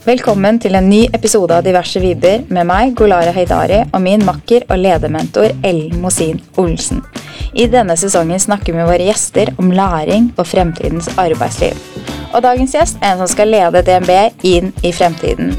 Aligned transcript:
Velkommen 0.00 0.56
til 0.56 0.78
en 0.78 0.86
ny 0.88 1.02
episode 1.12 1.52
av 1.52 1.64
Diverse 1.66 2.00
vidder 2.00 2.46
med 2.48 2.64
meg, 2.64 2.94
Golara 2.96 3.34
Heidari, 3.36 3.82
og 3.92 4.00
min 4.00 4.22
makker 4.24 4.64
og 4.72 4.80
ledermentor 4.80 5.50
Ellen 5.60 6.00
Mosin 6.00 6.40
Olsen. 6.56 7.02
I 7.52 7.66
denne 7.68 7.98
sesongen 8.00 8.40
snakker 8.40 8.72
vi 8.72 8.78
med 8.78 8.88
våre 8.88 9.10
gjester 9.10 9.52
om 9.60 9.68
læring 9.68 10.30
og 10.38 10.48
fremtidens 10.48 11.10
arbeidsliv. 11.20 11.76
Og 12.32 12.40
dagens 12.46 12.72
gjest 12.78 12.96
er 13.02 13.12
en 13.12 13.20
som 13.20 13.28
skal 13.28 13.52
lede 13.52 13.84
DNB 13.84 14.16
inn 14.48 14.72
i 14.80 14.96
fremtiden. 14.96 15.52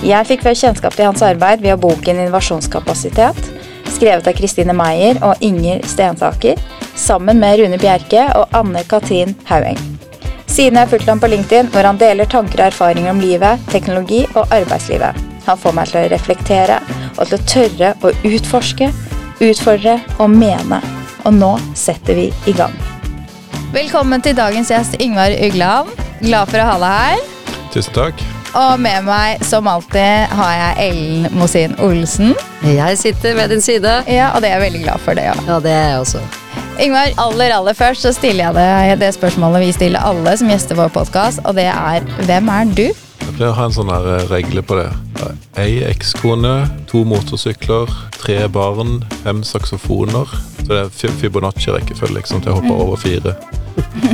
Jeg 0.00 0.30
fikk 0.30 0.48
før 0.48 0.56
kjennskap 0.64 0.96
til 0.96 1.10
hans 1.10 1.28
arbeid 1.28 1.60
via 1.60 1.76
boken 1.76 2.16
Innovasjonskapasitet, 2.16 3.44
skrevet 3.92 4.24
av 4.24 4.40
Kristine 4.40 4.72
Meyer 4.72 5.20
og 5.20 5.44
Inger 5.44 5.84
Stensaker, 5.84 6.56
sammen 6.96 7.44
med 7.44 7.60
Rune 7.60 7.76
Bjerke 7.82 8.30
og 8.40 8.56
Anne 8.56 8.88
Katrin 8.88 9.36
Haueng. 9.52 9.91
Siden 10.52 10.76
jeg 10.76 10.84
har 10.84 10.90
fulgt 10.92 11.08
ham 11.08 11.20
på 11.20 11.30
LinkedIn, 11.32 11.70
hvor 11.72 11.86
han 11.88 11.96
deler 11.96 12.28
tanker 12.28 12.60
og 12.60 12.66
erfaringer 12.66 13.14
om 13.14 13.20
livet, 13.24 13.60
teknologi 13.72 14.26
og 14.36 14.50
arbeidslivet. 14.52 15.16
Han 15.46 15.56
får 15.58 15.72
meg 15.78 15.88
til 15.88 16.02
å 16.02 16.10
reflektere 16.12 16.76
og 17.14 17.22
til 17.30 17.38
å 17.38 17.46
tørre 17.48 17.92
å 18.04 18.10
utforske, 18.28 18.90
utfordre 19.40 19.94
og 20.20 20.28
mene. 20.34 20.82
Og 21.24 21.32
nå 21.38 21.54
setter 21.78 22.18
vi 22.20 22.26
i 22.50 22.54
gang. 22.58 22.74
Velkommen 23.72 24.20
til 24.20 24.36
dagens 24.36 24.68
gjest, 24.74 24.98
Yngvar 25.00 25.32
Ugland. 25.48 25.88
Glad 26.20 26.52
for 26.52 26.60
å 26.60 26.68
ha 26.68 26.76
deg 26.84 27.00
her. 27.00 27.24
Tusen 27.72 27.96
takk. 27.96 28.22
Og 28.52 28.76
med 28.84 29.08
meg, 29.08 29.40
som 29.48 29.64
alltid, 29.72 30.28
har 30.36 30.54
jeg 30.58 30.90
Ellen 30.90 31.38
Mosin 31.40 31.78
Olsen. 31.80 32.36
Jeg 32.60 33.00
sitter 33.00 33.40
ved 33.40 33.56
din 33.56 33.64
side. 33.64 34.02
Ja, 34.04 34.34
Og 34.36 34.44
det 34.44 34.52
er 34.52 34.60
jeg 34.60 34.66
veldig 34.68 34.84
glad 34.84 35.00
for, 35.00 35.16
det 35.16 35.30
òg. 35.32 35.46
Ja, 35.48 35.60
det 35.64 35.72
er 35.72 35.86
jeg 35.94 36.04
også. 36.04 36.26
Ingvar, 36.80 37.12
aller 37.20 37.52
aller 37.52 37.76
først 37.76 38.06
så 38.06 38.12
stiller 38.16 38.46
jeg 38.48 38.56
deg 38.56 39.00
det 39.02 39.10
spørsmålet 39.12 39.66
vi 39.66 39.72
stiller 39.76 40.04
alle 40.08 40.32
som 40.40 40.48
gjester 40.48 40.78
vår 40.78 40.88
podkast, 40.94 41.42
og 41.44 41.58
det 41.58 41.66
er 41.68 42.06
hvem 42.24 42.48
er 42.48 42.70
du? 42.72 42.86
Jeg 42.86 43.34
pleier 43.36 43.52
å 43.52 43.56
ha 43.58 43.66
en 43.68 43.74
sånn 43.76 43.92
her 43.92 44.08
eh, 44.14 44.24
regle 44.30 44.64
på 44.64 44.78
det. 44.80 44.88
Ei 45.60 45.82
ekskone, 45.84 46.54
to 46.90 47.04
motorsykler, 47.06 47.92
tre 48.16 48.38
barn, 48.52 49.02
fem 49.22 49.44
saksofoner. 49.46 50.32
Så 50.62 50.68
det 50.70 50.80
er 50.80 51.16
Fibonacci-rekkefølge, 51.20 52.16
liksom, 52.18 52.40
til 52.40 52.54
jeg 52.54 52.62
hopper 52.62 52.84
over 52.86 53.00
fire. 53.00 53.36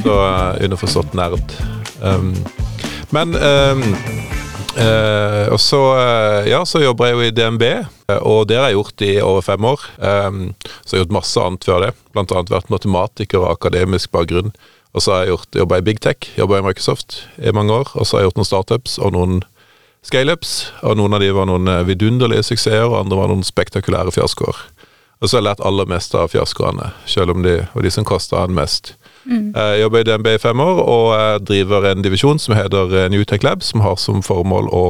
Så 0.03 0.19
uh, 0.19 0.59
underforstått 0.65 1.15
nerd. 1.19 1.55
Um, 2.03 2.34
men 3.15 3.39
um, 3.39 3.87
eh, 4.79 5.47
Og 5.53 5.61
så, 5.61 5.81
eh, 5.98 6.48
ja, 6.51 6.62
så 6.67 6.83
jobber 6.83 7.09
jeg 7.09 7.17
jo 7.17 7.27
i 7.27 7.34
DNB, 7.34 7.65
eh, 7.69 8.21
og 8.23 8.48
det 8.48 8.59
har 8.59 8.71
jeg 8.71 8.79
gjort 8.79 9.05
i 9.07 9.12
over 9.25 9.45
fem 9.45 9.65
år. 9.65 9.84
Um, 9.98 10.55
så 10.84 10.95
jeg 10.95 10.98
har 10.98 11.05
gjort 11.05 11.19
masse 11.19 11.45
annet 11.45 11.69
før 11.69 11.84
det. 11.87 11.93
Annet 12.15 12.53
vært 12.53 12.73
matematiker 12.73 13.43
og 13.43 13.53
akademisk 13.56 14.12
bakgrunn. 14.15 14.53
Og 14.95 15.05
så 15.05 15.12
har 15.12 15.25
jeg 15.25 15.34
gjort, 15.34 15.61
jobba 15.62 15.79
i 15.79 15.87
Big 15.87 16.01
Tech, 16.01 16.31
jobba 16.39 16.59
i 16.59 16.67
Microsoft 16.67 17.23
i 17.39 17.53
mange 17.53 17.75
år. 17.75 17.93
Og 17.95 18.06
så 18.06 18.17
har 18.17 18.25
jeg 18.25 18.31
gjort 18.31 18.41
noen 18.41 18.51
startups 18.51 18.99
og 18.99 19.15
noen 19.15 19.39
scaleups. 20.06 20.55
Og 20.83 20.97
noen 20.99 21.15
av 21.15 21.23
de 21.23 21.31
var 21.37 21.51
noen 21.51 21.69
vidunderlige 21.87 22.47
suksesser, 22.49 22.89
og 22.89 23.03
andre 23.03 23.21
var 23.21 23.31
noen 23.31 23.47
spektakulære 23.47 24.15
fiaskoer. 24.17 24.65
Og 25.19 25.27
så 25.27 25.36
har 25.36 25.42
jeg 25.42 25.48
lært 25.48 25.66
aller 25.66 25.88
mest 25.91 26.14
av 26.14 26.30
fiaskoene, 26.30 26.92
selv 27.11 27.34
om 27.34 27.42
de 27.42 27.56
var 27.72 27.83
de 27.83 27.91
som 27.91 28.06
kosta 28.06 28.44
han 28.44 28.55
mest. 28.55 28.94
Jeg 29.28 29.80
jobber 29.83 30.00
i 30.00 30.06
DNB 30.08 30.28
i 30.33 30.41
fem 30.41 30.60
år 30.62 30.78
og 30.80 31.08
eh, 31.12 31.38
driver 31.44 31.91
en 31.91 32.05
divisjon 32.05 32.38
som 32.41 32.55
heter 32.56 32.86
Newtech 32.88 33.10
New 33.12 33.25
Tech 33.28 33.44
Lab, 33.44 33.64
som 33.66 33.83
har 33.84 33.98
som 34.00 34.22
formål 34.25 34.70
å 34.72 34.84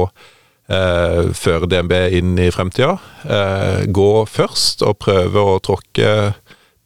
eh, 0.71 1.31
føre 1.35 1.67
DNB 1.67 1.95
inn 2.19 2.37
i 2.39 2.47
fremtida. 2.53 2.95
Eh, 3.25 3.89
gå 3.91 4.11
først 4.29 4.85
og 4.85 4.99
prøve 5.03 5.43
å 5.43 5.57
tråkke 5.65 6.13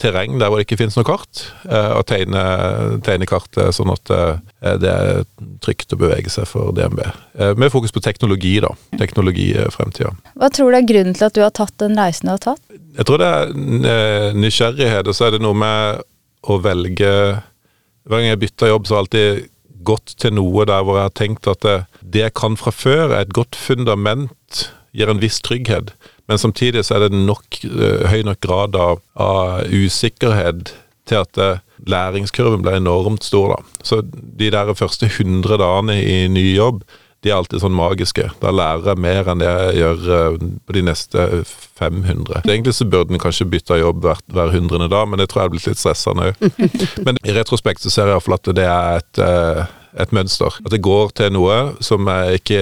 terreng 0.01 0.39
der 0.39 0.49
hvor 0.49 0.59
det 0.59 0.65
ikke 0.65 0.79
finnes 0.81 0.97
noe 0.97 1.07
kart, 1.07 1.43
eh, 1.67 1.91
og 1.97 2.05
tegne, 2.09 2.41
tegne 3.05 3.27
kartet 3.29 3.75
sånn 3.77 3.91
at 3.93 4.11
eh, 4.13 4.75
det 4.81 4.89
er 4.89 5.23
trygt 5.63 5.93
å 5.93 5.99
bevege 6.01 6.31
seg 6.33 6.47
for 6.49 6.73
DNB. 6.75 7.03
Eh, 7.37 7.53
med 7.59 7.71
fokus 7.73 7.93
på 7.93 8.03
teknologi, 8.03 8.55
da. 8.63 8.73
Teknologi 8.99 9.51
i 9.53 9.67
fremtida. 9.73 10.13
Hva 10.39 10.49
tror 10.53 10.73
du 10.73 10.79
er 10.79 10.89
grunnen 10.89 11.17
til 11.17 11.29
at 11.29 11.37
du 11.37 11.43
har 11.45 11.53
tatt 11.55 11.75
den 11.83 11.97
reisen 11.99 12.29
du 12.29 12.35
har 12.35 12.43
tatt? 12.43 12.63
Jeg 12.97 13.07
tror 13.09 13.21
det 13.21 13.31
er 13.31 14.37
nysgjerrighet, 14.37 15.09
og 15.09 15.17
så 15.17 15.29
er 15.29 15.37
det 15.37 15.43
noe 15.45 15.57
med 15.57 16.03
å 16.43 16.59
velge 16.59 17.09
Hver 18.03 18.19
gang 18.19 18.33
jeg 18.33 18.39
bytter 18.41 18.73
jobb, 18.73 18.87
så 18.87 18.95
har 18.95 19.05
jeg 19.05 19.05
alltid 19.05 19.51
gått 19.87 20.15
til 20.19 20.33
noe 20.35 20.65
der 20.67 20.83
hvor 20.83 20.97
jeg 20.99 21.07
har 21.07 21.13
tenkt 21.15 21.47
at 21.47 21.61
det, 21.63 21.77
det 22.03 22.25
jeg 22.25 22.33
kan 22.35 22.57
fra 22.59 22.73
før, 22.75 23.13
er 23.13 23.23
et 23.23 23.35
godt 23.35 23.55
fundament, 23.55 24.65
gir 24.91 25.11
en 25.11 25.21
viss 25.21 25.39
trygghet. 25.43 25.93
Men 26.33 26.41
samtidig 26.41 26.81
så 26.87 26.97
er 26.97 27.05
det 27.05 27.19
nok, 27.27 27.59
eh, 27.69 28.07
høy 28.09 28.23
nok 28.25 28.39
grad 28.41 28.73
av, 28.79 29.03
av 29.13 29.69
usikkerhet 29.69 30.71
til 31.05 31.19
at 31.19 31.37
det, 31.37 31.51
læringskurven 31.85 32.63
ble 32.63 32.77
enormt 32.79 33.23
stor. 33.23 33.53
da. 33.53 33.79
Så 33.85 34.01
de 34.39 34.49
der 34.49 34.73
første 34.73 35.05
100 35.05 35.59
dagene 35.61 35.99
i 36.01 36.27
ny 36.31 36.55
jobb, 36.55 36.81
de 37.23 37.31
er 37.31 37.37
alltid 37.37 37.61
sånn 37.61 37.75
magiske. 37.75 38.25
Da 38.41 38.51
lærer 38.51 38.89
jeg 38.91 39.03
mer 39.03 39.29
enn 39.31 39.43
det 39.43 39.51
jeg 39.51 39.77
gjør 39.79 40.09
eh, 40.15 40.47
på 40.65 40.75
de 40.75 40.83
neste 40.89 41.27
500. 41.79 42.41
Egentlig 42.43 42.73
så 42.75 42.87
burde 42.89 43.13
en 43.13 43.21
kanskje 43.21 43.47
bytte 43.53 43.77
jobb 43.79 44.01
hver, 44.03 44.25
hver 44.33 44.51
hundrende 44.55 44.89
dag, 44.91 45.05
men 45.07 45.21
det 45.21 45.29
tror 45.31 45.43
jeg 45.43 45.51
er 45.51 45.53
blitt 45.53 45.69
litt 45.69 45.83
stressende 45.83 46.31
òg. 46.31 46.43
Men 47.05 47.21
i 47.23 47.37
retrospekt 47.37 47.85
så 47.85 47.93
ser 47.93 48.09
jeg 48.09 48.17
iallfall 48.17 48.39
at 48.39 48.51
det 48.57 48.67
er 48.67 48.99
et, 48.99 49.21
eh, 49.23 49.63
et 49.99 50.13
mønster. 50.15 50.55
At 50.65 50.71
det 50.73 50.81
går 50.85 51.11
til 51.19 51.31
noe 51.35 51.57
som 51.83 52.07
jeg 52.09 52.39
ikke 52.41 52.61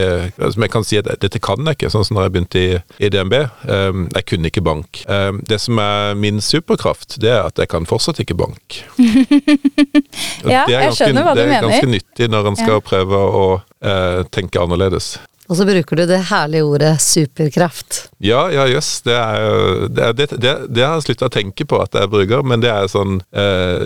Som 0.51 0.65
jeg 0.65 0.71
kan 0.73 0.83
si 0.87 0.97
at 0.99 1.07
dette 1.21 1.39
kan 1.43 1.61
jeg 1.65 1.77
ikke, 1.77 1.91
sånn 1.93 2.05
som 2.07 2.17
når 2.17 2.27
jeg 2.27 2.33
begynte 2.35 2.61
i, 2.61 2.71
i 3.05 3.09
DNB. 3.13 3.35
Um, 3.69 4.05
jeg 4.15 4.27
kunne 4.31 4.51
ikke 4.51 4.63
bank. 4.65 5.03
Um, 5.07 5.41
det 5.47 5.61
som 5.63 5.79
er 5.81 6.15
min 6.19 6.41
superkraft, 6.43 7.19
det 7.23 7.31
er 7.31 7.45
at 7.47 7.59
jeg 7.61 7.71
kan 7.71 7.87
fortsatt 7.89 8.19
ikke 8.23 8.37
bank. 8.39 8.81
Ja, 10.41 10.63
det 10.67 10.75
er 10.75 10.87
jeg 10.87 10.95
skjønner 10.97 11.25
hva 11.25 11.33
du 11.35 11.41
mener. 11.41 11.41
Det 11.41 11.43
er 11.43 11.51
mener. 11.51 11.67
ganske 11.67 11.91
nyttig 11.91 12.27
når 12.31 12.47
en 12.51 12.57
skal 12.59 12.81
prøve 12.85 13.19
å 13.41 13.43
uh, 13.61 14.21
tenke 14.33 14.59
annerledes. 14.61 15.13
Og 15.51 15.57
så 15.59 15.65
bruker 15.67 15.99
du 15.99 16.05
det 16.07 16.21
herlige 16.29 16.63
ordet 16.63 16.91
superkraft. 17.03 18.05
Ja, 18.23 18.45
ja, 18.53 18.63
jøss. 18.71 19.01
Det, 19.03 19.15
er 19.17 19.87
det, 19.91 20.03
er- 20.05 20.13
det, 20.15 20.27
det, 20.39 20.53
det 20.71 20.85
har 20.85 20.95
jeg 20.99 21.09
slutta 21.09 21.27
å 21.27 21.33
tenke 21.33 21.67
på 21.67 21.79
at 21.83 21.97
jeg 21.99 22.11
bruker, 22.13 22.45
men 22.47 22.63
det 22.63 22.71
er 22.71 22.87
sånn 22.91 23.17
eh, 23.35 23.83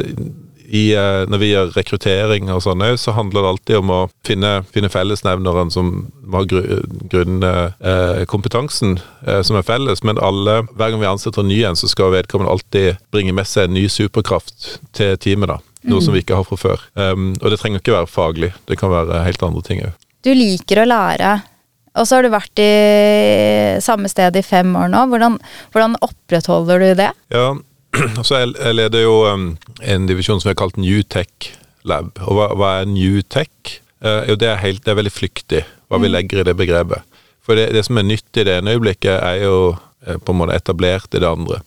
i, 0.68 0.94
eh, 0.94 1.26
Når 1.30 1.38
vi 1.42 1.52
gjør 1.52 1.74
rekruttering 1.76 2.50
og 2.54 2.62
sånn 2.66 2.84
så 2.98 3.12
handler 3.16 3.42
det 3.42 3.52
alltid 3.52 3.76
om 3.80 3.90
å 3.94 4.10
finne, 4.26 4.64
finne 4.74 4.90
fellesnevneren 4.90 5.72
som 5.72 6.12
har 6.32 6.46
grunnkompetansen 6.50 9.00
eh, 9.28 9.42
som 9.42 9.56
er 9.58 9.68
felles, 9.68 10.04
men 10.04 10.18
alle, 10.18 10.62
hver 10.74 10.90
gang 10.92 11.02
vi 11.02 11.10
ansetter 11.10 11.42
en 11.42 11.48
ny 11.52 11.64
en, 11.66 11.76
så 11.76 11.88
skal 11.92 12.14
vedkommende 12.14 12.52
alltid 12.52 12.96
bringe 13.14 13.34
med 13.36 13.48
seg 13.50 13.64
en 13.68 13.78
ny 13.78 13.88
superkraft 13.92 14.80
til 14.96 15.18
teamet. 15.18 15.48
da. 15.54 15.58
Noe 15.86 16.02
som 16.02 16.14
vi 16.16 16.24
ikke 16.24 16.38
har 16.40 16.48
fra 16.48 16.58
før. 16.58 16.80
Um, 16.98 17.36
og 17.42 17.52
det 17.54 17.60
trenger 17.62 17.82
ikke 17.82 17.94
være 17.94 18.10
faglig, 18.10 18.52
det 18.66 18.80
kan 18.80 18.90
være 18.90 19.22
helt 19.28 19.44
andre 19.46 19.62
ting 19.66 19.84
òg. 19.86 19.94
Du 20.26 20.32
liker 20.34 20.82
å 20.82 20.90
lære, 20.90 21.36
og 21.94 22.08
så 22.08 22.18
har 22.18 22.26
du 22.26 22.34
vært 22.34 22.58
i 22.64 22.72
samme 23.86 24.10
sted 24.10 24.36
i 24.36 24.46
fem 24.46 24.74
år 24.76 24.90
nå. 24.92 25.06
Hvordan, 25.12 25.38
hvordan 25.76 25.98
opprettholder 26.02 26.82
du 26.82 26.90
det? 27.04 27.12
Ja, 27.36 27.48
så 28.28 28.42
jeg, 28.42 28.56
jeg 28.60 28.78
leder 28.78 29.06
jo 29.06 29.16
um, 29.30 29.48
en 29.82 30.08
divisjon 30.10 30.42
som 30.42 30.50
vi 30.50 30.54
har 30.56 30.62
kalt 30.64 30.80
New 30.82 31.02
Tech 31.08 31.52
Lab. 31.88 32.16
Og 32.26 32.38
hva, 32.38 32.50
hva 32.58 32.72
er 32.82 32.90
New 32.90 33.22
Tech? 33.22 33.80
Eh, 34.06 34.30
jo, 34.30 34.38
det 34.40 34.50
er, 34.50 34.62
helt, 34.62 34.84
det 34.86 34.94
er 34.94 35.00
veldig 35.00 35.14
flyktig, 35.14 35.64
hva 35.90 36.00
vi 36.02 36.12
legger 36.12 36.42
i 36.42 36.48
det 36.48 36.56
begrepet. 36.60 37.06
For 37.46 37.58
det, 37.58 37.70
det 37.76 37.86
som 37.88 38.00
er 38.02 38.08
nytt 38.08 38.42
i 38.42 38.46
det 38.48 38.58
ene 38.60 38.76
øyeblikket, 38.76 39.16
er 39.16 39.46
jo 39.46 39.58
eh, 40.06 40.18
på 40.18 40.34
en 40.34 40.42
måte 40.42 40.58
etablert 40.58 41.16
i 41.16 41.22
det 41.24 41.30
andre. 41.30 41.62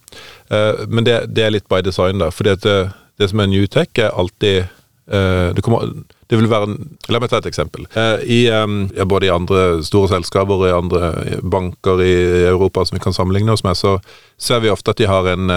Eh, 0.50 0.84
men 0.90 1.06
det, 1.06 1.20
det 1.34 1.46
er 1.46 1.54
litt 1.54 1.68
by 1.70 1.80
design, 1.86 2.20
da. 2.22 2.30
For 2.34 2.48
det, 2.48 2.60
det 3.18 3.30
som 3.30 3.42
er 3.42 3.50
New 3.50 3.66
Tech, 3.70 3.90
er 3.98 4.14
alltid 4.14 4.74
det, 5.08 5.62
kommer, 5.64 5.86
det 6.28 6.36
vil 6.36 6.48
være 6.50 6.74
La 7.08 7.20
meg 7.22 7.30
ta 7.32 7.40
et 7.40 7.48
eksempel. 7.48 7.86
Eh, 7.96 8.24
i, 8.28 8.38
både 9.08 9.28
i 9.28 9.32
andre 9.32 9.80
store 9.86 10.10
selskaper 10.12 10.60
og 10.60 10.66
i 10.68 10.74
andre 10.76 11.38
banker 11.40 12.02
i 12.04 12.12
Europa 12.50 12.84
som 12.84 12.98
vi 12.98 13.02
kan 13.04 13.16
sammenligne 13.16 13.54
oss 13.54 13.64
med, 13.64 13.78
så 13.80 13.96
ser 14.36 14.60
vi 14.60 14.72
ofte 14.72 14.92
at 14.92 15.00
de 15.00 15.08
har 15.08 15.28
en 15.32 15.48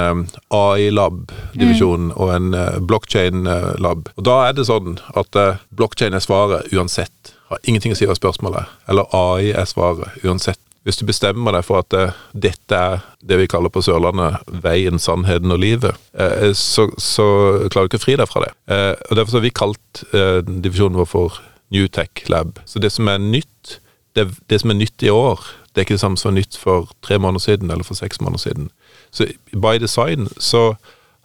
AI-lab-divisjon 0.55 2.13
og 2.15 2.33
en 2.33 2.55
uh, 2.55 2.79
blockchain-lab. 2.87 4.09
Og 4.15 4.25
Da 4.25 4.37
er 4.47 4.55
det 4.57 4.69
sånn 4.71 4.95
at 5.11 5.37
uh, 5.37 5.59
blockchain 5.75 6.15
er 6.15 6.23
svaret 6.23 6.71
uansett. 6.71 7.35
Har 7.51 7.59
ingenting 7.67 7.91
å 7.91 7.99
si 7.99 8.07
hva 8.07 8.15
spørsmålet 8.17 8.63
er. 8.63 8.73
Eller 8.93 9.11
AI 9.11 9.51
er 9.51 9.67
svaret 9.69 10.23
uansett. 10.23 10.61
Hvis 10.81 10.97
du 10.97 11.05
bestemmer 11.05 11.53
deg 11.53 11.65
for 11.67 11.83
at 11.83 11.93
eh, 11.93 12.15
dette 12.33 12.77
er 12.77 13.03
det 13.21 13.37
vi 13.37 13.49
kaller 13.51 13.69
på 13.73 13.83
Sørlandet 13.85 14.41
veien, 14.63 14.97
sannheten 15.01 15.53
og 15.53 15.61
livet, 15.61 15.99
eh, 16.17 16.49
så, 16.57 16.87
så 16.97 17.27
klarer 17.69 17.85
du 17.85 17.91
ikke 17.91 18.01
å 18.01 18.05
fri 18.07 18.17
deg 18.17 18.29
fra 18.31 18.41
det. 18.47 18.51
Eh, 18.73 18.93
og 19.09 19.19
Derfor 19.19 19.37
har 19.37 19.45
vi 19.45 19.53
kalt 19.61 20.03
divisjonen 20.11 20.97
vår 20.97 21.09
for 21.11 21.37
New 21.71 21.85
Tech 21.87 22.25
Lab. 22.33 22.57
Så 22.65 22.81
det 22.81 22.89
som 22.95 23.09
er 23.11 23.21
nytt, 23.21 23.77
det, 24.17 24.31
det 24.49 24.63
som 24.63 24.73
er 24.73 24.81
nytt 24.81 25.05
i 25.05 25.13
år, 25.13 25.45
det 25.71 25.83
er 25.83 25.85
ikke 25.85 25.99
det 25.99 26.03
samme 26.03 26.19
som 26.19 26.31
var 26.31 26.39
nytt 26.39 26.57
for 26.59 26.89
tre 27.05 27.21
måneder 27.21 27.45
siden 27.45 27.69
eller 27.71 27.85
for 27.87 27.99
seks 27.99 28.19
måneder 28.19 28.41
siden. 28.41 28.71
Så 29.13 29.29
by 29.53 29.77
design 29.79 30.31
så 30.41 30.71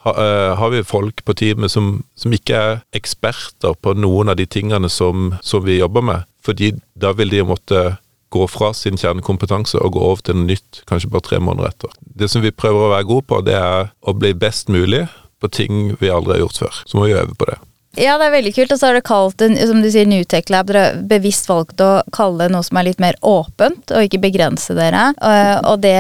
ha, 0.05 0.13
har 0.61 0.71
vi 0.71 0.85
folk 0.87 1.25
på 1.27 1.35
teamet 1.35 1.73
som, 1.73 2.05
som 2.15 2.35
ikke 2.37 2.61
er 2.61 2.83
eksperter 2.95 3.75
på 3.83 3.97
noen 3.99 4.31
av 4.31 4.39
de 4.39 4.47
tingene 4.47 4.93
som, 4.93 5.33
som 5.43 5.65
vi 5.67 5.81
jobber 5.81 6.05
med, 6.05 6.29
fordi 6.47 6.77
da 6.95 7.11
vil 7.17 7.33
de 7.33 7.43
måtte 7.49 7.97
gå 8.37 8.49
fra 8.53 8.73
sin 8.77 9.01
kjernekompetanse 9.01 9.81
og 9.83 9.97
gå 9.97 10.03
over 10.13 10.25
til 10.25 10.39
noe 10.39 10.51
nytt, 10.53 10.83
kanskje 10.89 11.13
bare 11.13 11.27
tre 11.27 11.43
måneder 11.43 11.73
etter. 11.73 11.95
Det 12.01 12.31
som 12.33 12.45
vi 12.45 12.55
prøver 12.55 12.87
å 12.87 12.93
være 12.95 13.09
gode 13.11 13.29
på, 13.31 13.41
det 13.47 13.57
er 13.59 13.93
å 14.07 14.17
bli 14.17 14.35
best 14.37 14.71
mulig 14.73 15.07
på 15.41 15.53
ting 15.53 15.97
vi 16.01 16.13
aldri 16.13 16.37
har 16.37 16.47
gjort 16.47 16.63
før. 16.65 16.85
Så 16.87 16.99
må 16.99 17.09
vi 17.09 17.17
øve 17.17 17.35
på 17.37 17.49
det. 17.51 17.59
Ja, 17.97 18.19
det 18.21 18.27
er 18.27 18.35
veldig 18.35 18.53
kult. 18.53 18.73
Og 18.73 18.79
så 18.79 18.89
har 18.89 18.97
dere 18.97 19.07
kalt 19.07 19.39
det, 19.41 19.49
som 19.69 19.81
du 19.81 19.89
sier, 19.89 20.09
Newtech 20.09 20.51
Lab. 20.53 20.69
Dere 20.69 20.83
har 20.85 20.99
bevisst 21.09 21.49
valgt 21.49 21.81
å 21.81 21.91
kalle 22.15 22.45
det 22.45 22.53
noe 22.53 22.67
som 22.67 22.77
er 22.77 22.89
litt 22.91 23.01
mer 23.03 23.17
åpent, 23.25 23.93
og 23.93 24.09
ikke 24.09 24.21
begrense 24.27 24.77
dere. 24.77 25.09
Og, 25.17 25.71
og 25.73 25.85
det, 25.85 25.97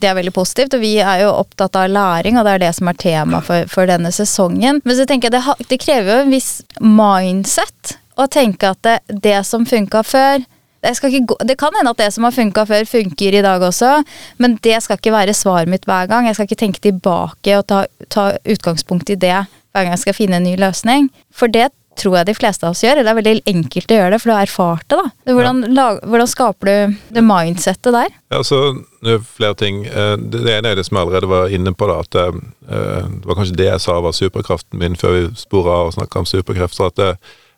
det, 0.00 0.08
er 0.10 0.18
veldig 0.18 0.34
positivt. 0.34 0.74
Og 0.74 0.82
vi 0.82 0.96
er 0.98 1.22
jo 1.22 1.34
opptatt 1.36 1.78
av 1.78 1.92
læring, 1.92 2.38
og 2.38 2.46
det 2.46 2.56
er 2.56 2.64
det 2.66 2.72
som 2.78 2.90
er 2.90 2.98
tema 2.98 3.42
for, 3.46 3.70
for 3.70 3.90
denne 3.90 4.10
sesongen. 4.14 4.82
Men 4.82 4.98
så 4.98 5.06
tenker 5.08 5.30
jeg 5.30 5.38
det, 5.38 5.68
det 5.70 5.82
krever 5.84 6.10
jo 6.10 6.24
en 6.24 6.34
viss 6.34 6.50
mindset 6.82 7.98
å 8.18 8.26
tenke 8.30 8.74
at 8.74 8.82
det, 8.86 8.98
det 9.22 9.38
som 9.46 9.66
funka 9.66 10.02
før 10.06 10.42
det 10.84 11.56
kan 11.60 11.76
hende 11.78 11.92
at 11.94 12.02
det 12.02 12.10
som 12.14 12.26
har 12.26 12.34
funka 12.36 12.66
før, 12.68 12.88
funker 12.88 13.38
i 13.38 13.44
dag 13.44 13.62
også, 13.64 13.96
men 14.38 14.58
det 14.62 14.82
skal 14.84 15.00
ikke 15.00 15.14
være 15.14 15.36
svaret 15.36 15.70
mitt 15.72 15.88
hver 15.88 16.10
gang. 16.10 16.28
Jeg 16.28 16.36
skal 16.38 16.48
ikke 16.48 16.60
tenke 16.60 16.84
tilbake 16.84 17.58
og 17.58 17.66
ta, 17.70 17.84
ta 18.12 18.32
utgangspunkt 18.44 19.10
i 19.10 19.18
det 19.18 19.38
hver 19.74 19.82
gang 19.82 19.94
jeg 19.96 20.04
skal 20.04 20.18
finne 20.18 20.38
en 20.38 20.46
ny 20.46 20.54
løsning. 20.60 21.08
For 21.34 21.50
det 21.50 21.70
tror 21.98 22.18
jeg 22.18 22.28
de 22.28 22.34
fleste 22.36 22.66
av 22.66 22.74
oss 22.74 22.82
gjør. 22.84 23.02
Det 23.02 23.10
er 23.10 23.18
veldig 23.18 23.34
enkelt 23.50 23.92
å 23.92 23.98
gjøre 23.98 24.14
det, 24.14 24.20
for 24.22 24.30
du 24.30 24.34
har 24.34 24.48
erfart 24.48 24.86
det. 24.90 24.98
da. 24.98 25.34
Hvordan, 25.36 25.62
ja. 25.66 25.70
lag, 25.78 26.00
hvordan 26.10 26.30
skaper 26.30 26.70
du 26.70 26.96
det 27.16 27.24
mindsettet 27.26 27.94
der? 27.96 28.16
Ja, 28.34 28.42
så 28.46 28.60
er 29.04 29.22
flere 29.36 29.58
ting. 29.60 29.84
Eh, 29.86 30.16
det 30.18 30.42
ene 30.56 30.72
er 30.72 30.80
det 30.80 30.86
som 30.88 30.98
jeg 30.98 31.06
allerede 31.06 31.30
var 31.30 31.54
inne 31.54 31.74
på, 31.76 31.88
da, 31.90 32.00
at 32.02 32.12
det, 32.16 32.26
eh, 32.68 33.08
det 33.20 33.30
var 33.30 33.40
kanskje 33.40 33.58
det 33.60 33.70
jeg 33.70 33.84
sa 33.86 34.00
var 34.04 34.16
superkraften 34.16 34.82
min 34.82 34.98
før 34.98 35.16
vi 35.18 35.24
spora 35.38 35.80
og 35.86 35.94
snakka 35.96 36.22
om 36.22 36.28
superkrefter. 36.28 36.92
at 36.92 37.00
det, 37.00 37.12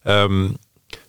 um, 0.04 0.56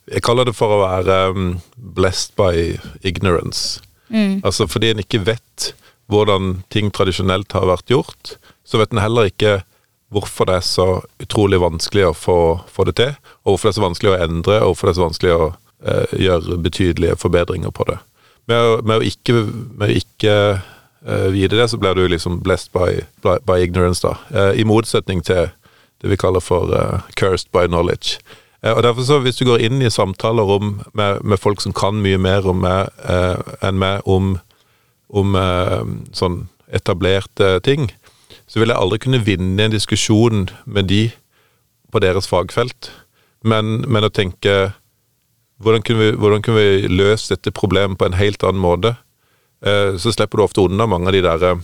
jeg 0.07 0.24
kaller 0.24 0.48
det 0.48 0.56
for 0.56 0.71
å 0.71 0.83
være 0.86 1.18
um, 1.36 1.48
blessed 1.75 2.36
by 2.39 2.77
ignorance. 3.07 3.81
Mm. 4.09 4.39
Altså 4.48 4.68
fordi 4.69 4.94
en 4.94 5.04
ikke 5.04 5.25
vet 5.27 5.71
hvordan 6.07 6.62
ting 6.71 6.92
tradisjonelt 6.95 7.51
har 7.56 7.68
vært 7.68 7.92
gjort, 7.92 8.38
så 8.68 8.80
vet 8.80 8.94
en 8.94 9.04
heller 9.04 9.27
ikke 9.27 9.59
hvorfor 10.13 10.48
det 10.48 10.62
er 10.62 10.63
så 10.63 10.88
utrolig 11.19 11.59
vanskelig 11.59 12.06
å 12.07 12.15
få, 12.15 12.39
få, 12.71 12.86
det 12.88 12.95
til, 13.00 13.15
og 13.44 13.54
hvorfor 13.54 13.68
det 13.68 13.74
er 13.74 13.80
så 13.80 13.83
vanskelig 13.83 14.13
å 14.13 14.19
endre, 14.24 14.59
og 14.62 14.71
hvorfor 14.71 14.88
det 14.88 14.94
er 14.94 15.00
så 15.00 15.04
vanskelig 15.04 15.33
å 15.36 15.48
eh, 15.83 16.15
gjøre 16.24 16.59
betydelige 16.63 17.19
forbedringer 17.19 17.74
på 17.75 17.89
det. 17.89 17.98
Med 18.48 18.63
å, 18.63 18.77
med 18.88 19.01
å 19.01 19.07
ikke, 19.07 19.44
med 19.75 19.89
å 19.89 19.98
ikke 20.00 20.36
eh, 20.56 21.27
vite 21.36 21.59
det, 21.59 21.68
så 21.68 21.80
blir 21.81 22.00
du 22.00 22.06
liksom 22.07 22.39
blessed 22.45 22.71
by, 22.71 23.04
by 23.44 23.59
ignorance, 23.59 24.00
da. 24.06 24.15
Eh, 24.31 24.62
I 24.63 24.68
motsetning 24.68 25.25
til 25.27 25.50
det 26.00 26.12
vi 26.13 26.19
kaller 26.19 26.44
for 26.45 26.71
uh, 26.71 27.01
cursed 27.18 27.50
by 27.51 27.65
knowledge. 27.65 28.21
Eh, 28.63 28.74
og 28.74 28.83
derfor 28.83 29.06
så 29.06 29.19
Hvis 29.19 29.38
du 29.38 29.45
går 29.45 29.63
inn 29.63 29.81
i 29.81 29.89
samtaler 29.89 30.44
om, 30.44 30.81
med, 30.94 31.24
med 31.24 31.38
folk 31.38 31.62
som 31.62 31.74
kan 31.74 32.01
mye 32.01 32.18
mer 32.18 32.45
meg, 32.54 32.89
eh, 33.04 33.38
enn 33.62 33.80
meg 33.80 34.01
om, 34.06 34.38
om 35.09 35.36
eh, 35.36 35.83
sånn 36.13 36.48
etablerte 36.68 37.59
ting, 37.63 37.92
så 38.48 38.59
vil 38.59 38.71
jeg 38.71 38.80
aldri 38.80 39.00
kunne 39.04 39.24
vinne 39.24 39.63
en 39.63 39.71
diskusjon 39.71 40.50
med 40.65 40.88
de 40.92 41.09
på 41.92 42.00
deres 42.04 42.27
fagfelt. 42.27 42.92
Men, 43.44 43.83
men 43.88 44.04
å 44.04 44.12
tenke 44.12 44.74
hvordan 45.63 45.81
kunne, 45.81 46.00
vi, 46.00 46.18
hvordan 46.19 46.44
kunne 46.45 46.62
vi 46.62 46.89
løst 46.92 47.31
dette 47.33 47.54
problemet 47.56 47.98
på 47.98 48.06
en 48.06 48.18
helt 48.18 48.44
annen 48.45 48.62
måte? 48.62 48.95
Eh, 49.65 49.95
så 49.98 50.13
slipper 50.13 50.38
du 50.38 50.45
ofte 50.45 50.65
unna 50.68 50.86
mange 50.89 51.09
av 51.09 51.15
de 51.15 51.24
der 51.25 51.45
eh, 51.48 51.63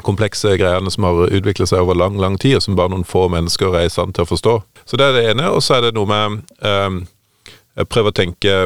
komplekse 0.00 0.56
greiene 0.56 0.90
som 0.90 1.04
har 1.04 1.26
utviklet 1.28 1.68
seg 1.68 1.82
over 1.84 1.98
lang 1.98 2.16
lang 2.20 2.38
tid, 2.40 2.56
og 2.56 2.64
som 2.64 2.78
bare 2.78 2.92
noen 2.94 3.04
få 3.08 3.26
mennesker 3.32 3.76
er 3.76 3.88
i 3.88 3.92
stand 3.92 4.16
til 4.16 4.24
å 4.24 4.30
forstå. 4.30 4.54
Så 4.88 4.98
det 4.98 5.08
er 5.08 5.18
det 5.18 5.26
ene. 5.32 5.50
Og 5.52 5.62
så 5.64 5.76
er 5.76 5.86
det 5.86 5.96
noe 5.98 6.08
med 6.08 6.40
um, 6.64 7.04
Jeg 7.76 7.88
prøver 7.88 8.12
å 8.12 8.16
tenke 8.16 8.56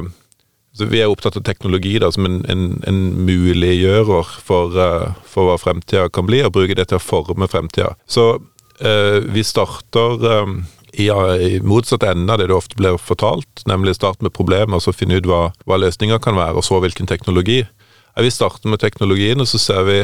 så 0.77 0.85
Vi 0.91 1.01
er 1.01 1.09
opptatt 1.09 1.39
av 1.39 1.45
teknologi 1.47 1.95
da, 2.03 2.11
som 2.13 2.27
en, 2.29 2.43
en, 2.53 2.65
en 2.85 2.99
muliggjører 3.25 4.33
for, 4.45 4.77
uh, 4.77 5.15
for 5.25 5.49
hva 5.49 5.57
fremtida 5.61 6.11
kan 6.13 6.27
bli, 6.29 6.43
og 6.45 6.53
bruke 6.53 6.77
det 6.77 6.91
til 6.91 7.01
å 7.01 7.03
forme 7.03 7.49
fremtida. 7.49 7.95
Så 8.05 8.27
uh, 8.37 9.19
vi 9.33 9.45
starter 9.47 10.27
um, 10.45 10.59
i, 10.93 11.09
i, 11.09 11.63
motsatt 11.65 12.05
ende 12.05 12.33
av 12.33 12.43
det 12.43 12.51
det 12.51 12.59
ofte 12.59 12.77
blir 12.77 13.01
fortalt, 13.01 13.65
nemlig 13.65 13.97
start 13.97 14.21
med 14.21 14.35
problemer, 14.37 14.77
og 14.77 14.85
så 14.85 14.93
finne 14.93 15.17
ut 15.17 15.29
hva, 15.29 15.47
hva 15.65 15.81
løsninger 15.81 16.21
kan 16.21 16.37
være, 16.37 16.61
og 16.61 16.69
så 16.69 16.83
hvilken 16.85 17.09
teknologi. 17.09 17.63
Vi 18.21 18.33
starter 18.33 18.69
med 18.69 18.85
teknologien, 18.85 19.41
og 19.41 19.49
så 19.49 19.61
ser 19.61 19.89
vi 19.89 19.99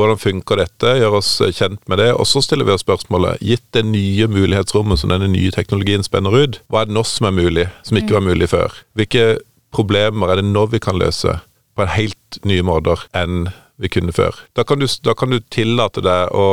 hvordan 0.00 0.20
funker 0.20 0.60
dette? 0.60 0.94
Gjør 0.98 1.18
oss 1.20 1.30
kjent 1.56 1.82
med 1.90 2.00
det. 2.00 2.10
Og 2.16 2.26
så 2.28 2.42
stiller 2.44 2.66
vi 2.68 2.74
oss 2.74 2.84
spørsmålet, 2.84 3.42
gitt 3.44 3.66
det 3.76 3.84
nye 3.88 4.28
mulighetsrommet 4.30 5.00
som 5.00 5.12
denne 5.12 5.28
nye 5.30 5.52
teknologien 5.54 6.04
spenner 6.06 6.34
ut, 6.34 6.60
hva 6.72 6.82
er 6.82 6.90
det 6.90 6.96
nå 6.96 7.04
som 7.06 7.28
er 7.28 7.36
mulig, 7.36 7.68
som 7.86 8.00
ikke 8.00 8.16
var 8.16 8.26
mulig 8.26 8.50
før? 8.52 8.74
Hvilke 8.98 9.26
problemer 9.74 10.32
er 10.32 10.40
det 10.40 10.48
nå 10.48 10.66
vi 10.72 10.82
kan 10.82 10.98
løse 11.00 11.38
på 11.76 11.84
en 11.84 11.94
helt 11.94 12.40
nye 12.48 12.64
måter 12.66 13.04
enn 13.16 13.50
vi 13.80 13.92
kunne 13.92 14.14
før? 14.16 14.36
Da 14.58 14.66
kan 14.66 14.82
du, 14.82 14.88
da 15.04 15.14
kan 15.16 15.32
du 15.32 15.40
tillate 15.52 16.04
deg 16.04 16.34
å, 16.36 16.48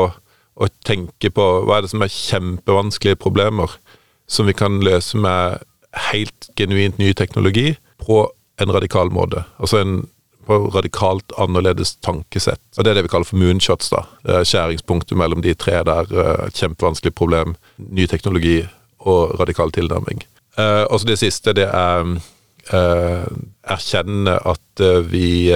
å 0.56 0.70
tenke 0.86 1.32
på 1.34 1.48
hva 1.66 1.80
er 1.80 1.88
det 1.88 1.94
som 1.94 2.06
er 2.06 2.14
kjempevanskelige 2.14 3.22
problemer 3.24 3.74
som 4.28 4.48
vi 4.48 4.56
kan 4.58 4.82
løse 4.84 5.18
med 5.20 5.64
helt 6.12 6.50
genuint 6.60 7.00
ny 7.00 7.14
teknologi 7.18 7.72
på 8.04 8.26
en 8.62 8.74
radikal 8.74 9.12
måte. 9.14 9.46
Altså 9.62 9.82
en 9.82 9.98
på 10.48 10.58
radikalt 10.72 11.34
annerledes 11.38 11.96
tankesett. 12.04 12.62
Og 12.78 12.84
Det 12.84 12.92
er 12.92 13.00
det 13.00 13.08
vi 13.08 13.12
kaller 13.12 13.28
for 13.28 13.40
moonshots. 13.42 13.90
da. 13.92 14.06
Skjæringspunktet 14.44 15.18
mellom 15.18 15.42
de 15.42 15.54
tre 15.54 15.84
der. 15.84 16.08
Eh, 16.12 16.50
kjempevanskelig 16.56 17.14
problem, 17.16 17.56
ny 17.78 18.08
teknologi 18.08 18.68
og 19.00 19.40
radikal 19.40 19.72
tilnærming. 19.72 20.24
Eh, 20.58 20.86
og 20.90 21.00
så 21.00 21.08
det 21.08 21.20
siste, 21.20 21.54
det 21.54 21.68
er 21.68 22.18
eh, 22.74 23.28
erkjenne 23.64 24.40
at 24.46 24.86
vi 25.12 25.52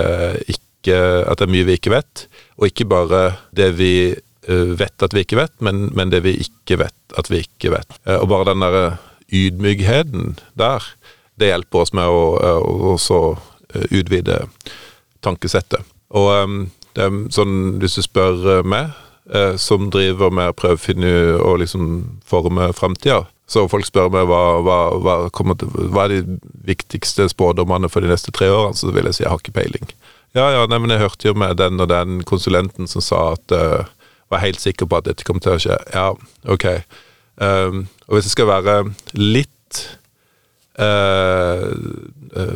ikke 0.48 0.58
At 0.82 1.38
det 1.38 1.46
er 1.46 1.52
mye 1.54 1.66
vi 1.66 1.74
ikke 1.78 1.92
vet, 1.94 2.26
og 2.58 2.66
ikke 2.66 2.88
bare 2.90 3.36
det 3.54 3.78
vi 3.78 4.16
vet 4.50 5.04
at 5.06 5.14
vi 5.14 5.22
ikke 5.22 5.38
vet, 5.38 5.52
men, 5.62 5.92
men 5.94 6.10
det 6.10 6.24
vi 6.24 6.32
ikke 6.42 6.80
vet 6.82 7.14
at 7.16 7.30
vi 7.30 7.44
ikke 7.46 7.70
vet. 7.70 8.00
Og 8.10 8.26
bare 8.28 8.48
den 8.50 8.66
der 8.66 8.98
ydmykheten 9.30 10.40
der, 10.58 10.82
det 11.38 11.52
hjelper 11.52 11.84
oss 11.84 11.94
med 11.94 12.10
å, 12.10 12.24
å, 12.34 12.98
å 12.98 13.22
utvide 13.92 14.44
tankesettet. 15.26 15.86
Og 16.12 16.32
um, 16.44 16.62
det 16.96 17.06
er 17.06 17.20
sånn, 17.32 17.78
hvis 17.82 17.98
du 17.98 18.04
spør 18.06 18.40
uh, 18.44 18.68
meg, 18.68 18.92
uh, 19.32 19.56
som 19.62 19.90
driver 19.94 20.34
med 20.34 20.52
å 20.52 20.58
prøve 20.58 20.80
å 20.80 20.82
finne 20.82 21.12
og 21.40 21.62
liksom 21.64 21.86
forme 22.28 22.72
framtida, 22.76 23.24
så 23.52 23.66
folk 23.68 23.88
spør 23.88 24.12
meg 24.14 24.28
hva, 24.30 24.42
hva, 24.64 24.78
hva, 25.04 25.16
til, 25.60 25.72
hva, 25.92 26.06
er 26.06 26.14
de 26.22 26.38
viktigste 26.68 27.28
spådommene 27.32 27.90
for 27.92 28.04
de 28.04 28.12
neste 28.12 28.32
tre 28.36 28.48
årene, 28.52 28.78
så 28.80 28.92
vil 28.96 29.10
jeg 29.10 29.18
si 29.18 29.26
jeg 29.26 29.32
har 29.32 29.42
ikke 29.44 29.58
peiling. 29.58 29.90
Ja, 30.38 30.46
ja, 30.56 30.64
nei, 30.72 30.80
men 30.80 30.94
jeg 30.94 31.04
hørte 31.04 31.28
jo 31.28 31.36
med 31.36 31.58
den 31.60 31.84
og 31.84 31.90
den 31.92 32.22
konsulenten 32.28 32.88
som 32.88 33.04
sa 33.04 33.34
at 33.34 33.56
uh, 33.56 33.90
var 34.32 34.44
helt 34.46 34.62
sikker 34.64 34.88
på 34.88 35.02
at 35.02 35.10
dette 35.10 35.28
kom 35.28 35.42
til 35.44 35.58
å 35.58 35.60
skje. 35.60 35.76
Ja, 35.92 36.14
ok. 36.48 36.68
Um, 37.42 37.86
og 38.08 38.16
hvis 38.16 38.30
jeg 38.30 38.38
skal 38.38 38.48
være 38.52 38.78
litt 39.18 39.82
uh, 40.80 41.68
uh, 42.40 42.56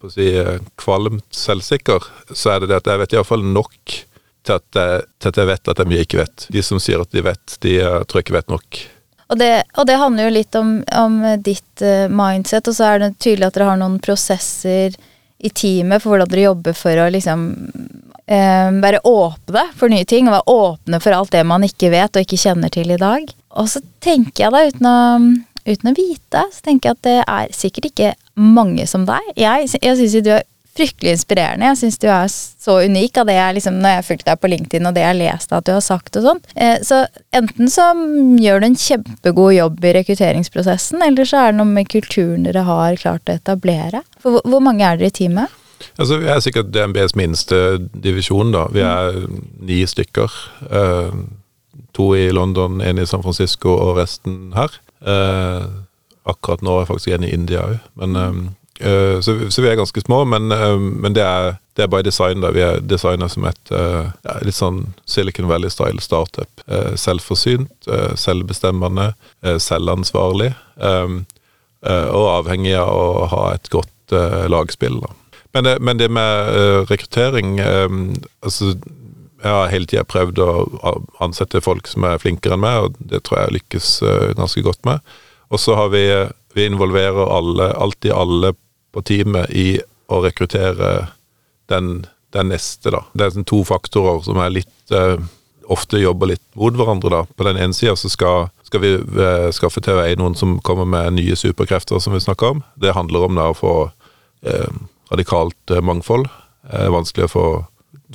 å 0.00 0.10
si, 0.12 0.30
eh, 0.38 0.58
kvalmt 0.80 1.28
selvsikker, 1.34 2.08
så 2.32 2.54
er 2.54 2.62
det 2.62 2.72
det 2.72 2.80
at 2.82 2.90
jeg 2.90 3.02
vet 3.02 3.16
iallfall 3.16 3.44
nok 3.46 3.94
til 4.44 4.58
at, 4.58 4.66
jeg, 4.76 5.04
til 5.20 5.30
at 5.30 5.38
jeg 5.40 5.48
vet 5.48 5.70
at 5.72 5.80
jeg 5.84 6.06
ikke 6.06 6.20
vet. 6.20 6.46
De 6.52 6.62
som 6.62 6.80
sier 6.82 7.00
at 7.00 7.14
de 7.14 7.22
vet, 7.24 7.56
de 7.64 7.78
uh, 7.80 8.02
tror 8.04 8.20
jeg 8.20 8.26
ikke 8.26 8.36
vet 8.36 8.52
nok. 8.52 8.80
Og 9.32 9.38
det, 9.40 9.50
og 9.80 9.86
det 9.88 9.96
handler 9.96 10.26
jo 10.26 10.34
litt 10.34 10.58
om, 10.60 10.74
om 11.00 11.14
ditt 11.40 11.84
mindset, 12.12 12.68
og 12.68 12.76
så 12.76 12.90
er 12.90 13.00
det 13.00 13.14
tydelig 13.24 13.48
at 13.48 13.56
dere 13.56 13.70
har 13.70 13.80
noen 13.80 13.96
prosesser 14.04 14.98
i 15.44 15.50
teamet 15.50 16.02
for 16.02 16.12
hvordan 16.12 16.28
dere 16.28 16.44
jobber 16.44 16.76
for 16.76 17.00
å 17.00 17.08
liksom 17.14 17.46
uh, 17.56 18.68
være 18.84 19.00
åpne 19.08 19.64
for 19.80 19.94
nye 19.94 20.04
ting, 20.08 20.28
og 20.28 20.36
være 20.36 20.58
åpne 20.58 21.00
for 21.06 21.16
alt 21.16 21.32
det 21.32 21.46
man 21.48 21.64
ikke 21.64 21.94
vet 21.94 22.12
og 22.12 22.28
ikke 22.28 22.42
kjenner 22.44 22.74
til 22.74 22.92
i 22.92 23.00
dag. 23.00 23.32
Og 23.56 23.72
så 23.72 23.80
tenker 24.04 24.44
jeg 24.44 24.52
da, 24.52 24.64
uten 24.68 24.92
å 24.92 25.00
uten 25.64 25.90
å 25.90 25.96
vite, 25.96 26.44
så 26.52 26.64
tenker 26.64 26.90
jeg 26.90 26.98
at 26.98 27.06
det 27.06 27.18
er 27.24 27.56
sikkert 27.56 27.90
ikke 27.90 28.12
mange 28.34 28.86
som 28.90 29.06
deg. 29.08 29.30
Jeg, 29.38 29.70
jeg 29.80 29.96
syns 30.00 30.18
jo 30.18 30.24
du 30.24 30.34
er 30.36 30.44
fryktelig 30.74 31.12
inspirerende. 31.14 31.68
Jeg 31.70 31.78
syns 31.78 32.00
du 32.02 32.08
er 32.10 32.30
så 32.30 32.78
unik 32.82 33.20
av 33.20 33.28
det 33.28 33.36
jeg 33.36 33.56
liksom, 33.58 33.76
når 33.82 33.96
jeg 33.96 34.06
fulgte 34.08 34.30
deg 34.30 34.40
på 34.42 34.50
LinkedIn 34.50 34.88
og 34.88 34.96
det 34.96 35.04
jeg 35.04 35.12
har 35.12 35.18
lest 35.20 35.54
at 35.54 35.66
du 35.68 35.72
har 35.74 35.84
sagt 35.84 36.18
og 36.18 36.26
sånn. 36.26 36.40
Eh, 36.58 36.78
så 36.86 37.04
enten 37.36 37.70
så 37.70 37.90
gjør 38.42 38.62
du 38.62 38.68
en 38.70 38.80
kjempegod 38.84 39.54
jobb 39.54 39.86
i 39.86 39.94
rekrutteringsprosessen, 40.00 41.04
eller 41.06 41.30
så 41.30 41.44
er 41.44 41.52
det 41.52 41.60
noe 41.60 41.70
med 41.70 41.90
kulturen 41.92 42.48
dere 42.48 42.66
har 42.66 42.98
klart 42.98 43.30
å 43.30 43.38
etablere. 43.38 44.02
For 44.18 44.36
hvor, 44.36 44.48
hvor 44.50 44.64
mange 44.66 44.86
er 44.86 44.98
dere 44.98 45.12
i 45.12 45.18
teamet? 45.20 45.60
Altså, 46.00 46.18
Vi 46.18 46.30
er 46.32 46.42
sikkert 46.42 46.74
DNBs 46.74 47.14
minste 47.18 47.62
divisjon. 47.94 48.52
da. 48.54 48.66
Vi 48.72 48.82
er 48.82 49.24
ni 49.62 49.82
stykker. 49.86 50.38
Eh, 50.70 51.16
to 51.94 52.14
i 52.18 52.30
London, 52.34 52.80
én 52.82 52.98
i 52.98 53.06
San 53.06 53.22
Francisco 53.22 53.76
og 53.78 53.98
resten 53.98 54.52
her. 54.56 54.80
Uh, 55.04 55.84
akkurat 56.24 56.62
nå 56.64 56.76
er 56.76 56.84
jeg 56.84 56.90
faktisk 56.92 57.16
en 57.16 57.26
i 57.26 57.32
India 57.34 57.64
òg, 57.68 57.76
men 58.00 58.16
uh, 58.82 59.18
så, 59.22 59.36
vi 59.62 59.68
er 59.70 59.78
ganske 59.78 60.02
små, 60.02 60.24
men, 60.28 60.50
uh, 60.52 60.78
men 60.78 61.14
det, 61.16 61.22
er, 61.24 61.58
det 61.76 61.84
er 61.84 61.92
by 61.92 62.02
design. 62.06 62.42
da, 62.42 62.52
Vi 62.54 62.64
er 62.64 62.80
designa 62.82 63.28
som 63.30 63.46
et 63.48 63.74
ja, 63.74 64.38
litt 64.42 64.58
sånn 64.58 64.82
Silicon 65.06 65.48
Valley-style 65.50 66.02
startup. 66.02 66.64
selvforsynt, 66.98 67.88
selvbestemmende, 68.18 69.12
selvansvarlig. 69.62 70.52
og 71.84 72.26
avhengig 72.30 72.74
av 72.78 72.94
å 72.94 73.26
ha 73.30 73.44
et 73.54 73.70
godt 73.70 74.14
lagspill. 74.50 75.00
da. 75.00 75.10
Men 75.54 75.64
det, 75.64 75.78
men 75.80 75.98
det 75.98 76.10
med 76.10 76.86
rekruttering 76.90 77.58
altså 78.42 78.74
jeg 79.44 79.52
har 79.52 79.72
hele 79.72 79.88
tida 79.88 80.04
prøvd 80.08 80.40
å 80.40 80.94
ansette 81.24 81.60
folk 81.64 81.88
som 81.90 82.06
er 82.08 82.20
flinkere 82.22 82.56
enn 82.56 82.64
meg, 82.64 82.86
og 82.86 83.10
det 83.12 83.20
tror 83.26 83.42
jeg 83.42 83.56
lykkes 83.58 83.90
eh, 84.06 84.30
ganske 84.38 84.64
godt 84.64 84.80
med. 84.88 85.14
Og 85.52 85.60
så 85.60 85.76
har 85.78 85.92
vi 85.94 86.06
Vi 86.54 86.68
involverer 86.70 87.26
alle, 87.34 87.72
alltid 87.72 88.12
alle 88.12 88.52
på 88.94 89.02
teamet 89.02 89.50
i 89.50 89.80
å 90.06 90.20
rekruttere 90.22 91.08
den, 91.66 92.06
den 92.30 92.52
neste, 92.52 92.92
da. 92.94 93.00
Det 93.10 93.24
er 93.24 93.32
sånn 93.34 93.48
to 93.48 93.64
faktorer 93.66 94.20
som 94.22 94.38
er 94.38 94.52
litt 94.54 94.94
eh, 94.94 95.18
Ofte 95.72 95.96
jobber 95.98 96.28
litt 96.28 96.42
mot 96.60 96.76
hverandre, 96.76 97.08
da. 97.08 97.20
På 97.24 97.46
den 97.48 97.56
ene 97.56 97.74
sida 97.74 97.96
så 97.96 98.10
skal, 98.12 98.50
skal 98.68 98.82
vi 98.82 98.90
eh, 99.00 99.50
skaffe 99.56 99.80
til 99.80 99.96
vei 99.96 100.10
noen 100.20 100.36
som 100.36 100.58
kommer 100.60 100.84
med 100.84 101.16
nye 101.16 101.36
superkrefter, 101.40 101.98
som 102.04 102.12
vi 102.12 102.20
snakker 102.20 102.52
om. 102.52 102.60
Det 102.76 102.92
handler 102.92 103.24
om 103.24 103.38
da 103.38 103.46
å 103.50 103.56
få 103.56 103.74
eh, 104.44 104.68
radikalt 105.08 105.72
eh, 105.72 105.80
mangfold. 105.80 106.28
Det 106.68 106.82
er 106.84 106.92
vanskelig 106.92 107.28
å 107.28 107.32
få, 107.32 107.46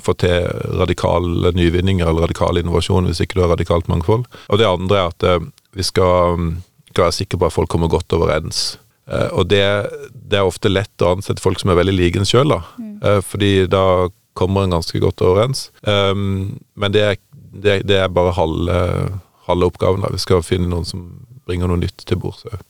få 0.06 0.16
til 0.22 0.46
radikale 0.80 1.54
nyvinninger 1.58 2.06
eller 2.06 2.28
radikal 2.28 2.62
innovasjon 2.62 3.10
hvis 3.10 3.24
ikke 3.26 3.40
du 3.40 3.44
har 3.48 3.54
radikalt 3.56 3.90
mangfold. 3.90 4.28
Og 4.50 4.62
det 4.62 4.70
andre 4.70 5.02
er 5.02 5.12
at 5.14 5.28
eh, 5.28 5.42
vi 5.78 5.86
skal, 5.86 6.38
mm, 6.38 6.52
skal 7.00 7.08
være 7.08 7.20
sikker 7.22 7.40
på 7.40 7.48
at 7.48 7.56
folk 7.56 7.72
kommer 7.72 7.92
godt 7.92 8.14
overens. 8.16 8.78
Eh, 9.10 9.30
og 9.32 9.48
det, 9.50 9.64
det 10.12 10.40
er 10.40 10.48
ofte 10.48 10.72
lett 10.72 11.06
å 11.06 11.16
ansette 11.16 11.44
folk 11.44 11.62
som 11.62 11.72
er 11.72 11.80
veldig 11.80 11.96
like 11.96 12.20
en 12.20 12.28
sjøl, 12.28 12.52
da. 12.52 12.62
Eh, 13.00 13.22
fordi 13.26 13.54
da 13.72 14.10
kommer 14.38 14.68
en 14.68 14.76
ganske 14.78 15.00
godt 15.04 15.24
overens. 15.26 15.68
Um, 15.84 16.60
men 16.80 16.94
det 16.96 17.02
er, 17.04 17.18
det, 17.52 17.82
det 17.90 17.98
er 18.00 18.12
bare 18.14 18.36
halve, 18.38 18.78
halve 19.50 19.68
oppgaven. 19.72 20.06
da. 20.06 20.12
Vi 20.14 20.22
skal 20.22 20.46
finne 20.46 20.70
noen 20.72 20.88
som 20.88 21.08
bringer 21.50 21.72
noe 21.72 21.82
nytt 21.82 22.06
til 22.08 22.20
bords. 22.22 22.46
òg. 22.48 22.62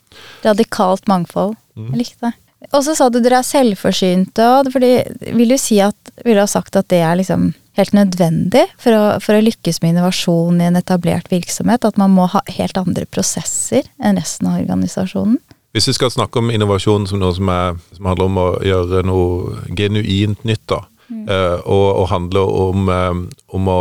Radikalt 0.47 1.05
mangfold. 1.11 1.57
Mm. 1.77 1.91
Jeg 1.91 2.01
likte 2.01 2.29
det. 2.29 2.33
Og 2.75 2.83
så 2.83 2.95
sa 2.97 3.07
du 3.11 3.19
dere 3.23 3.39
er 3.39 3.47
selvforsynte, 3.47 4.43
og 4.43 4.71
fordi 4.73 4.95
vil 5.37 5.53
du 5.53 5.59
si 5.61 5.77
at 5.79 5.95
Vil 6.25 6.35
du 6.35 6.41
ha 6.41 6.49
sagt 6.51 6.75
at 6.75 6.89
det 6.91 6.99
er 6.99 7.15
liksom 7.15 7.53
helt 7.79 7.95
nødvendig 7.95 8.65
for 8.81 8.95
å, 8.95 9.03
for 9.23 9.37
å 9.37 9.45
lykkes 9.45 9.81
med 9.83 9.95
innovasjon 9.95 10.59
i 10.61 10.67
en 10.69 10.79
etablert 10.79 11.31
virksomhet? 11.31 11.87
At 11.87 11.99
man 12.01 12.13
må 12.15 12.27
ha 12.31 12.43
helt 12.51 12.77
andre 12.79 13.07
prosesser 13.09 13.87
enn 13.97 14.19
resten 14.19 14.51
av 14.51 14.59
organisasjonen? 14.61 15.39
Hvis 15.75 15.89
vi 15.91 15.97
skal 15.99 16.09
snakke 16.09 16.41
om 16.41 16.49
innovasjon 16.49 17.05
som 17.09 17.21
noe 17.21 17.35
som, 17.37 17.49
er, 17.53 17.75
som 17.93 18.07
handler 18.09 18.29
om 18.29 18.39
å 18.41 18.47
gjøre 18.65 19.03
noe 19.05 19.59
genuint 19.77 20.41
nytt, 20.47 20.63
da, 20.71 20.79
mm. 21.11 21.27
og, 21.69 21.87
og 22.01 22.07
handler 22.09 22.53
om, 22.65 22.89
eh, 22.89 23.19
om 23.53 23.69
å 23.69 23.79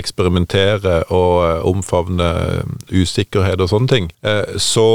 eksperimentere 0.00 1.02
og 1.12 1.34
eh, 1.44 1.66
omfavne 1.68 2.30
usikkerhet 2.88 3.60
og 3.60 3.72
sånne 3.72 3.92
ting, 3.92 4.08
eh, 4.24 4.56
så 4.56 4.88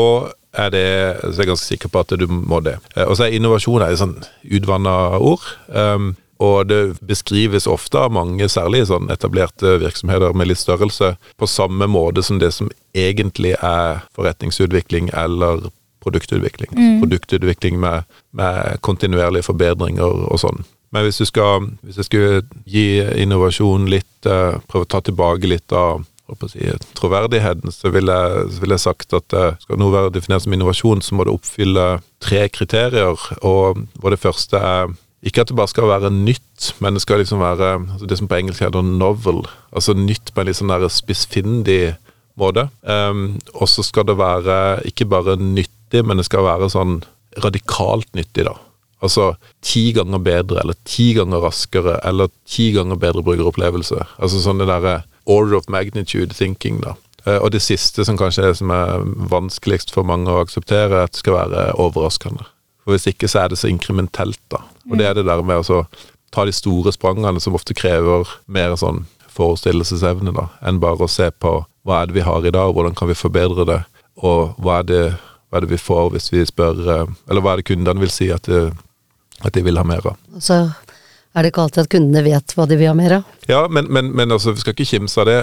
er 0.51 0.74
det 0.74 0.88
så 1.22 1.29
er 1.29 1.43
jeg 1.46 1.51
ganske 1.51 1.67
sikker 1.67 1.91
på 1.91 2.01
at 2.03 2.13
du 2.20 2.27
må 2.27 2.60
det. 2.60 2.77
Eh, 2.96 3.05
Og 3.05 3.15
så 3.17 3.27
er 3.27 3.38
innovasjon 3.38 3.81
er 3.81 3.93
et 3.93 4.01
sånn 4.01 4.17
utvanna 4.43 5.20
ord. 5.20 5.46
Um, 5.70 6.15
og 6.41 6.71
det 6.71 6.79
beskrives 7.05 7.67
ofte 7.69 8.00
av 8.01 8.13
mange, 8.15 8.48
særlig 8.50 8.88
sånn 8.89 9.12
etablerte 9.13 9.77
virksomheter 9.81 10.33
med 10.33 10.50
litt 10.50 10.62
størrelse, 10.62 11.13
på 11.38 11.50
samme 11.50 11.88
måte 11.91 12.24
som 12.25 12.41
det 12.41 12.50
som 12.55 12.71
egentlig 12.98 13.53
er 13.60 14.01
forretningsutvikling 14.17 15.12
eller 15.13 15.69
produktutvikling. 16.01 16.74
Mm. 16.74 17.01
Produktutvikling 17.03 17.79
med, 17.79 18.10
med 18.33 18.81
kontinuerlige 18.81 19.45
forbedringer 19.45 20.25
og 20.31 20.41
sånn. 20.41 20.63
Men 20.91 21.05
hvis 21.05 21.21
du 21.21 21.27
skal, 21.29 21.67
hvis 21.86 22.01
jeg 22.01 22.10
skulle 22.10 22.63
gi 22.67 22.88
innovasjon 23.24 23.86
litt 23.91 24.27
eh, 24.27 24.57
Prøve 24.67 24.88
å 24.88 24.89
ta 24.91 25.00
tilbake 25.05 25.48
litt 25.48 25.71
av 25.71 26.03
si, 26.51 26.65
troverdigheten, 26.98 27.71
så 27.71 27.93
ville 27.93 28.15
jeg, 28.17 28.50
vil 28.63 28.75
jeg 28.75 28.83
sagt 28.83 29.15
at 29.15 29.38
eh, 29.38 29.55
skal 29.62 29.79
noe 29.79 29.93
være 29.93 30.12
definert 30.17 30.43
som 30.43 30.57
innovasjon, 30.57 31.03
så 31.05 31.15
må 31.15 31.27
det 31.27 31.36
oppfylle 31.38 31.88
tre 32.24 32.43
kriterier. 32.51 33.15
Og 33.39 33.86
hvor 34.01 34.12
det 34.12 34.19
første 34.19 34.60
er 34.60 34.91
ikke 35.22 35.44
at 35.44 35.51
det 35.51 35.58
bare 35.58 35.70
skal 35.70 35.90
være 35.90 36.10
nytt, 36.13 36.72
men 36.82 36.96
det 36.98 37.04
skal 37.04 37.22
liksom 37.22 37.42
være 37.44 37.74
altså 37.94 38.08
det 38.10 38.18
som 38.18 38.30
på 38.30 38.40
engelsk 38.40 38.63
heter 38.63 38.86
novel. 38.86 39.44
Altså 39.70 39.94
nytt 39.94 40.34
på 40.34 40.42
en 40.42 40.50
litt 40.50 40.58
sånn 40.58 40.74
der 40.74 40.88
spissfindig 40.90 41.96
måte. 42.42 42.68
Um, 42.82 43.38
og 43.54 43.70
så 43.70 43.86
skal 43.86 44.08
det 44.10 44.18
være 44.18 44.56
ikke 44.90 45.06
bare 45.12 45.38
nyttig, 45.38 46.01
men 46.08 46.18
det 46.18 46.25
skal 46.25 46.48
være 46.48 46.72
sånn 46.74 47.01
radikalt 47.44 48.10
nyttig, 48.18 48.48
da. 48.50 48.56
Altså 49.01 49.32
ti 49.66 49.88
ganger 49.98 50.22
bedre, 50.22 50.62
eller 50.62 50.78
ti 50.86 51.12
ganger 51.18 51.42
raskere, 51.42 52.00
eller 52.06 52.30
ti 52.50 52.72
ganger 52.75 53.00
bedre 53.01 53.24
brukeropplevelse. 53.25 54.01
Altså 54.22 54.42
sånn 54.44 54.62
det 54.62 54.70
derre 54.70 55.00
order 55.30 55.58
of 55.58 55.70
magnitude 55.70 56.34
thinking, 56.38 56.82
da. 56.82 56.96
Eh, 57.25 57.38
Og 57.38 57.51
det 57.54 57.62
siste 57.62 58.06
som 58.06 58.18
kanskje 58.18 58.44
er 58.44 58.51
det 58.54 58.60
som 58.62 58.74
er 58.74 59.06
vanskeligst 59.32 59.94
for 59.94 60.06
mange 60.08 60.30
å 60.30 60.42
akseptere, 60.42 60.94
er 61.01 61.10
at 61.10 61.13
det 61.13 61.22
skal 61.22 61.38
være 61.38 61.72
overraskende. 61.82 62.46
For 62.82 62.96
hvis 62.96 63.10
ikke 63.12 63.30
så 63.30 63.44
er 63.44 63.52
det 63.52 63.60
så 63.62 63.70
inkrementelt, 63.70 64.42
da. 64.54 64.64
Og 64.90 64.98
det 64.98 65.08
er 65.08 65.18
det 65.18 65.28
der 65.28 65.44
med 65.46 65.62
å 65.62 65.84
ta 66.32 66.46
de 66.48 66.54
store 66.56 66.94
sprangene 66.96 67.42
som 67.44 67.56
ofte 67.58 67.76
krever 67.78 68.30
mer 68.52 68.74
sånn 68.80 69.04
forestillelsesevne, 69.32 70.34
da, 70.36 70.48
enn 70.68 70.82
bare 70.82 71.06
å 71.06 71.12
se 71.12 71.30
på 71.32 71.62
hva 71.88 72.02
er 72.02 72.10
det 72.10 72.20
vi 72.20 72.26
har 72.26 72.46
i 72.46 72.54
dag, 72.54 72.74
hvordan 72.76 72.96
kan 72.98 73.10
vi 73.10 73.18
forbedre 73.18 73.66
det, 73.68 73.80
og 74.22 74.58
hva 74.62 74.82
er 74.82 74.88
det, 74.90 75.04
hva 75.50 75.60
er 75.60 75.66
det 75.66 75.74
vi 75.74 75.82
får 75.82 76.12
hvis 76.14 76.30
vi 76.34 76.44
spør 76.46 76.82
eh, 76.84 77.14
Eller 77.32 77.44
hva 77.44 77.54
er 77.54 77.62
det 77.62 77.68
kundene 77.72 78.04
vil 78.04 78.12
si 78.14 78.28
at 78.34 78.46
de, 78.50 78.68
at 79.42 79.56
de 79.56 79.64
vil 79.66 79.80
ha 79.80 79.86
mer 79.88 80.06
av. 80.12 80.20
Så 80.38 80.60
er 81.32 81.44
det 81.44 81.52
ikke 81.52 81.66
alltid 81.66 81.86
at 81.86 81.92
kundene 81.96 82.24
vet 82.28 82.56
hva 82.58 82.68
de 82.70 82.78
vil 82.80 82.92
ha 82.92 82.96
mer 82.98 83.18
av. 83.22 83.36
Ja, 83.50 83.64
men, 83.72 83.88
men, 83.90 84.12
men 84.16 84.36
altså, 84.36 84.54
vi 84.54 84.64
skal 84.64 84.76
ikke 84.76 84.90
kimse 84.92 85.24
av 85.24 85.30
det. 85.32 85.40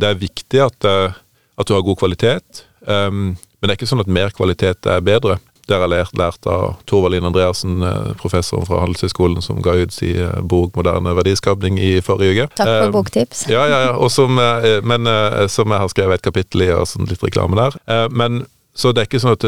Det 0.00 0.08
er 0.10 0.22
viktig 0.22 0.62
at, 0.64 0.88
uh, 0.88 1.18
at 1.60 1.68
du 1.68 1.76
har 1.76 1.84
god 1.86 2.00
kvalitet, 2.00 2.64
men 2.86 3.34
det 3.60 3.72
er 3.72 3.78
ikke 3.78 3.88
sånn 3.90 4.04
at 4.04 4.10
mer 4.12 4.30
kvalitet 4.30 4.86
er 4.86 5.00
bedre. 5.04 5.38
Det 5.66 5.74
har 5.74 5.88
jeg 5.90 6.14
lært, 6.14 6.46
av 6.46 6.76
Torvald 6.86 7.24
Andreassen, 7.26 7.80
uh, 7.82 8.12
professoren 8.20 8.66
fra 8.68 8.80
Handelshøyskolen, 8.84 9.42
som 9.42 9.58
ga 9.64 9.72
ut 9.80 9.92
sin 9.92 10.20
uh, 10.22 10.40
bok 10.40 10.76
'Moderne 10.76 11.14
verdiskapning' 11.18 11.78
i 11.82 12.00
forrige 12.00 12.36
uke. 12.36 12.46
Takk 12.54 12.68
for 12.68 12.86
Um, 12.86 12.92
boktips. 12.92 13.46
Ja, 13.50 13.66
ja, 13.66 13.80
ja. 13.88 14.08
Som, 14.08 14.38
eh, 14.38 14.80
men 14.86 15.06
eh, 15.06 15.46
som 15.50 15.70
jeg 15.70 15.78
har 15.82 15.88
skrevet 15.88 16.14
et 16.20 16.22
kapittel 16.22 16.62
i, 16.62 16.70
og 16.70 16.86
sånn 16.86 17.08
litt 17.10 17.22
reklame 17.22 17.56
der. 17.58 17.74
Eh, 17.86 18.08
Men 18.10 18.46
Så 18.76 18.92
det 18.92 19.00
er 19.00 19.06
ikke 19.08 19.20
sånn 19.24 19.32
at 19.38 19.44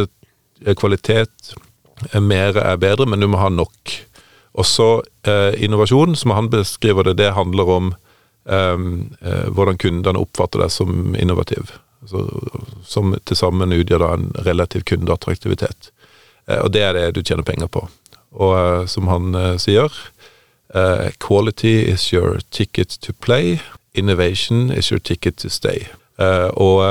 eh, 0.67 0.75
kvalitet 0.75 1.55
eh, 2.13 2.21
mer 2.21 2.57
er 2.57 2.77
bedre, 2.81 3.07
men 3.07 3.21
du 3.21 3.29
må 3.29 3.39
ha 3.39 3.49
nok. 3.53 3.93
Og 4.59 4.65
så 4.67 5.03
eh, 5.29 5.55
innovasjon, 5.63 6.17
som 6.17 6.31
han 6.35 6.49
beskriver 6.51 7.05
det, 7.05 7.19
det 7.21 7.35
handler 7.37 7.69
om 7.69 7.91
eh, 8.49 8.79
eh, 9.21 9.47
hvordan 9.53 9.79
kundene 9.79 10.19
oppfatter 10.19 10.65
deg 10.65 10.71
som 10.73 11.15
innovativ. 11.15 11.77
Så, 12.09 12.25
som 12.87 13.15
til 13.27 13.37
sammen 13.37 13.73
utgjør 13.75 13.99
da 14.01 14.13
en 14.17 14.31
relativ 14.47 14.85
kundeattraktivitet. 14.89 15.91
Eh, 16.49 16.61
og 16.65 16.73
det 16.73 16.83
er 16.83 16.97
det 16.97 17.15
du 17.17 17.23
tjener 17.23 17.47
penger 17.47 17.71
på. 17.73 17.87
Og 18.39 18.55
eh, 18.59 18.87
som 18.91 19.09
han 19.13 19.35
eh, 19.35 19.57
sier, 19.61 19.93
quality 21.19 21.89
is 21.89 22.11
your 22.13 22.43
ticket 22.51 22.99
to 23.01 23.15
play, 23.25 23.57
innovation 23.95 24.71
is 24.71 24.91
your 24.91 25.01
ticket 25.01 25.39
to 25.39 25.49
stay. 25.49 25.87
Og 26.61 26.83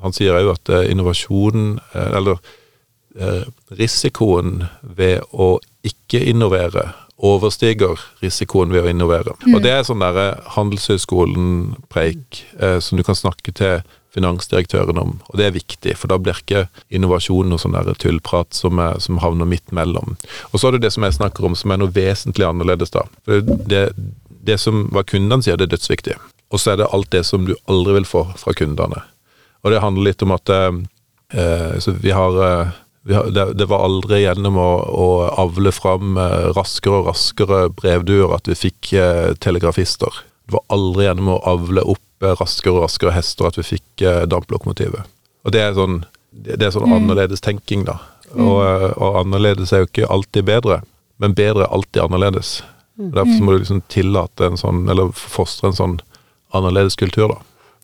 han 0.00 0.14
sier 0.16 0.38
òg 0.38 0.48
at 0.54 0.70
innovasjon, 0.88 1.76
eller 1.92 2.40
risikoen 3.68 4.64
ved 4.80 5.20
å 5.28 5.58
ikke 5.84 6.24
innovere 6.24 6.86
overstiger 7.22 8.00
risikoen 8.22 8.72
ved 8.74 8.86
å 8.86 8.90
innovere. 8.90 9.34
Og 9.52 9.60
det 9.62 9.72
er 9.72 9.84
sånn 9.86 10.02
derre 10.02 10.42
Handelshøyskolen-preik 10.56 12.42
eh, 12.58 12.78
som 12.82 12.98
du 12.98 13.04
kan 13.06 13.18
snakke 13.18 13.54
til 13.54 13.82
finansdirektøren 14.12 14.98
om, 15.00 15.14
og 15.30 15.38
det 15.40 15.46
er 15.46 15.54
viktig, 15.56 15.94
for 15.96 16.12
da 16.12 16.18
blir 16.20 16.36
ikke 16.42 16.66
innovasjon 16.92 17.48
noe 17.48 17.60
sånn 17.60 17.76
tullprat 18.02 18.52
som, 18.56 18.80
er, 18.82 18.98
som 19.00 19.22
havner 19.24 19.48
midt 19.48 19.72
mellom. 19.72 20.16
Og 20.50 20.60
så 20.60 20.68
er 20.68 20.76
det 20.76 20.84
det 20.86 20.92
som 20.96 21.06
jeg 21.06 21.16
snakker 21.16 21.48
om, 21.48 21.56
som 21.56 21.72
er 21.72 21.80
noe 21.80 21.94
vesentlig 21.94 22.44
annerledes, 22.48 22.92
da. 22.92 23.06
For 23.24 23.40
det, 23.42 23.86
det 24.42 24.58
som 24.60 24.86
hva 24.92 25.04
kundene 25.06 25.44
sier, 25.44 25.56
det 25.56 25.70
er 25.70 25.76
dødsviktig. 25.76 26.18
Og 26.52 26.60
så 26.60 26.74
er 26.74 26.82
det 26.82 26.90
alt 26.92 27.10
det 27.14 27.24
som 27.24 27.46
du 27.48 27.54
aldri 27.70 27.96
vil 28.00 28.08
få 28.08 28.26
fra 28.36 28.54
kundene. 28.56 29.00
Og 29.62 29.72
det 29.72 29.82
handler 29.82 30.10
litt 30.10 30.24
om 30.24 30.34
at 30.34 30.50
eh, 30.52 30.80
vi 32.02 32.12
har, 32.12 32.38
eh, 32.44 32.72
det, 33.54 33.66
var 33.70 33.86
aldri 33.86 34.24
gjennom 34.24 34.58
å, 34.60 34.70
å 34.82 35.08
avle 35.46 35.72
fram 35.72 36.18
eh, 36.20 36.50
raskere 36.56 37.00
og 37.00 37.12
raskere 37.12 37.64
brevduer 37.78 38.34
at 38.36 38.50
vi 38.50 38.58
fikk 38.66 38.92
eh, 38.98 39.32
telegrafister. 39.40 40.22
Det 40.44 40.58
var 40.58 40.66
aldri 40.74 41.06
gjennom 41.06 41.36
å 41.36 41.42
avle 41.54 41.86
opp 41.94 42.02
raskere 42.22 42.78
og 42.78 42.86
raskere 42.86 43.14
hester 43.16 43.48
at 43.48 43.58
vi 43.58 43.66
fikk 43.74 44.04
eh, 44.06 44.24
damplokomotivet. 44.30 45.08
Og 45.42 45.54
det 45.54 45.62
er 45.64 45.76
sånn, 45.76 46.02
det, 46.30 46.60
er 46.60 46.74
sånn 46.74 46.92
annerledes 46.92 47.42
tenking, 47.44 47.86
da. 47.88 47.98
Og, 48.32 48.58
eh, 48.64 48.88
og 48.96 49.20
annerledes 49.24 49.72
er 49.72 49.84
jo 49.84 49.90
ikke 49.90 50.10
alltid 50.12 50.46
bedre, 50.48 50.80
men 51.22 51.36
bedre 51.38 51.66
er 51.66 51.74
alltid 51.74 52.04
annerledes. 52.04 52.60
Og 53.00 53.14
Derfor 53.16 53.38
så 53.38 53.46
må 53.46 53.54
du 53.54 53.62
liksom 53.62 53.82
tillate 53.92 54.48
en 54.48 54.60
sånn, 54.60 54.84
eller 54.92 55.12
fostre 55.16 55.70
en 55.70 55.78
sånn 55.78 55.98
annerledes 56.56 56.98
kultur, 57.00 57.34
da. 57.34 57.40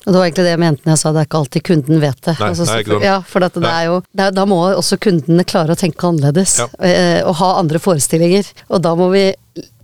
Og 0.06 0.12
det 0.12 0.18
var 0.20 0.26
egentlig 0.28 0.44
det 0.46 0.52
jeg 0.54 0.60
mente 0.62 0.86
når 0.86 0.94
jeg 0.94 1.00
sa 1.02 1.10
det 1.12 1.20
er 1.20 1.26
ikke 1.28 1.40
alltid 1.42 1.64
kunden 1.68 2.00
vet 2.00 2.20
det. 2.24 2.34
Nei, 2.38 2.50
nei, 2.54 2.76
ikke 2.82 2.92
sant. 2.94 3.04
ja, 3.04 3.16
for 3.28 3.44
det 3.44 3.64
er 3.72 3.88
jo, 3.88 3.96
det 4.14 4.28
er, 4.28 4.36
da 4.38 4.44
må 4.48 4.60
også 4.70 4.98
kundene 5.04 5.44
klare 5.48 5.74
å 5.74 5.80
tenke 5.80 6.06
annerledes, 6.08 6.54
Ja. 6.62 6.68
eh, 6.86 7.20
og 7.26 7.34
ha 7.42 7.50
andre 7.58 7.80
forestillinger. 7.82 8.46
Og 8.70 8.80
da 8.84 8.94
må 8.98 9.10
vi 9.12 9.26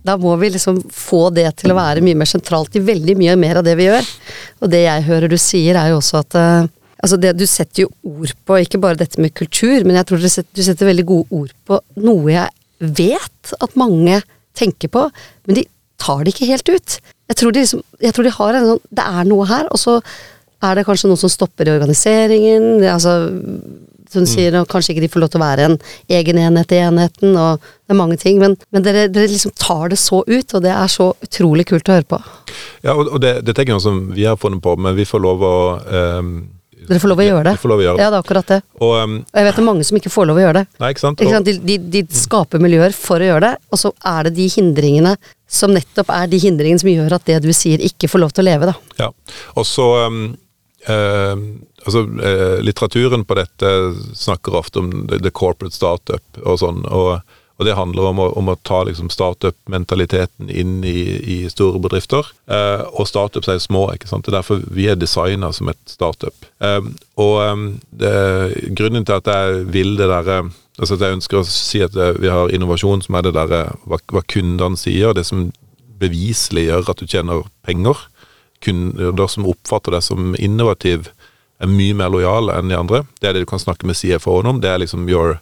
da 0.05 0.13
må 0.21 0.35
vi 0.37 0.51
liksom 0.53 0.83
få 0.93 1.31
det 1.33 1.47
til 1.57 1.73
å 1.73 1.75
være 1.79 2.01
mye 2.05 2.17
mer 2.19 2.29
sentralt 2.29 2.75
i 2.77 2.81
veldig 2.85 3.15
mye 3.17 3.35
mer 3.41 3.57
av 3.57 3.63
det 3.65 3.73
vi 3.79 3.87
gjør. 3.87 4.09
Og 4.61 4.69
det 4.69 4.83
jeg 4.85 5.05
hører 5.07 5.31
du 5.33 5.37
sier, 5.41 5.75
er 5.81 5.89
jo 5.93 6.01
også 6.01 6.21
at 6.23 6.35
eh, 6.41 6.67
Altså 7.05 7.17
det, 7.21 7.33
du 7.37 7.43
setter 7.45 7.83
jo 7.83 7.89
ord 8.07 8.31
på 8.47 8.55
ikke 8.63 8.79
bare 8.81 8.97
dette 8.97 9.19
med 9.21 9.33
kultur, 9.37 9.83
men 9.85 9.97
jeg 9.99 10.07
tror 10.09 10.21
du 10.23 10.29
setter, 10.31 10.49
du 10.57 10.61
setter 10.65 10.87
veldig 10.87 11.03
gode 11.05 11.27
ord 11.37 11.51
på 11.67 11.77
noe 12.01 12.31
jeg 12.31 12.49
vet 12.97 13.51
at 13.61 13.75
mange 13.77 14.21
tenker 14.57 14.89
på, 14.89 15.03
men 15.45 15.59
de 15.59 15.65
tar 16.01 16.23
det 16.25 16.33
ikke 16.33 16.47
helt 16.49 16.71
ut. 16.71 16.95
Jeg 17.31 17.39
tror, 17.39 17.55
de 17.55 17.63
liksom, 17.63 17.81
jeg 18.03 18.13
tror 18.13 18.27
de 18.27 18.33
har 18.35 18.57
en 18.57 18.67
sånn 18.69 18.81
Det 18.99 19.05
er 19.19 19.27
noe 19.29 19.47
her, 19.49 19.69
og 19.73 19.81
så 19.81 19.97
er 20.65 20.77
det 20.77 20.85
kanskje 20.87 21.09
noe 21.09 21.19
som 21.19 21.31
stopper 21.31 21.67
i 21.67 21.73
organiseringen. 21.75 22.79
Det, 22.81 22.89
altså, 22.89 23.15
som 24.15 24.25
sier, 24.29 24.55
og 24.59 24.69
kanskje 24.71 24.93
ikke 24.93 25.03
de 25.05 25.11
får 25.11 25.23
lov 25.23 25.31
til 25.33 25.41
å 25.41 25.45
være 25.45 25.67
en 25.69 25.77
egen 26.17 26.39
enhet 26.39 26.73
i 26.75 26.81
enheten, 26.85 27.35
og 27.35 27.61
det 27.61 27.93
er 27.93 27.99
mange 27.99 28.17
ting. 28.21 28.39
Men, 28.41 28.55
men 28.73 28.85
dere, 28.85 29.07
dere 29.11 29.31
liksom 29.31 29.53
tar 29.59 29.91
det 29.91 29.99
så 30.01 30.21
ut, 30.23 30.55
og 30.55 30.65
det 30.65 30.73
er 30.73 30.91
så 30.91 31.11
utrolig 31.25 31.67
kult 31.69 31.89
å 31.89 31.97
høre 31.97 32.09
på. 32.15 32.21
Ja, 32.85 32.95
og, 32.95 33.09
og 33.09 33.21
det, 33.23 33.39
dette 33.45 33.61
er 33.61 33.67
ikke 33.67 33.77
noe 33.77 33.85
som 33.85 34.03
vi 34.15 34.27
har 34.27 34.39
funnet 34.39 34.63
på, 34.63 34.75
men 34.79 34.97
vi 34.97 35.07
får 35.09 35.25
lov 35.25 35.45
å 35.45 35.55
um 36.19 36.35
Dere 36.85 37.01
får 37.01 37.09
lov 37.09 37.21
å 37.21 37.25
gjøre 37.25 37.45
det. 37.47 37.53
Å 37.57 37.75
gjøre 37.81 37.97
det. 37.97 38.03
Ja, 38.03 38.09
det 38.11 38.17
er 38.17 38.21
akkurat 38.21 38.49
det. 38.51 38.57
Og, 38.77 38.91
um, 39.01 39.13
Og 39.25 39.39
jeg 39.39 39.45
vet 39.47 39.55
det 39.57 39.61
er 39.63 39.65
mange 39.65 39.85
som 39.87 39.97
ikke 39.97 40.11
får 40.13 40.27
lov 40.29 40.37
å 40.37 40.43
gjøre 40.43 40.59
det. 40.59 40.65
nei, 40.83 40.89
ikke 40.93 41.01
sant? 41.01 41.23
Ikke 41.23 41.33
sant? 41.33 41.47
De, 41.47 41.55
de, 41.65 41.77
de 41.95 42.19
skaper 42.19 42.61
miljøer 42.61 42.93
for 42.93 43.23
å 43.23 43.29
gjøre 43.29 43.47
det, 43.47 43.53
og 43.73 43.81
så 43.81 43.89
er 44.11 44.27
det 44.27 44.35
de 44.37 44.45
hindringene 44.53 45.15
som 45.47 45.73
nettopp 45.73 46.09
er 46.13 46.27
de 46.31 46.39
hindringene 46.41 46.81
som 46.81 46.89
gjør 46.89 47.17
at 47.17 47.29
det 47.29 47.39
du 47.45 47.51
sier 47.55 47.83
ikke 47.85 48.09
får 48.11 48.23
lov 48.23 48.33
til 48.35 48.45
å 48.45 48.49
leve, 48.49 48.71
da. 48.71 48.75
Ja, 49.05 49.11
og 49.53 49.67
så 49.69 49.87
um, 50.07 50.19
eh, 50.89 51.33
altså, 51.85 52.05
eh, 52.23 52.59
Litteraturen 52.65 53.25
på 53.25 53.37
dette 53.39 53.71
snakker 54.17 54.57
ofte 54.61 54.81
om 54.81 54.91
the, 55.09 55.21
the 55.21 55.33
corporate 55.33 55.75
startup 55.75 56.41
og 56.43 56.59
sånn, 56.61 56.83
og, 56.89 57.21
og 57.55 57.67
det 57.67 57.77
handler 57.77 58.09
om 58.09 58.19
å, 58.23 58.27
om 58.41 58.51
å 58.51 58.57
ta 58.67 58.81
liksom, 58.89 59.11
startup-mentaliteten 59.13 60.49
inn 60.49 60.79
i, 60.83 60.97
i 61.35 61.37
store 61.51 61.79
bedrifter. 61.83 62.27
Eh, 62.51 62.83
og 62.91 63.07
startups 63.07 63.51
er 63.51 63.61
små, 63.63 63.87
ikke 63.95 64.09
sant? 64.11 64.25
det 64.25 64.33
er 64.33 64.41
derfor 64.41 64.65
vi 64.75 64.89
er 64.91 64.99
designa 64.99 65.53
som 65.55 65.71
et 65.71 65.81
startup. 65.87 66.49
Eh, 66.59 66.81
og 67.21 67.37
um, 67.45 67.65
det, 67.95 68.13
grunnen 68.75 69.07
til 69.07 69.21
at 69.21 69.31
jeg 69.31 69.65
vil 69.71 69.95
det 69.99 70.11
derre 70.11 70.43
altså 70.79 70.97
Jeg 70.99 71.19
ønsker 71.19 71.39
å 71.39 71.45
si 71.47 71.81
at 71.85 71.95
eh, 71.95 72.17
vi 72.19 72.31
har 72.31 72.51
innovasjon 72.53 73.05
som 73.05 73.15
er 73.15 73.27
det 73.27 73.35
derre 73.37 73.61
hva, 73.85 73.99
hva 74.11 74.23
kundene 74.27 74.79
sier, 74.79 75.13
det 75.15 75.25
som 75.27 75.49
beviselig 75.99 76.67
gjør 76.67 76.91
at 76.91 76.99
du 76.99 77.07
tjener 77.07 77.45
penger 77.65 77.95
kunder 78.65 79.27
som 79.27 79.47
oppfatter 79.49 79.95
deg 79.95 80.03
som 80.05 80.33
innovativ, 80.41 81.09
er 81.61 81.71
mye 81.71 81.95
mer 81.97 82.11
lojale 82.11 82.55
enn 82.57 82.71
de 82.71 82.77
andre. 82.77 83.03
Det 83.21 83.29
er 83.29 83.35
det 83.35 83.45
du 83.45 83.51
kan 83.51 83.61
snakke 83.61 83.87
med 83.87 83.97
CFO-en 83.99 84.49
om. 84.49 84.61
Det 84.63 84.71
er 84.71 84.81
liksom 84.81 85.07
your 85.09 85.37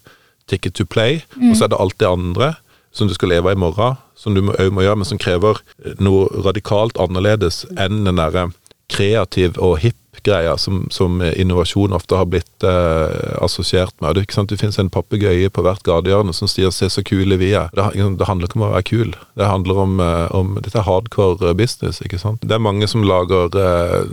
ticket 0.50 0.76
to 0.78 0.86
play. 0.86 1.24
Og 1.40 1.56
så 1.56 1.66
er 1.66 1.74
det 1.74 1.80
alt 1.82 1.98
det 2.02 2.10
andre 2.10 2.54
som 2.94 3.10
du 3.10 3.16
skal 3.16 3.32
leve 3.34 3.50
av 3.50 3.58
i 3.58 3.62
morgen, 3.64 3.98
som 4.16 4.36
du 4.36 4.44
òg 4.44 4.70
må 4.74 4.84
gjøre, 4.86 5.00
men 5.02 5.10
som 5.10 5.22
krever 5.22 5.64
noe 6.04 6.28
radikalt 6.46 7.00
annerledes 7.02 7.64
enn 7.74 8.04
den 8.06 8.22
derre 8.22 8.52
kreativ 8.94 9.58
og 9.58 9.80
hipp 9.82 9.98
greia 10.24 10.58
som, 10.58 10.88
som 10.92 11.22
innovasjon 11.22 11.94
ofte 11.94 12.18
har 12.18 12.30
blitt 12.32 12.66
eh, 12.68 13.38
assosiert 13.44 13.94
med. 14.02 14.16
Det, 14.18 14.28
det 14.50 14.60
finnes 14.60 14.80
en 14.80 14.92
papegøye 14.94 15.52
på 15.54 15.64
hvert 15.66 15.84
gatehjørne 15.86 16.34
som 16.34 16.50
sier 16.52 16.72
'se 16.72 16.90
så 16.90 17.04
kule 17.06 17.38
vi 17.38 17.54
er'. 17.54 17.70
Det, 17.74 18.18
det 18.20 18.28
handler 18.28 18.48
ikke 18.48 18.60
om 18.60 18.68
å 18.68 18.74
være 18.74 18.90
kul. 18.90 19.16
Det 19.38 19.50
handler 19.50 19.78
om, 19.86 20.00
eh, 20.00 20.28
om 20.36 20.56
Dette 20.64 20.80
er 20.80 20.88
hardcore 20.88 21.54
business. 21.56 22.02
ikke 22.02 22.20
sant? 22.20 22.42
Det 22.42 22.52
er 22.52 22.64
mange 22.64 22.88
som 22.88 23.04
lager 23.04 23.54
eh, 23.58 24.06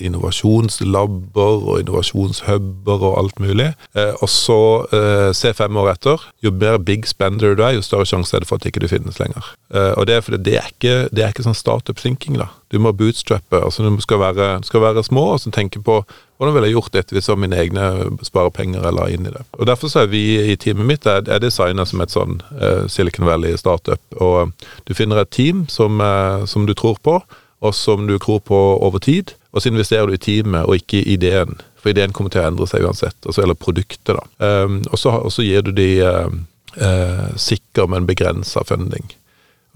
innovasjonslabber 0.00 1.66
og 1.68 1.80
innovasjonshuber 1.80 3.02
og 3.02 3.18
alt 3.18 3.40
mulig. 3.40 3.72
Eh, 3.94 4.14
og 4.22 4.28
så, 4.28 4.86
eh, 4.92 5.32
se 5.32 5.52
fem 5.52 5.76
år 5.76 5.92
etter, 5.94 6.20
jo 6.42 6.50
mer 6.50 6.78
big 6.78 7.06
spender 7.06 7.54
du 7.54 7.62
er, 7.62 7.74
jo 7.76 7.82
større 7.82 8.06
sjanse 8.06 8.34
er 8.36 8.40
det 8.40 8.48
for 8.48 8.60
at 8.60 8.66
ikke 8.66 8.80
du 8.80 8.88
finnes 8.88 9.18
lenger. 9.18 9.44
Eh, 9.74 9.92
og 9.96 10.06
det 10.06 10.16
er 10.16 10.24
fordi 10.24 10.42
det 10.42 10.56
er 10.60 10.70
ikke, 10.72 10.96
det 11.14 11.24
er 11.24 11.32
ikke 11.32 11.46
sånn 11.46 11.58
startup 11.58 11.96
thinking, 11.96 12.38
da. 12.38 12.48
Du 12.72 12.78
må 12.78 12.92
bootstrappe. 12.92 13.64
altså 13.64 13.82
Du 13.82 14.00
skal 14.00 14.20
være, 14.20 14.48
skal 14.62 14.80
være 14.80 15.04
små 15.04 15.24
og 15.32 15.40
så 15.40 15.50
tenke 15.50 15.80
på 15.80 16.02
hvordan 16.38 16.54
ville 16.54 16.68
jeg 16.68 16.76
gjort 16.76 16.92
dette 16.94 17.14
hvis 17.14 17.26
det 17.26 17.32
var 17.32 17.40
mine 17.42 17.58
egne 17.58 17.86
sparepenger 18.22 18.84
jeg 18.84 18.94
la 18.94 19.06
inn 19.10 19.26
i 19.26 19.32
det. 19.34 19.42
Og 19.58 19.66
Derfor 19.66 19.90
så 19.90 20.04
er 20.04 20.12
vi 20.12 20.22
i 20.52 20.56
teamet 20.56 20.86
mitt 20.86 21.06
er, 21.06 21.24
er 21.26 21.42
designa 21.42 21.86
som 21.88 22.04
et 22.04 22.14
sånn 22.14 22.38
uh, 22.60 22.86
Silicon 22.86 23.26
Valley 23.26 23.56
startup. 23.58 24.00
Og 24.20 24.52
du 24.86 24.94
finner 24.94 25.22
et 25.22 25.32
team 25.34 25.66
som, 25.72 25.98
uh, 26.00 26.46
som 26.46 26.68
du 26.68 26.76
tror 26.78 27.00
på, 27.02 27.18
og 27.58 27.74
som 27.74 28.06
du 28.06 28.18
tror 28.22 28.38
på 28.38 28.58
over 28.78 29.02
tid. 29.02 29.34
Og 29.52 29.62
så 29.62 29.72
investerer 29.72 30.06
du 30.06 30.14
i 30.14 30.22
teamet 30.22 30.68
og 30.68 30.78
ikke 30.78 31.00
i 31.00 31.16
ideen, 31.16 31.58
for 31.78 31.90
ideen 31.90 32.14
kommer 32.14 32.30
til 32.30 32.44
å 32.44 32.50
endre 32.50 32.68
seg 32.70 32.84
uansett. 32.86 33.16
Altså, 33.24 33.42
eller 33.42 33.58
produktet, 33.58 34.14
da. 34.14 34.22
Um, 34.38 34.82
og, 34.92 34.98
så, 35.00 35.42
gir 35.42 35.64
du 35.66 35.72
de 35.74 35.88
uh, 36.04 36.28
eh, 36.76 37.30
sikker, 37.38 37.88
men 37.90 38.06
begrensa 38.06 38.62
funding. 38.66 39.08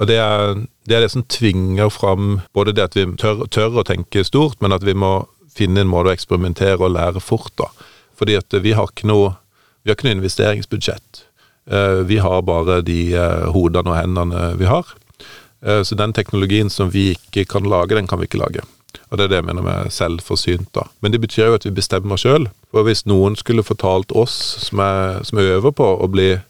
Og 0.03 0.09
det 0.11 0.17
er, 0.19 0.57
det 0.91 0.97
er 0.97 1.05
det 1.05 1.13
som 1.13 1.23
tvinger 1.31 1.91
fram 1.95 2.41
både 2.57 2.75
det 2.75 2.89
at 2.89 2.97
vi 2.99 3.05
tør, 3.21 3.45
tør 3.55 3.79
å 3.79 3.87
tenke 3.87 4.25
stort, 4.27 4.59
men 4.61 4.75
at 4.75 4.83
vi 4.83 4.97
må 4.99 5.21
finne 5.55 5.85
en 5.85 5.91
måte 5.93 6.11
å 6.11 6.17
eksperimentere 6.17 6.81
og 6.81 6.97
lære 6.97 7.23
fort, 7.23 7.53
da. 7.61 7.69
Fordi 8.19 8.35
at 8.41 8.57
vi 8.65 8.75
har 8.75 8.91
ikke 8.91 9.07
noe, 9.07 9.37
har 9.87 9.95
ikke 9.95 10.09
noe 10.09 10.19
investeringsbudsjett. 10.19 11.23
Eh, 11.71 12.03
Vi 12.09 12.19
har 12.19 12.43
bare 12.43 12.81
de 12.83 13.15
eh, 13.15 13.47
hodene 13.55 13.93
og 13.93 13.99
hendene 14.01 14.57
vi 14.59 14.67
har. 14.67 14.91
Eh, 15.63 15.83
Så 15.87 15.95
den 15.95 16.13
teknologien 16.13 16.71
som 16.71 16.91
vi 16.91 17.13
ikke 17.15 17.45
kan 17.47 17.63
lage, 17.63 17.95
den 17.95 18.11
kan 18.11 18.19
vi 18.19 18.27
ikke 18.27 18.43
lage. 18.43 18.65
Og 19.11 19.19
det 19.19 19.25
er 19.25 19.29
det 19.29 19.39
jeg 19.43 19.49
mener 19.51 19.63
med 19.63 19.93
selvforsynt, 19.93 20.73
da. 20.75 20.89
Men 21.01 21.13
det 21.13 21.21
betyr 21.21 21.47
jo 21.47 21.55
at 21.61 21.65
vi 21.65 21.71
bestemmer 21.71 22.19
sjøl. 22.19 22.49
For 22.73 22.83
hvis 22.83 23.05
noen 23.07 23.37
skulle 23.37 23.63
fortalt 23.63 24.11
oss 24.17 24.35
som, 24.67 24.81
er, 24.81 25.23
som 25.23 25.39
øver 25.39 25.71
på 25.71 25.85
å 26.01 26.09
bli 26.11 26.41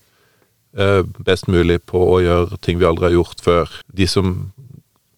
best 0.73 1.49
mulig 1.53 1.83
på 1.85 2.01
å 2.15 2.21
gjøre 2.25 2.59
ting 2.65 2.79
vi 2.81 2.89
aldri 2.89 3.11
har 3.11 3.17
gjort 3.19 3.43
før. 3.45 3.73
De 3.93 4.07
som 4.09 4.53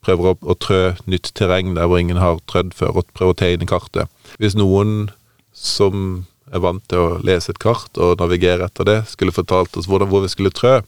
prøver 0.04 0.32
å, 0.32 0.36
å 0.42 0.56
trø 0.58 0.80
nytt 1.10 1.30
terreng 1.38 1.74
der 1.76 1.88
hvor 1.88 2.02
ingen 2.02 2.20
har 2.20 2.40
trødd 2.50 2.74
før, 2.76 3.00
og 3.00 3.12
prøver 3.16 3.34
å 3.34 3.40
tegne 3.40 3.68
kartet. 3.70 4.10
Hvis 4.42 4.56
noen 4.58 5.08
som 5.54 6.24
er 6.54 6.62
vant 6.62 6.84
til 6.90 7.00
å 7.00 7.20
lese 7.24 7.54
et 7.54 7.62
kart 7.62 7.98
og 8.02 8.18
navigere 8.20 8.68
etter 8.68 8.88
det, 8.88 8.98
skulle 9.10 9.34
fortalt 9.34 9.76
oss 9.78 9.88
hvordan, 9.90 10.10
hvor 10.10 10.24
vi 10.24 10.32
skulle 10.32 10.54
trø, 10.54 10.80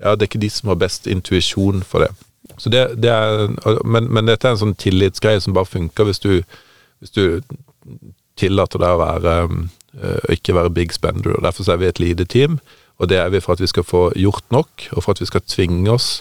ja, 0.00 0.14
det 0.14 0.24
er 0.24 0.30
ikke 0.30 0.44
de 0.44 0.52
som 0.52 0.70
har 0.72 0.80
best 0.80 1.08
intuisjon 1.10 1.82
for 1.84 2.06
det. 2.06 2.12
Så 2.60 2.72
det, 2.72 2.86
det 3.00 3.10
er, 3.12 3.50
men, 3.84 4.08
men 4.12 4.28
dette 4.28 4.48
er 4.48 4.56
en 4.56 4.62
sånn 4.62 4.78
tillitsgreie 4.80 5.42
som 5.44 5.56
bare 5.56 5.68
funker 5.68 6.08
hvis 6.08 6.22
du, 6.22 6.40
hvis 7.00 7.12
du 7.16 7.40
tillater 8.40 8.80
deg 8.80 8.96
å 8.96 9.00
være 9.02 9.34
øh, 9.44 10.30
ikke 10.32 10.56
være 10.56 10.72
big 10.76 10.94
spender. 10.96 11.36
og 11.36 11.44
Derfor 11.44 11.68
er 11.72 11.82
vi 11.82 11.90
et 11.90 12.00
lite 12.02 12.26
team, 12.28 12.58
og 13.00 13.08
det 13.08 13.16
er 13.18 13.30
vi 13.32 13.40
for 13.40 13.56
at 13.56 13.62
vi 13.64 13.70
skal 13.70 13.86
få 13.86 14.10
gjort 14.18 14.44
nok, 14.52 14.88
og 14.92 15.02
for 15.04 15.14
at 15.14 15.22
vi 15.22 15.28
skal 15.30 15.44
tvinge 15.48 15.88
oss 15.92 16.20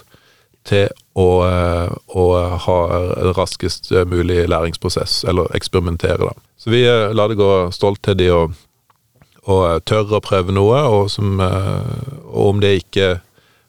til 0.67 0.87
å, 1.17 1.27
øh, 1.43 1.91
å 2.15 2.25
ha 2.65 2.77
raskest 3.35 3.91
mulig 4.07 4.45
læringsprosess, 4.51 5.23
eller 5.27 5.51
eksperimentere, 5.55 6.29
da. 6.29 6.33
Så 6.59 6.71
vi 6.71 6.83
øh, 6.87 7.11
lar 7.15 7.31
det 7.31 7.39
gå 7.39 7.51
stolt 7.75 8.01
til 8.03 8.17
de 8.19 8.29
og, 8.35 8.57
og 9.45 9.63
øh, 9.69 9.79
tør 9.87 10.17
å 10.19 10.23
prøve 10.23 10.55
noe, 10.55 10.83
og, 10.87 11.09
som, 11.11 11.39
og 11.39 12.43
om, 12.53 12.61
det 12.63 12.77
ikke, 12.83 13.17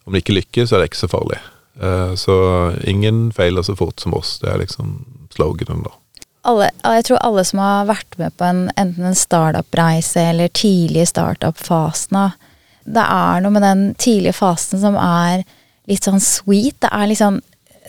om 0.07 0.15
det 0.15 0.25
ikke 0.25 0.39
lykkes, 0.41 0.73
er 0.73 0.83
det 0.83 0.91
ikke 0.91 1.05
så 1.05 1.11
farlig. 1.11 1.41
Eh, 1.81 2.15
Så 2.15 2.37
ingen 2.85 3.33
feiler 3.33 3.63
så 3.63 3.77
fort 3.77 4.01
som 4.01 4.15
oss. 4.15 4.39
Det 4.43 4.51
er 4.51 4.61
liksom 4.61 5.01
sloganen, 5.35 5.87
da. 5.87 5.95
alle, 6.43 6.71
jeg 6.83 7.05
tror 7.07 7.23
alle 7.23 7.45
som 7.47 7.63
har 7.63 7.89
vært 7.89 8.19
med 8.19 8.35
på 8.37 8.45
en, 8.45 8.63
enten 8.77 9.07
en 9.07 9.17
startup-reise 9.19 10.21
eller 10.33 10.49
tidlig 10.49 11.07
startup-fasen, 11.09 12.17
da, 12.17 12.50
det 12.95 13.05
er 13.05 13.45
noe 13.45 13.55
med 13.55 13.65
den 13.67 13.87
tidlige 14.01 14.37
fasen 14.37 14.83
som 14.83 14.99
er 15.01 15.45
litt 15.91 16.07
sånn 16.07 16.23
sweet. 16.23 16.79
Det 16.83 16.91
er 16.93 17.09
liksom 17.11 17.41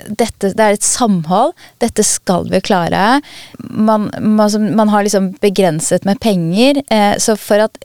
dette, 0.08 0.52
det 0.56 0.64
er 0.64 0.76
et 0.76 0.86
samhold. 0.86 1.54
Dette 1.82 2.04
skal 2.06 2.48
vi 2.52 2.62
klare. 2.64 3.22
Man, 3.60 4.10
man, 4.20 4.40
altså, 4.40 4.60
man 4.60 4.90
har 4.90 5.06
liksom 5.06 5.32
begrenset 5.44 6.06
med 6.08 6.20
penger. 6.24 6.82
Eh, 6.90 7.16
så 7.22 7.36
for 7.40 7.68
at 7.68 7.78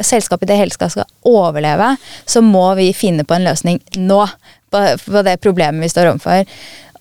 selskapet 0.00 0.48
i 0.48 0.52
det 0.52 0.60
hele 0.60 0.74
skal 0.74 1.06
overleve, 1.26 1.94
så 2.26 2.42
må 2.44 2.66
vi 2.78 2.92
finne 2.96 3.26
på 3.26 3.36
en 3.36 3.46
løsning 3.48 3.80
nå. 3.98 4.24
På, 4.74 4.80
på 4.98 5.22
det 5.22 5.38
problemet 5.42 5.86
vi 5.86 5.92
står 5.92 6.10
overfor. 6.10 6.54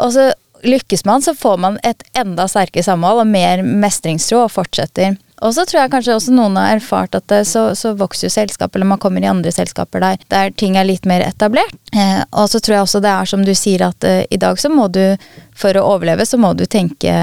Og 0.05 0.11
så 0.13 0.31
lykkes 0.63 1.05
man, 1.05 1.23
så 1.25 1.33
får 1.35 1.57
man 1.59 1.79
et 1.83 2.03
enda 2.17 2.45
sterkere 2.47 2.85
samhold 2.85 3.23
og 3.23 3.31
mer 3.31 3.63
mestringstro 3.65 4.43
og 4.45 4.53
fortsetter. 4.53 5.17
Og 5.41 5.53
så 5.55 5.65
tror 5.65 5.81
jeg 5.81 5.91
kanskje 5.93 6.15
også 6.15 6.33
noen 6.35 6.57
har 6.59 6.75
erfart 6.77 7.15
at 7.17 7.25
det, 7.31 7.41
så, 7.49 7.65
så 7.77 7.93
vokser 7.97 8.27
jo 8.27 8.33
selskapet, 8.35 8.77
eller 8.77 8.91
man 8.93 9.01
kommer 9.01 9.23
i 9.23 9.29
andre 9.31 9.51
selskaper 9.53 10.03
der, 10.03 10.21
der 10.31 10.53
ting 10.55 10.77
er 10.77 10.87
litt 10.87 11.07
mer 11.09 11.25
etablert. 11.25 11.75
Eh, 11.95 12.21
og 12.31 12.49
så 12.51 12.61
tror 12.61 12.77
jeg 12.77 12.87
også 12.87 13.03
det 13.03 13.13
er 13.13 13.29
som 13.29 13.45
du 13.45 13.53
sier 13.57 13.85
at 13.89 14.07
eh, 14.07 14.23
i 14.29 14.39
dag 14.41 14.59
så 14.61 14.71
må 14.71 14.87
du, 14.93 15.01
for 15.57 15.75
å 15.77 15.85
overleve, 15.95 16.25
så 16.29 16.39
må 16.41 16.53
du 16.57 16.65
tenke 16.69 17.13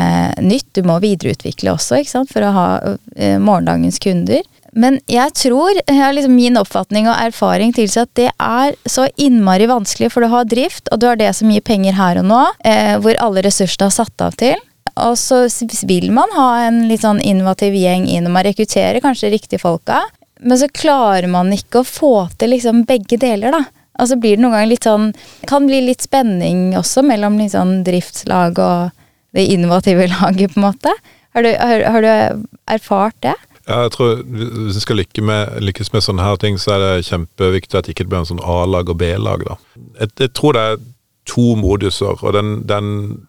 nytt. 0.42 0.68
Du 0.76 0.82
må 0.86 1.00
videreutvikle 1.02 1.74
også, 1.74 2.00
ikke 2.00 2.16
sant, 2.18 2.32
for 2.32 2.46
å 2.46 2.54
ha 2.56 2.68
eh, 3.16 3.38
morgendagens 3.40 4.00
kunder. 4.02 4.42
Men 4.72 5.00
jeg 5.10 5.34
tror, 5.34 5.74
jeg 5.80 5.98
har 5.98 6.14
liksom 6.14 6.36
min 6.36 6.58
oppfatning 6.60 7.08
og 7.10 7.18
erfaring 7.18 7.72
tilsier 7.74 8.06
at 8.06 8.14
det 8.18 8.28
er 8.30 8.76
så 8.86 9.08
innmari 9.18 9.66
vanskelig, 9.70 10.12
for 10.14 10.22
du 10.22 10.30
har 10.30 10.46
drift, 10.50 10.90
og 10.92 11.00
du 11.02 11.08
har 11.10 11.18
det 11.18 11.32
som 11.36 11.50
gir 11.50 11.64
penger 11.66 11.98
her 11.98 12.20
og 12.22 12.28
nå, 12.30 12.42
eh, 12.66 12.96
hvor 13.02 13.18
alle 13.22 13.42
ressursene 13.46 13.90
er 13.90 13.96
satt 13.96 14.26
av 14.26 14.38
til. 14.38 14.58
Og 15.06 15.18
så 15.18 15.42
vil 15.88 16.10
man 16.14 16.32
ha 16.36 16.48
en 16.66 16.84
litt 16.90 17.04
sånn 17.04 17.20
innovativ 17.24 17.76
gjeng 17.78 18.08
inn, 18.10 18.28
og 18.28 18.34
man 18.36 18.46
rekrutterer 18.46 19.00
kanskje 19.04 19.32
riktige 19.34 19.62
folka. 19.62 20.02
Men 20.40 20.58
så 20.60 20.70
klarer 20.72 21.28
man 21.28 21.52
ikke 21.52 21.82
å 21.82 21.88
få 21.88 22.14
til 22.40 22.54
liksom 22.54 22.84
begge 22.88 23.18
deler, 23.20 23.54
da. 23.54 23.64
Altså 24.00 24.16
blir 24.16 24.38
det 24.38 24.44
noen 24.44 24.54
ganger 24.54 24.70
litt 24.70 24.86
sånn 24.86 25.10
Kan 25.50 25.66
bli 25.68 25.80
litt 25.84 26.00
spenning 26.00 26.70
også 26.78 27.02
mellom 27.04 27.34
litt 27.36 27.52
sånn 27.52 27.82
driftslag 27.84 28.56
og 28.62 28.94
det 29.36 29.44
innovative 29.52 30.06
laget, 30.14 30.54
på 30.54 30.60
en 30.60 30.66
måte. 30.70 30.94
Har 31.36 31.44
du, 31.46 31.50
har, 31.54 31.84
har 31.94 32.02
du 32.02 32.46
erfart 32.72 33.18
det? 33.22 33.36
Ja, 33.68 33.84
jeg 33.84 33.92
tror 33.94 34.22
Hvis 34.24 34.78
vi 34.80 34.82
skal 34.82 34.98
lykke 34.98 35.22
med, 35.22 35.58
lykkes 35.62 35.92
med 35.94 36.02
sånne 36.06 36.24
her 36.26 36.40
ting, 36.42 36.56
så 36.58 36.74
er 36.74 36.84
det 36.84 37.08
kjempeviktig 37.10 37.78
at 37.78 37.86
det 37.86 37.94
ikke 37.94 38.08
blir 38.08 38.22
en 38.22 38.30
sånn 38.32 38.42
A-lag 38.42 38.90
og 38.90 38.98
B-lag. 39.02 39.44
da. 39.46 39.58
Jeg, 40.00 40.14
jeg 40.24 40.32
tror 40.34 40.56
det 40.56 40.64
er 40.66 40.80
to 41.30 41.52
moduser, 41.60 42.16
og 42.16 42.34
den, 42.34 42.62
den, 42.66 42.88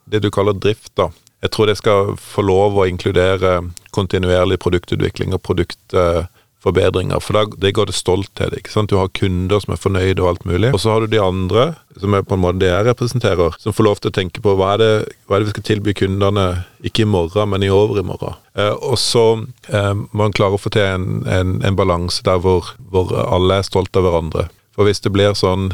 det 0.10 0.24
du 0.24 0.32
kaller 0.34 0.58
drift, 0.58 0.94
da. 0.98 1.12
Jeg 1.42 1.54
tror 1.56 1.70
det 1.70 1.80
skal 1.80 2.14
få 2.22 2.44
lov 2.46 2.78
å 2.78 2.86
inkludere 2.90 3.58
kontinuerlig 3.96 4.60
produktutvikling 4.62 5.34
og 5.34 5.42
produktforbedringer, 5.48 7.20
for 7.24 7.38
da 7.38 7.58
det 7.64 7.74
går 7.76 7.90
det 7.90 7.96
stolthet. 7.98 8.54
ikke 8.54 8.70
sant? 8.72 8.92
Du 8.94 9.00
har 9.00 9.10
kunder 9.18 9.64
som 9.64 9.74
er 9.74 9.82
fornøyde 9.82 10.22
og 10.22 10.30
alt 10.30 10.46
mulig, 10.46 10.70
og 10.70 10.84
så 10.84 10.94
har 10.94 11.02
du 11.02 11.10
de 11.12 11.22
andre, 11.24 11.72
som 11.98 12.14
er 12.14 12.22
på 12.22 12.38
en 12.38 12.44
måte 12.46 12.62
det 12.62 12.70
jeg 12.70 12.88
representerer, 12.92 13.58
som 13.58 13.74
får 13.74 13.90
lov 13.90 14.02
til 14.02 14.14
å 14.14 14.18
tenke 14.20 14.44
på 14.46 14.54
hva 14.60 14.76
er 14.76 14.84
det, 14.84 14.94
hva 15.26 15.36
er 15.36 15.42
det 15.42 15.50
vi 15.50 15.56
skal 15.56 15.68
tilby 15.72 15.98
kundene, 15.98 16.48
ikke 16.86 17.08
i 17.08 17.12
morgen, 17.18 17.50
men 17.56 17.66
i 17.66 17.74
over 17.74 18.00
i 18.00 18.06
morgen. 18.06 18.38
Eh, 18.54 18.74
og 18.78 19.02
så 19.02 19.26
eh, 19.74 19.94
må 19.98 20.28
man 20.28 20.38
klare 20.38 20.60
å 20.60 20.62
få 20.62 20.70
til 20.78 20.86
en, 20.86 21.24
en, 21.26 21.58
en 21.66 21.80
balanse 21.80 22.22
der 22.28 22.38
hvor, 22.44 22.76
hvor 22.94 23.16
alle 23.26 23.60
er 23.60 23.66
stolte 23.66 23.98
av 23.98 24.06
hverandre. 24.06 24.52
For 24.78 24.86
hvis 24.86 25.02
det 25.02 25.12
blir 25.18 25.34
sånn 25.36 25.72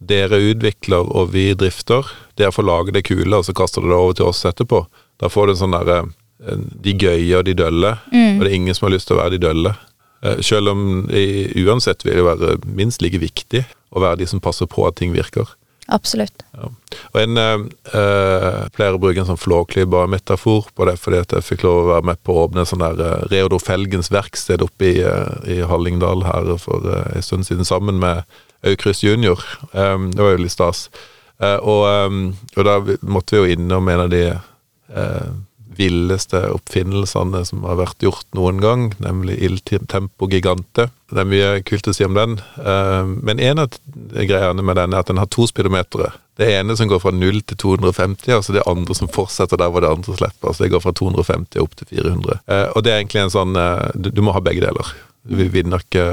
dere 0.00 0.40
utvikler 0.40 1.04
og 1.12 1.34
vi 1.34 1.50
drifter, 1.54 2.08
dere 2.40 2.54
får 2.56 2.66
lage 2.66 2.94
det 2.96 3.04
kule, 3.04 3.36
og 3.36 3.44
så 3.44 3.54
kaster 3.56 3.84
dere 3.84 3.92
det 3.92 4.00
over 4.00 4.16
til 4.16 4.30
oss 4.30 4.46
etterpå, 4.48 4.82
da 5.20 5.28
får 5.28 5.46
du 5.46 5.54
en 5.54 5.62
sånn 5.62 5.76
derre 5.76 6.02
de 6.40 6.94
gøye 6.96 7.36
og 7.36 7.44
de 7.44 7.52
dølle, 7.52 7.92
og 8.08 8.40
det 8.40 8.48
er 8.48 8.56
ingen 8.56 8.76
som 8.76 8.86
har 8.88 8.94
lyst 8.94 9.10
til 9.10 9.18
å 9.18 9.20
være 9.20 9.34
de 9.36 9.42
dølle. 9.44 9.74
Eh, 10.24 10.40
Selv 10.44 10.72
om 10.72 11.08
i, 11.12 11.50
uansett 11.64 12.04
vil 12.04 12.20
det 12.20 12.26
være 12.26 12.58
minst 12.64 13.04
like 13.04 13.20
viktig 13.20 13.64
å 13.92 14.02
være 14.04 14.22
de 14.22 14.28
som 14.30 14.40
passer 14.40 14.68
på 14.70 14.86
at 14.88 14.96
ting 15.00 15.12
virker. 15.12 15.48
Absolutt. 15.90 16.44
Ja. 16.54 16.68
Og 17.10 17.18
en 17.18 17.38
eh, 17.40 17.62
Flere 18.76 18.98
bruker 19.00 19.22
en 19.22 19.30
sånn 19.32 19.40
flåklypa-metafor 19.40 20.68
på 20.76 20.86
det, 20.86 20.96
fordi 21.02 21.22
at 21.24 21.34
jeg 21.34 21.46
fikk 21.46 21.64
lov 21.66 21.80
å 21.80 21.88
være 21.94 22.08
med 22.12 22.20
på 22.26 22.36
å 22.36 22.44
åpne 22.44 22.66
sånn 22.68 22.84
der 22.84 23.00
eh, 23.06 23.24
Reodor 23.32 23.62
Felgens 23.62 24.12
verksted 24.14 24.62
oppe 24.62 24.92
i, 24.92 25.00
eh, 25.02 25.56
i 25.56 25.58
Hallingdal 25.66 26.22
her 26.28 26.52
for 26.62 26.86
eh, 26.86 27.16
en 27.18 27.26
stund 27.26 27.48
siden, 27.48 27.66
sammen 27.66 27.98
med 28.02 28.22
Aukrust 28.66 29.02
junior. 29.02 29.40
Um, 29.72 30.10
det 30.12 30.20
var 30.20 30.34
jo 30.34 30.44
litt 30.44 30.52
stas. 30.52 30.90
Uh, 31.40 31.56
og, 31.64 31.84
um, 31.88 32.18
og 32.58 32.66
da 32.68 32.74
måtte 33.00 33.38
vi 33.38 33.40
jo 33.40 33.54
innom 33.56 33.88
en 33.88 34.02
av 34.04 34.10
de 34.12 34.24
eh, 34.94 35.30
villeste 35.80 36.40
oppfinnelsene 36.50 37.44
som 37.46 37.64
har 37.68 37.78
vært 37.80 38.02
gjort 38.04 38.26
noen 38.36 38.60
gang, 38.62 38.88
nemlig 39.02 39.38
ildtempo 39.44 40.28
Gigante. 40.30 40.88
Det 41.10 41.22
er 41.22 41.28
mye 41.28 41.50
kult 41.66 41.88
å 41.90 41.94
si 41.94 42.06
om 42.06 42.16
den, 42.18 42.38
eh, 42.58 43.04
men 43.06 43.40
en 43.40 43.64
av 43.64 43.78
greiene 44.10 44.64
med 44.66 44.76
den 44.76 44.94
er 44.94 45.04
at 45.04 45.12
den 45.12 45.20
har 45.22 45.30
to 45.30 45.46
speedometere. 45.46 46.12
Det 46.40 46.48
ene 46.56 46.76
som 46.76 46.88
går 46.88 47.02
fra 47.02 47.12
0 47.12 47.42
til 47.42 47.56
250, 47.56 48.32
altså 48.32 48.52
det 48.56 48.66
andre 48.66 48.94
som 48.96 49.08
fortsetter 49.08 49.60
der 49.60 49.70
hvor 49.70 49.84
det 49.84 49.92
andre 49.92 50.16
slipper. 50.16 50.48
Altså 50.48 50.64
det 50.64 50.72
går 50.72 50.80
fra 50.80 50.92
250 50.92 51.60
opp 51.60 51.76
til 51.76 51.86
400. 51.86 52.40
Eh, 52.48 52.66
og 52.74 52.82
det 52.84 52.92
er 52.92 53.02
egentlig 53.02 53.24
en 53.24 53.36
sånn 53.36 53.56
eh, 53.56 53.90
du, 53.94 54.10
du 54.10 54.22
må 54.22 54.32
ha 54.32 54.42
begge 54.42 54.64
deler. 54.64 54.94
Vi 55.30 55.46
vinner 55.52 55.82
ikke 55.84 56.04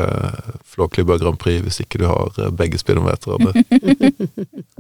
Flåklypa 0.68 1.16
Grand 1.22 1.40
Prix 1.40 1.63
hvis 1.63 1.80
ikke 1.80 2.02
du 2.02 2.10
har 2.10 2.52
begge 2.52 2.78
speedometerne. 2.78 3.56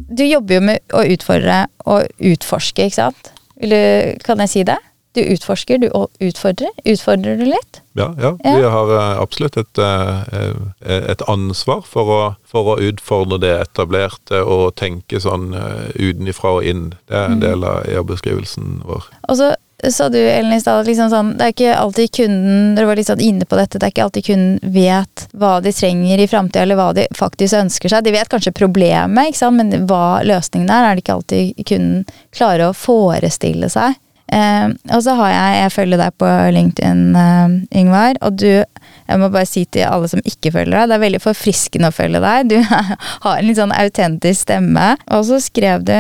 Du 0.07 0.23
jobber 0.23 0.55
jo 0.55 0.61
med 0.63 0.93
å 0.95 1.01
utfordre 1.03 1.65
og 1.83 2.07
utforske, 2.23 2.85
ikke 2.87 2.95
sant? 2.95 3.31
Vil 3.61 3.73
du, 3.73 3.81
kan 4.25 4.43
jeg 4.43 4.53
si 4.53 4.63
det? 4.67 4.77
Du 5.17 5.23
utforsker, 5.33 5.79
du 5.81 5.87
utfordrer. 6.21 6.73
Utfordrer 6.85 7.39
du 7.39 7.47
litt? 7.49 7.79
Ja, 7.97 8.11
ja. 8.21 8.35
Ja. 8.43 8.55
vi 8.59 8.67
har 8.69 8.91
eh, 8.93 9.21
absolutt 9.23 9.57
et, 9.57 9.79
eh, 9.81 10.51
et 10.85 11.23
ansvar 11.25 11.81
for 11.89 12.11
å, 12.13 12.19
for 12.45 12.75
å 12.75 12.79
utfordre 12.85 13.39
det 13.41 13.55
etablerte 13.63 14.43
og 14.45 14.75
tenke 14.77 15.21
sånn 15.23 15.55
utenfra 15.97 16.59
og 16.59 16.69
inn. 16.69 16.91
Det 17.09 17.17
er 17.17 17.33
en 17.33 17.41
del 17.41 17.65
av 17.65 17.87
jobbeskrivelsen 17.89 18.83
vår. 18.85 19.09
Og 19.25 19.41
så 19.41 19.55
sa 19.93 20.07
du, 20.09 20.17
Ellen, 20.17 20.53
i 20.53 20.61
stad, 20.61 20.87
liksom 20.87 21.11
sånn, 21.11 21.35
det 21.37 21.45
er 21.45 21.53
ikke 21.53 21.75
alltid 21.77 22.13
kunden 22.17 22.71
Dere 22.75 22.89
var 22.89 22.97
litt 22.97 23.09
sånn 23.11 23.21
inne 23.21 23.45
på 23.45 23.59
dette. 23.59 23.77
Det 23.77 23.85
er 23.85 23.93
ikke 23.93 24.07
alltid 24.07 24.25
kunden 24.25 24.73
vet 24.73 25.27
hva 25.37 25.51
de 25.61 25.73
trenger 25.75 26.23
i 26.23 26.27
framtida, 26.29 26.63
eller 26.65 26.79
hva 26.79 26.89
de 26.97 27.05
faktisk 27.17 27.59
ønsker 27.59 27.93
seg. 27.93 28.07
De 28.07 28.15
vet 28.15 28.31
kanskje 28.31 28.55
problemet, 28.57 29.29
ikke 29.29 29.43
sant? 29.43 29.59
men 29.61 29.87
hva 29.89 30.23
løsningen 30.25 30.71
er, 30.73 30.87
er 30.89 30.97
det 30.97 31.05
ikke 31.05 31.19
alltid 31.19 31.63
kunden 31.69 32.03
klarer 32.35 32.71
å 32.71 32.75
forestille 32.77 33.69
seg. 33.69 33.99
Eh, 34.27 34.73
og 34.91 35.03
så 35.05 35.13
har 35.15 35.29
jeg 35.31 35.59
Jeg 35.61 35.71
følger 35.71 36.01
deg 36.01 36.15
på 36.19 36.31
LinkedIn, 36.57 37.03
eh, 37.15 37.79
Yngvar, 37.79 38.17
og 38.21 38.41
du 38.41 38.65
jeg 39.07 39.21
må 39.21 39.29
bare 39.31 39.47
si 39.47 39.63
til 39.71 39.87
alle 39.87 40.09
som 40.11 40.19
ikke 40.25 40.51
følger 40.51 40.73
deg, 40.73 40.89
det 40.89 40.95
er 40.97 41.03
veldig 41.05 41.21
forfriskende 41.23 41.91
å 41.91 41.95
følge 41.95 42.19
deg. 42.19 42.49
Du 42.51 42.57
har 43.23 43.37
en 43.37 43.47
litt 43.47 43.59
sånn 43.59 43.71
autentisk 43.71 44.41
stemme. 44.43 44.89
Og 45.15 45.23
så 45.29 45.39
skrev 45.43 45.85
du, 45.87 45.95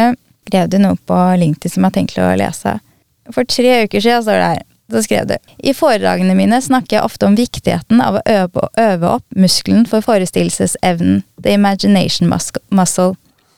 skrev 0.49 0.67
du 0.73 0.75
noe 0.83 0.99
på 1.07 1.19
LinkedIn 1.39 1.71
som 1.71 1.85
jeg 1.85 1.87
har 1.87 1.95
tenkt 1.95 2.19
å 2.19 2.33
lese. 2.41 2.75
For 3.33 3.47
tre 3.47 3.83
uker 3.85 4.03
siden 4.03 4.25
står 4.25 4.41
det 4.41 4.49
her. 4.55 4.65
Så 4.87 5.03
skrev 5.03 5.27
du 5.27 5.35
I 5.59 5.73
foredragene 5.75 6.35
mine 6.37 6.61
snakker 6.63 6.97
jeg 6.97 7.03
ofte 7.03 7.27
om 7.27 7.35
viktigheten 7.35 7.99
av 8.01 8.19
å 8.19 8.23
øve, 8.23 8.69
øve 8.79 9.09
opp 9.17 9.35
muskelen 9.35 9.83
for 9.89 10.05
forestillelsesevnen, 10.05 11.23
the 11.43 11.51
imagination 11.51 12.31
muscle. 12.71 13.15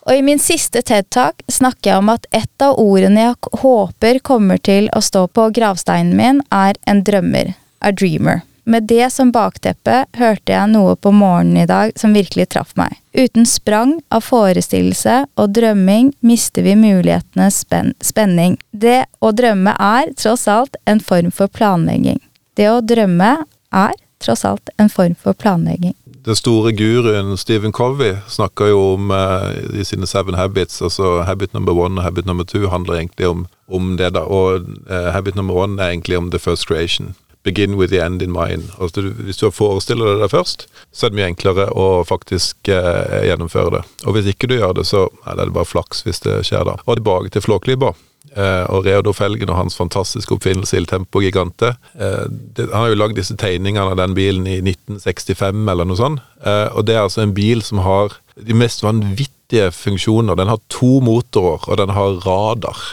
Og 0.09 0.15
i 0.17 0.25
min 0.25 0.41
siste 0.41 0.81
TED-talk 0.81 1.43
snakker 1.51 1.91
jeg 1.91 2.01
om 2.01 2.09
at 2.09 2.25
et 2.33 2.65
av 2.65 2.79
ordene 2.81 3.27
jeg 3.27 3.59
håper 3.61 4.19
kommer 4.25 4.57
til 4.57 4.89
å 4.97 5.03
stå 5.05 5.27
på 5.29 5.51
gravsteinen 5.53 6.17
min, 6.17 6.41
er 6.49 6.79
en 6.89 7.03
drømmer. 7.05 7.53
A 7.85 7.93
dreamer. 7.93 8.41
Med 8.69 8.83
det 8.83 9.07
som 9.09 9.31
bakteppe 9.33 10.03
hørte 10.13 10.53
jeg 10.53 10.69
noe 10.69 10.93
på 10.93 11.09
morgenen 11.09 11.63
i 11.63 11.69
dag 11.69 11.89
som 11.97 12.13
virkelig 12.13 12.51
traff 12.53 12.75
meg. 12.77 12.99
Uten 13.17 13.47
sprang 13.49 13.95
av 14.13 14.21
forestillelse 14.27 15.23
og 15.41 15.55
drømming 15.57 16.11
mister 16.21 16.61
vi 16.61 16.75
mulighetenes 16.77 17.63
spen 17.63 17.95
spenning. 18.05 18.59
Det 18.69 19.07
å 19.25 19.31
drømme 19.33 19.73
er 19.73 20.11
tross 20.13 20.45
alt 20.45 20.77
en 20.85 21.01
form 21.01 21.31
for 21.33 21.49
planlegging. 21.49 22.19
Det 22.53 22.67
å 22.69 22.83
drømme 22.85 23.31
er 23.73 23.95
tross 24.21 24.45
alt 24.45 24.69
en 24.77 24.91
form 24.93 25.15
for 25.17 25.33
planlegging. 25.33 25.95
Den 26.27 26.37
store 26.37 26.69
guruen 26.77 27.33
Stephen 27.41 27.73
Covey 27.73 28.19
snakker 28.29 28.69
jo 28.69 28.83
om 28.91 29.09
eh, 29.15 29.79
i 29.81 29.87
sine 29.87 30.05
Seven 30.05 30.37
Habits. 30.37 30.77
altså 30.85 31.23
Habit 31.25 31.57
number 31.57 31.73
one 31.73 31.97
og 31.97 32.05
habit 32.05 32.29
number 32.29 32.45
two 32.45 32.69
handler 32.69 32.99
egentlig 32.99 33.31
om, 33.31 33.47
om 33.65 33.95
det. 33.97 34.11
da, 34.13 34.27
Og 34.29 34.69
eh, 34.85 35.09
habit 35.15 35.33
number 35.35 35.57
one 35.57 35.81
er 35.81 35.89
egentlig 35.89 36.21
om 36.21 36.29
the 36.29 36.37
first 36.37 36.67
creation. 36.69 37.15
Begin 37.43 37.77
with 37.79 37.91
the 37.93 38.01
end 38.03 38.21
in 38.21 38.33
mind. 38.35 38.67
Altså, 38.81 39.01
hvis 39.01 39.39
du 39.39 39.47
forestiller 39.51 40.13
deg 40.13 40.25
det 40.25 40.31
først, 40.33 40.67
så 40.91 41.05
er 41.05 41.13
det 41.13 41.19
mye 41.21 41.29
enklere 41.31 41.69
å 41.71 42.03
faktisk 42.07 42.67
eh, 42.67 43.23
gjennomføre 43.29 43.77
det. 43.77 43.83
Og 44.03 44.17
hvis 44.17 44.27
ikke 44.33 44.49
du 44.51 44.57
gjør 44.57 44.75
det, 44.81 44.85
så 44.89 45.05
nei, 45.07 45.33
det 45.33 45.45
er 45.45 45.47
det 45.47 45.55
bare 45.55 45.69
flaks 45.69 46.03
hvis 46.03 46.19
det 46.27 46.41
skjer 46.49 46.67
da. 46.67 46.75
Og 46.83 46.99
tilbake 46.99 47.31
til 47.31 47.45
Flåklypa. 47.45 47.93
Eh, 48.35 48.65
og 48.69 48.85
Reodor 48.85 49.15
Felgen 49.15 49.49
og 49.49 49.57
hans 49.57 49.77
fantastiske 49.79 50.35
oppfinnelse 50.35 50.77
Il 50.77 50.85
Tempo 50.89 51.21
Gigante. 51.23 51.73
Eh, 51.95 52.25
det, 52.27 52.67
han 52.73 52.83
har 52.83 52.91
jo 52.91 52.99
lagd 52.99 53.17
disse 53.17 53.37
tegningene 53.39 53.95
av 53.95 53.97
den 53.97 54.13
bilen 54.17 54.45
i 54.45 54.59
1965 54.59 55.63
eller 55.63 55.87
noe 55.87 55.99
sånt. 55.99 56.25
Eh, 56.43 56.67
og 56.75 56.85
det 56.85 56.97
er 56.97 57.05
altså 57.07 57.23
en 57.23 57.35
bil 57.37 57.63
som 57.65 57.81
har 57.87 58.19
de 58.35 58.57
mest 58.57 58.83
vanvittige 58.85 59.71
funksjoner. 59.73 60.37
Den 60.37 60.51
har 60.51 60.61
to 60.71 60.99
motorer, 61.03 61.63
og 61.65 61.79
den 61.79 61.95
har 61.95 62.19
radar. 62.27 62.83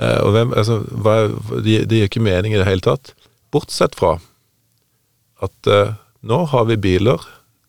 Eh, 0.00 0.20
og 0.24 0.34
hvem, 0.36 0.52
altså, 0.56 0.80
hva, 0.90 1.16
det 1.64 1.88
gir 1.88 2.10
ikke 2.10 2.24
mening 2.24 2.54
i 2.54 2.60
det 2.60 2.68
hele 2.68 2.84
tatt. 2.84 3.14
Bortsett 3.50 3.96
fra 3.98 4.18
at 5.40 5.70
eh, 5.70 5.94
nå 6.20 6.44
har 6.52 6.66
vi 6.68 6.76
biler, 6.76 7.22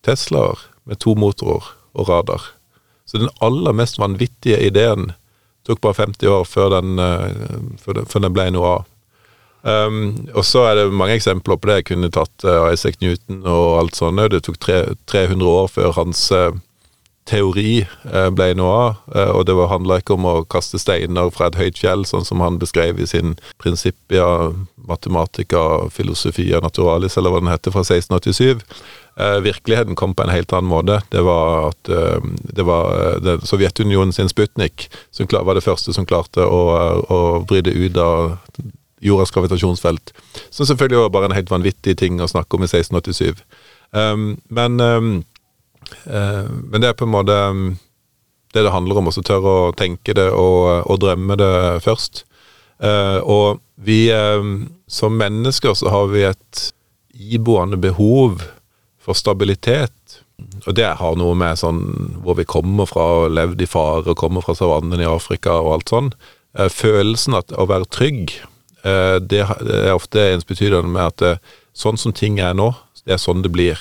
Teslaer, 0.05 0.59
med 0.83 0.99
to 0.99 1.15
motorer 1.15 1.71
og 1.93 2.09
radar. 2.09 2.41
Så 3.05 3.21
den 3.21 3.31
aller 3.43 3.75
mest 3.75 3.99
vanvittige 4.01 4.59
ideen 4.65 5.11
tok 5.67 5.81
bare 5.83 5.99
50 6.03 6.27
år 6.27 6.47
før 6.47 6.73
den, 6.77 6.99
eh, 6.99 7.59
før 7.81 8.01
den, 8.01 8.09
den 8.27 8.35
ble 8.35 8.49
noe 8.55 8.73
av. 8.77 8.87
Um, 9.61 10.25
og 10.33 10.41
så 10.45 10.63
er 10.65 10.79
det 10.79 10.93
mange 10.97 11.13
eksempler 11.19 11.59
på 11.61 11.69
det. 11.69 11.75
Jeg 11.81 11.87
kunne 11.91 12.09
tatt 12.13 12.45
eh, 12.49 12.71
Isaac 12.73 12.97
Newton 13.03 13.43
og 13.45 13.77
alt 13.77 13.97
sånt. 13.99 14.23
Det 14.33 14.41
tok 14.47 14.57
tre, 14.57 14.79
300 15.11 15.45
år 15.45 15.69
før 15.69 15.93
hans 15.99 16.23
eh, 16.33 16.55
teori 17.31 17.81
eh, 17.81 18.29
ble 18.35 18.51
noe 18.59 18.73
av. 18.75 18.99
eh, 19.15 19.31
og 19.31 19.45
det 19.47 19.55
handla 19.71 19.99
ikke 20.01 20.17
om 20.17 20.27
å 20.27 20.35
kaste 20.51 20.79
steiner 20.81 21.31
fra 21.33 21.49
et 21.49 21.59
høyt 21.59 21.79
fjell, 21.79 22.05
sånn 22.07 22.27
som 22.27 22.43
han 22.43 22.59
beskrev 22.61 22.99
i 22.99 23.07
sin 23.09 23.37
Principia 23.61 24.25
Mathematica 24.89 25.87
Filosofia 25.93 26.61
Naturalis, 26.63 27.17
eller 27.17 27.33
hva 27.33 27.41
den 27.43 27.51
heter, 27.53 27.73
fra 27.73 27.85
1687. 27.85 28.65
Eh, 29.21 29.39
virkeligheten 29.45 29.97
kom 29.99 30.15
på 30.15 30.25
en 30.25 30.33
helt 30.33 30.53
annen 30.55 30.71
måte. 30.71 31.01
Det 31.13 31.23
var 31.25 31.71
at 31.71 31.91
det 32.57 32.67
var 32.67 33.41
Sovjetunionen 33.47 34.13
sin 34.15 34.29
Sputnik 34.31 34.89
som 35.11 35.27
var 35.31 35.55
det 35.55 35.65
første 35.65 35.93
som 35.95 36.07
klarte 36.07 36.45
å, 36.45 36.61
å 37.07 37.19
bryte 37.47 37.73
ut 37.73 37.97
av 37.97 38.37
jordas 39.01 39.33
gravitasjonsfelt. 39.33 40.13
Som 40.53 40.67
selvfølgelig 40.69 41.05
var 41.05 41.13
bare 41.15 41.31
en 41.31 41.35
helt 41.37 41.51
vanvittig 41.51 41.97
ting 41.99 42.21
å 42.21 42.29
snakke 42.29 42.57
om 42.57 42.65
i 42.65 42.69
1687. 42.69 43.41
Um, 43.91 44.37
men, 44.47 44.79
men 46.05 46.81
det 46.81 46.89
er 46.89 46.97
på 46.97 47.05
en 47.07 47.13
måte 47.13 47.35
um, 47.51 47.63
det 48.53 48.65
det 48.65 48.73
handler 48.73 48.99
om, 48.99 49.07
å 49.07 49.23
tørre 49.23 49.53
å 49.67 49.71
tenke 49.77 50.15
det 50.17 50.27
og, 50.35 50.87
og 50.91 50.99
drømme 51.03 51.37
det 51.39 51.53
først. 51.85 52.25
Eh, 52.81 53.19
og 53.23 53.61
vi 53.75 54.09
um, 54.11 54.71
som 54.89 55.15
mennesker 55.17 55.75
så 55.77 55.91
har 55.93 56.11
vi 56.11 56.25
et 56.27 56.65
iboende 57.11 57.79
behov 57.79 58.43
for 59.01 59.17
stabilitet. 59.17 60.19
Og 60.65 60.75
det 60.75 60.89
har 60.99 61.17
noe 61.17 61.37
med 61.37 61.59
sånn 61.61 61.81
hvor 62.25 62.37
vi 62.39 62.47
kommer 62.49 62.89
fra 62.89 63.05
og 63.21 63.35
levd 63.37 63.61
i 63.61 63.69
fare, 63.69 64.09
og 64.09 64.19
kommer 64.19 64.43
fra 64.45 64.57
savannen 64.57 65.01
i 65.01 65.09
Afrika 65.09 65.59
og 65.61 65.75
alt 65.77 65.93
sånn. 65.93 66.13
Eh, 66.57 66.71
følelsen 66.73 67.37
at 67.39 67.53
å 67.55 67.67
være 67.69 67.89
trygg, 67.93 68.35
eh, 68.83 69.17
det 69.21 69.45
er 69.45 69.93
ofte 69.93 70.31
ensbetydende 70.33 70.91
med 70.91 71.13
at 71.13 71.27
eh, 71.27 71.57
sånn 71.77 71.99
som 72.01 72.13
ting 72.13 72.41
er 72.43 72.57
nå, 72.57 72.73
det 73.05 73.15
er 73.15 73.21
sånn 73.21 73.45
det 73.45 73.53
blir. 73.53 73.79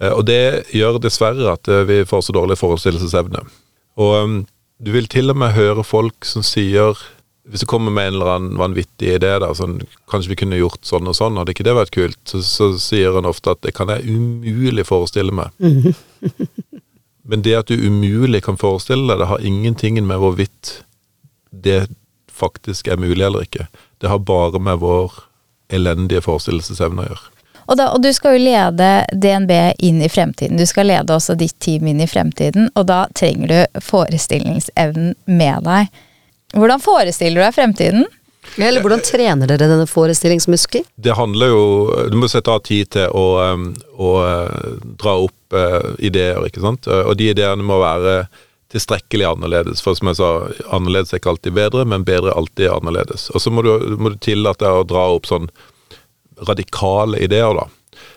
Eh, 0.00 0.12
Og 0.12 0.24
det 0.28 0.66
gjør 0.76 1.00
dessverre 1.02 1.52
at 1.54 1.68
eh, 1.68 1.84
vi 1.88 2.02
får 2.08 2.26
så 2.26 2.36
dårlig 2.36 2.58
forestillelsesevne. 2.60 3.44
Og 3.96 4.14
um, 4.22 4.38
du 4.78 4.90
vil 4.92 5.08
til 5.08 5.32
og 5.32 5.38
med 5.40 5.54
høre 5.56 5.84
folk 5.86 6.26
som 6.28 6.42
sier 6.44 6.98
Hvis 7.48 7.62
du 7.62 7.66
kommer 7.70 7.94
med 7.94 8.08
en 8.10 8.14
eller 8.18 8.30
annen 8.34 8.58
vanvittig 8.60 9.14
idé, 9.14 9.30
da, 9.40 9.52
sånn 9.54 9.78
Kanskje 10.10 10.34
vi 10.34 10.36
kunne 10.42 10.58
gjort 10.58 10.84
sånn 10.84 11.06
og 11.08 11.14
sånn, 11.16 11.38
hadde 11.38 11.54
ikke 11.54 11.64
det 11.64 11.76
vært 11.78 11.94
kult? 11.94 12.18
Så, 12.28 12.42
så 12.44 12.72
sier 12.82 13.14
han 13.16 13.28
ofte 13.28 13.54
at 13.54 13.62
det 13.64 13.72
kan 13.76 13.88
jeg 13.88 14.04
umulig 14.10 14.84
forestille 14.88 15.32
meg. 15.32 15.54
Men 17.30 17.42
det 17.42 17.54
at 17.58 17.70
du 17.70 17.78
umulig 17.86 18.42
kan 18.44 18.58
forestille 18.60 19.06
deg 19.08 19.22
det, 19.22 19.30
har 19.30 19.46
ingenting 19.46 19.96
med 20.04 20.20
hvorvidt 20.22 20.80
det 21.50 21.86
faktisk 22.30 22.90
er 22.90 23.00
mulig 23.00 23.24
eller 23.24 23.46
ikke. 23.46 23.66
Det 24.02 24.10
har 24.12 24.20
bare 24.26 24.60
med 24.60 24.82
vår 24.82 25.14
elendige 25.72 26.22
forestillelsesevne 26.26 27.02
å 27.02 27.08
gjøre. 27.08 27.35
Og, 27.66 27.76
da, 27.78 27.88
og, 27.90 28.02
du 28.02 28.12
skal 28.14 28.36
jo 28.36 28.44
lede 28.46 28.90
DNB 29.12 29.52
inn 29.82 30.02
i 30.02 30.10
fremtiden. 30.10 30.58
Du 30.58 30.66
skal 30.66 30.86
lede 30.90 31.14
også 31.14 31.34
ditt 31.38 31.58
team 31.62 31.88
inn 31.90 32.00
i 32.02 32.06
fremtiden, 32.06 32.70
og 32.74 32.86
da 32.90 33.06
trenger 33.16 33.50
du 33.50 33.80
forestillingsevnen 33.82 35.16
med 35.26 35.66
deg. 35.66 35.90
Hvordan 36.54 36.82
forestiller 36.82 37.42
du 37.42 37.46
deg 37.46 37.56
fremtiden? 37.56 38.06
Eller 38.56 38.80
hvordan 38.80 39.02
trener 39.02 39.50
dere 39.50 39.66
denne 39.66 39.88
forestillingsmuskelen? 39.90 40.86
Det 40.94 41.16
handler 41.18 41.50
jo 41.50 41.62
Du 42.12 42.14
må 42.20 42.28
sette 42.30 42.52
av 42.52 42.62
tid 42.62 42.92
til 42.94 43.10
å, 43.10 43.24
å 43.98 44.10
uh, 44.22 44.76
dra 45.00 45.16
opp 45.26 45.56
uh, 45.56 45.96
ideer, 45.98 46.38
ikke 46.46 46.62
sant. 46.62 46.86
Og 46.86 47.16
de 47.18 47.32
ideene 47.34 47.66
må 47.66 47.80
være 47.82 48.20
tilstrekkelig 48.72 49.26
annerledes. 49.26 49.82
For 49.82 49.98
som 49.98 50.10
jeg 50.10 50.20
sa, 50.20 50.30
annerledes 50.74 51.12
er 51.12 51.20
ikke 51.20 51.34
alltid 51.34 51.58
bedre, 51.58 51.84
men 51.88 52.06
bedre 52.06 52.34
alltid 52.34 52.68
er 52.68 52.74
alltid 52.74 52.78
annerledes. 52.78 53.30
Og 53.34 53.42
så 53.42 53.50
må 53.50 53.66
du, 53.66 53.72
må 53.98 54.14
du 54.14 54.20
tillate 54.22 54.64
deg 54.64 54.82
å 54.82 54.86
dra 54.86 55.08
opp 55.16 55.28
sånn 55.28 55.50
radikale 56.48 57.20
ideer, 57.24 57.56
da. 57.56 57.66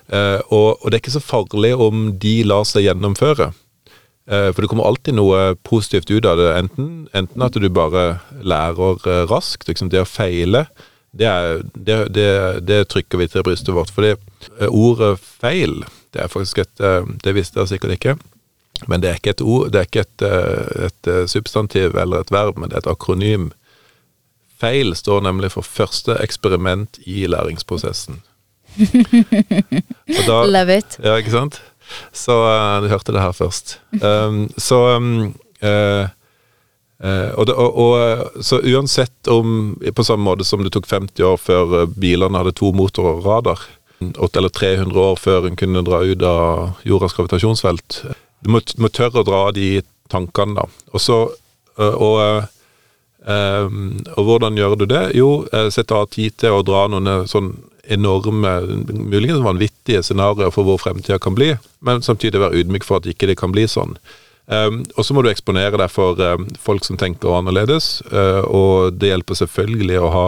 Eh, 0.10 0.42
og, 0.50 0.80
og, 0.80 0.86
det 0.90 0.98
er 0.98 1.04
ikke 1.04 1.18
så 1.18 1.24
farlig 1.24 1.74
om 1.78 2.10
de 2.22 2.40
lar 2.48 2.66
seg 2.68 2.88
gjennomføre. 2.88 3.52
Eh, 4.30 4.50
for 4.52 4.64
det 4.64 4.72
kommer 4.72 4.90
alltid 4.90 5.18
noe 5.18 5.54
positivt 5.68 6.12
ut 6.12 6.28
av 6.28 6.40
det. 6.42 6.50
Enten, 6.58 6.90
enten 7.18 7.46
at 7.46 7.58
du 7.58 7.70
bare 7.74 8.22
lærer 8.42 9.06
eh, 9.06 9.24
raskt. 9.30 9.70
Liksom 9.70 9.92
det 9.94 10.04
å 10.04 10.10
feile, 10.10 10.66
det, 11.12 11.30
er, 11.30 11.64
det, 11.74 12.02
det, 12.16 12.32
det, 12.66 12.84
trykker 12.90 13.22
vi 13.22 13.30
til 13.30 13.46
brystet 13.46 13.74
vårt. 13.76 13.94
Fordi 13.94 14.16
ordet 14.70 15.16
feil, 15.22 15.82
det 16.14 16.26
er 16.26 16.30
faktisk 16.32 16.62
et 16.64 16.82
Det 17.22 17.34
visste 17.38 17.62
jeg 17.62 17.76
sikkert 17.76 17.96
ikke. 17.98 18.18
Men 18.88 19.02
det 19.02 19.10
er 19.10 19.18
ikke 19.18 19.34
et 19.34 19.42
ord, 19.44 19.72
det 19.74 19.80
er 19.82 19.88
ikke 19.90 20.06
et, 20.06 20.24
et 20.88 21.10
substantiv 21.28 21.98
eller 22.00 22.24
et 22.24 22.32
verb, 22.32 22.56
men 22.58 22.72
det 22.72 22.78
er 22.78 22.86
et 22.86 22.94
akronym 22.94 23.50
Feil 24.60 24.92
står 24.98 25.24
nemlig 25.24 25.54
for 25.54 25.64
første 25.64 26.18
eksperiment 26.20 27.00
i 27.08 27.24
læringsprosessen. 27.32 28.20
da, 30.28 30.44
Love 30.46 30.78
it. 30.82 31.00
Ja, 31.04 31.16
ikke 31.20 31.34
sant? 31.34 31.62
Så 32.14 32.36
uh, 32.44 32.80
du 32.84 32.90
hørte 32.92 33.16
det 33.16 33.24
her 33.24 33.34
først. 33.34 33.80
Um, 34.04 34.48
så 34.60 34.82
um, 34.98 35.32
uh, 35.64 36.06
uh, 37.02 37.32
og, 37.40 37.50
og, 37.56 37.80
og, 37.80 38.44
så 38.46 38.60
uansett 38.62 39.32
om 39.32 39.74
På 39.96 40.06
samme 40.06 40.28
måte 40.28 40.46
som 40.46 40.62
det 40.64 40.74
tok 40.76 40.90
50 40.90 41.26
år 41.26 41.40
før 41.42 41.88
bilene 41.96 42.44
hadde 42.44 42.58
to 42.60 42.74
motorer 42.76 43.18
og 43.18 43.26
radar, 43.26 43.66
eller 44.00 44.50
300 44.54 45.00
år 45.00 45.18
før 45.20 45.48
en 45.48 45.58
kunne 45.60 45.86
dra 45.88 46.04
ut 46.04 46.24
av 46.24 46.86
jordas 46.88 47.16
gravitasjonsfelt 47.18 48.04
Du 48.44 48.54
må, 48.54 48.62
må 48.78 48.92
tørre 48.94 49.24
å 49.24 49.28
dra 49.28 49.42
de 49.56 49.80
tankene, 50.12 50.62
da. 50.62 50.86
Og 50.94 51.04
så 51.04 51.24
og 51.80 52.44
Um, 53.20 54.00
og 54.16 54.24
hvordan 54.24 54.56
gjør 54.56 54.78
du 54.80 54.86
det? 54.88 55.02
Jo, 55.18 55.30
sette 55.74 55.96
av 55.96 56.08
tid 56.14 56.38
til 56.40 56.56
å 56.56 56.64
dra 56.64 56.86
noen 56.88 57.10
eh, 57.10 57.26
sånn 57.28 57.52
enorme, 57.90 58.54
muligens 58.88 59.44
vanvittige 59.44 60.04
scenarioer 60.06 60.54
for 60.54 60.68
hvor 60.68 60.80
fremtida 60.80 61.18
kan 61.20 61.36
bli, 61.36 61.56
men 61.86 62.04
samtidig 62.06 62.40
være 62.40 62.62
ydmyk 62.62 62.86
for 62.86 63.00
at 63.00 63.10
ikke 63.10 63.28
det 63.32 63.40
kan 63.40 63.52
bli 63.52 63.66
sånn. 63.68 63.98
Um, 64.50 64.84
og 64.96 65.06
så 65.06 65.14
må 65.14 65.22
du 65.22 65.30
eksponere 65.30 65.78
deg 65.78 65.90
for 65.94 66.22
um, 66.22 66.46
folk 66.62 66.86
som 66.86 66.98
tenker 67.02 67.34
annerledes, 67.34 68.00
uh, 68.14 68.46
og 68.46 68.96
det 69.02 69.12
hjelper 69.12 69.42
selvfølgelig 69.42 70.00
å 70.02 70.14
ha 70.14 70.24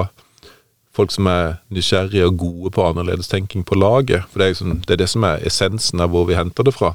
folk 0.97 1.13
som 1.13 1.29
er 1.31 1.55
nysgjerrige 1.73 2.27
og 2.27 2.41
gode 2.41 2.73
på 2.75 2.85
annerledestenkning 2.89 3.63
på 3.65 3.77
laget, 3.77 4.27
for 4.29 4.41
det 4.41 4.47
er, 4.49 4.55
liksom, 4.55 4.75
det 4.83 4.97
er, 4.97 5.01
det 5.03 5.09
som 5.13 5.29
er 5.29 5.47
essensen 5.47 6.03
av 6.03 6.11
hvor 6.13 6.27
vi 6.29 6.37
henter 6.37 6.67
det 6.67 6.75
fra. 6.75 6.91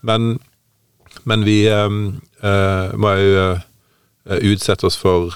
Men, 0.00 0.38
men 1.28 1.46
vi 1.46 1.60
um, 1.70 2.02
uh, 2.42 2.92
må 2.96 3.14
jo 3.20 3.32
Eh, 3.46 3.64
utsette 4.26 4.86
oss 4.86 4.96
for 4.98 5.34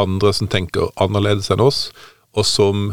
andre 0.00 0.32
som 0.32 0.48
tenker 0.48 0.92
annerledes 1.00 1.50
enn 1.52 1.62
oss, 1.62 1.86
og 2.32 2.46
som, 2.48 2.92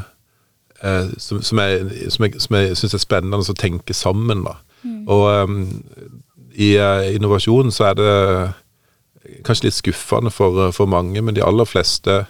eh, 0.84 1.12
som, 1.18 1.42
som, 1.42 1.62
jeg, 1.64 2.10
som 2.12 2.26
jeg, 2.26 2.40
jeg 2.40 2.80
syns 2.80 2.96
er 2.96 3.04
spennende 3.04 3.40
å 3.40 3.58
tenke 3.58 3.96
sammen. 3.96 4.44
da. 4.48 4.58
Mm. 4.84 5.04
Og 5.12 5.28
um, 5.44 5.62
i 6.60 6.74
uh, 6.80 7.06
innovasjon 7.16 7.72
så 7.72 7.92
er 7.92 8.00
det 8.00 8.12
kanskje 9.46 9.70
litt 9.70 9.78
skuffende 9.78 10.32
for, 10.34 10.72
for, 10.76 10.90
mange, 10.90 11.22
men 11.22 11.36
de 11.36 11.44
aller 11.46 11.68
fleste 11.68 12.24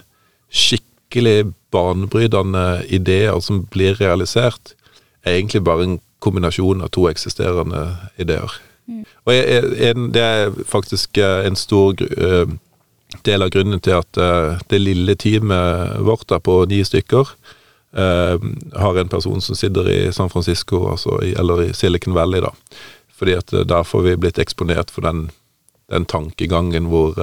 skikkelig 0.50 1.52
banebrytende 1.74 2.82
ideer 2.90 3.38
som 3.42 3.64
blir 3.70 3.98
realisert, 4.00 4.74
er 5.24 5.38
egentlig 5.38 5.62
bare 5.66 5.86
en 5.86 6.00
kombinasjon 6.20 6.82
av 6.84 6.90
to 6.94 7.06
eksisterende 7.10 7.84
ideer. 8.20 8.52
Mm. 8.90 9.04
Og 9.26 9.34
jeg, 9.34 9.62
jeg, 9.78 10.08
det 10.14 10.22
er 10.24 10.58
faktisk 10.68 11.18
en 11.22 11.58
stor 11.58 12.02
uh, 12.18 12.50
del 13.22 13.42
av 13.42 13.50
grunnen 13.52 13.80
til 13.82 13.98
at 13.98 14.20
uh, 14.20 14.60
det 14.70 14.80
lille 14.80 15.16
teamet 15.18 15.98
vårt 16.06 16.28
da, 16.30 16.40
på 16.42 16.62
ni 16.70 16.80
stykker 16.86 17.32
uh, 17.98 18.36
har 18.80 19.00
en 19.00 19.12
person 19.12 19.42
som 19.44 19.58
sitter 19.58 19.90
i 19.90 20.00
San 20.14 20.30
Francisco, 20.32 20.86
altså 20.92 21.18
i, 21.26 21.34
eller 21.38 21.66
i 21.66 21.72
Silicon 21.76 22.16
Valley, 22.16 22.42
da. 22.44 22.52
Fordi 23.18 23.36
at 23.38 23.54
uh, 23.54 23.64
der 23.66 23.86
får 23.86 24.06
vi 24.06 24.18
blitt 24.20 24.40
eksponert 24.42 24.92
for 24.94 25.06
den, 25.06 25.28
den 25.92 26.06
tankegangen 26.08 26.88
hvor, 26.90 27.18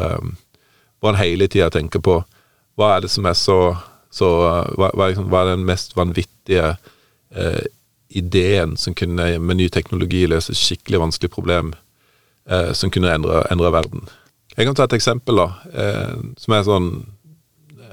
hvor 1.00 1.13
en 1.13 1.21
hele 1.21 1.47
tida 1.47 1.69
tenker 1.73 2.04
på 2.04 2.19
hva 2.78 2.91
er 2.95 3.06
det 3.06 3.10
som 3.10 3.26
er 3.26 3.34
så, 3.38 3.58
så 4.13 4.28
hva, 4.78 4.91
hva, 4.93 5.08
er, 5.10 5.54
den 5.56 5.65
mest 5.65 5.95
vanvittige 5.97 6.76
ideen 8.13 8.76
som 8.78 8.93
kunne 8.95 9.26
med 9.39 9.58
ny 9.58 9.65
teknologi 9.73 10.21
løse 10.30 10.54
skikkelig 10.56 11.02
vanskelig 11.02 11.32
problem, 11.34 11.73
som 12.78 12.91
kunne 12.93 13.12
endre, 13.12 13.41
endre 13.52 13.71
verden. 13.73 14.06
Jeg 14.58 14.65
kan 14.65 14.78
ta 14.78 14.88
et 14.88 14.98
eksempel, 14.98 15.38
da, 15.38 15.48
eh, 15.78 16.17
som 16.41 16.54
er 16.56 16.65
sånn 16.65 16.89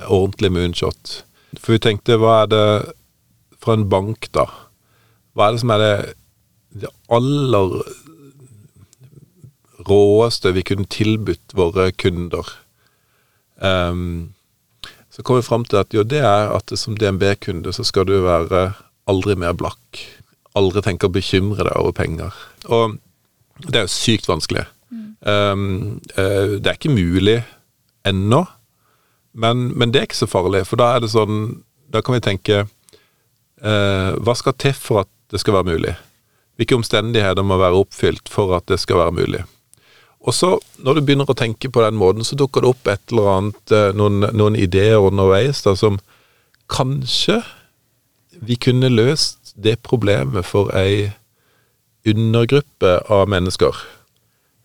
ordentlig 0.09 0.51
moonshot. 0.55 1.19
For 1.61 1.77
vi 1.77 1.83
tenkte, 1.85 2.17
hva 2.21 2.43
er 2.43 2.53
det 2.53 2.67
fra 3.61 3.77
en 3.77 3.89
bank, 3.93 4.31
da? 4.33 4.47
Hva 5.35 5.49
er 5.49 5.55
det 5.55 5.63
som 5.63 5.75
er 5.75 5.83
det, 5.83 5.95
det 6.85 6.93
aller 7.13 7.77
råeste 9.85 10.55
vi 10.57 10.65
kunne 10.67 10.89
tilbudt 10.89 11.57
våre 11.57 11.91
kunder? 11.93 12.49
Um, 13.61 14.35
så 15.13 15.23
kom 15.23 15.39
vi 15.39 15.47
fram 15.47 15.65
til 15.69 15.79
at 15.79 15.95
jo, 15.95 16.03
det 16.03 16.25
er 16.27 16.51
at 16.51 16.73
som 16.79 16.97
DNB-kunde 16.99 17.73
så 17.77 17.85
skal 17.87 18.09
du 18.09 18.17
være 18.25 18.73
aldri 19.11 19.37
mer 19.39 19.55
blakk. 19.59 20.01
Aldri 20.59 20.83
tenke 20.83 21.07
å 21.11 21.15
bekymre 21.15 21.67
deg 21.67 21.77
over 21.77 21.95
penger. 21.95 22.35
Og 22.67 22.97
det 23.69 23.79
er 23.79 23.87
jo 23.87 23.95
sykt 23.95 24.31
vanskelig. 24.31 24.65
Um, 25.25 26.01
uh, 26.19 26.61
det 26.61 26.69
er 26.69 26.77
ikke 26.77 26.93
mulig 26.93 27.39
ennå, 28.05 28.43
men, 29.33 29.71
men, 29.73 29.93
det 29.93 30.01
er 30.01 30.09
ikke 30.09 30.21
så 30.21 30.29
farlig. 30.29 30.67
For 30.69 30.81
da 30.81 30.93
er 30.95 31.03
det 31.03 31.15
sånn 31.15 31.63
Da 31.91 32.03
kan 32.05 32.15
vi 32.15 32.21
tenke 32.23 32.59
uh, 32.65 34.11
Hva 34.21 34.35
skal 34.39 34.55
til 34.61 34.77
for 34.77 35.03
at 35.03 35.11
det 35.33 35.41
skal 35.43 35.57
være 35.57 35.73
mulig? 35.73 35.95
Hvilke 36.55 36.77
omstendigheter 36.77 37.43
må 37.47 37.57
være 37.59 37.81
oppfylt 37.81 38.31
for 38.31 38.55
at 38.55 38.69
det 38.71 38.79
skal 38.83 39.01
være 39.01 39.17
mulig? 39.17 39.43
Og 40.25 40.37
så, 40.37 40.53
når 40.81 40.97
du 40.97 41.03
begynner 41.05 41.29
å 41.29 41.37
tenke 41.37 41.69
på 41.69 41.83
den 41.85 41.99
måten, 42.01 42.25
så 42.25 42.37
dukker 42.39 42.63
det 42.63 42.71
opp 42.71 42.89
et 42.93 43.13
eller 43.13 43.31
annet, 43.33 43.75
uh, 43.75 43.91
noen, 43.97 44.29
noen 44.37 44.61
ideer 44.61 45.03
underveis 45.03 45.65
da, 45.65 45.75
som 45.77 45.99
kanskje 46.71 47.41
vi 48.45 48.57
kunne 48.61 48.93
løst 48.93 49.55
det 49.57 49.79
problemet 49.87 50.47
for 50.47 50.73
ei 50.77 51.13
undergruppe 52.09 52.99
av 53.13 53.29
mennesker. 53.33 53.77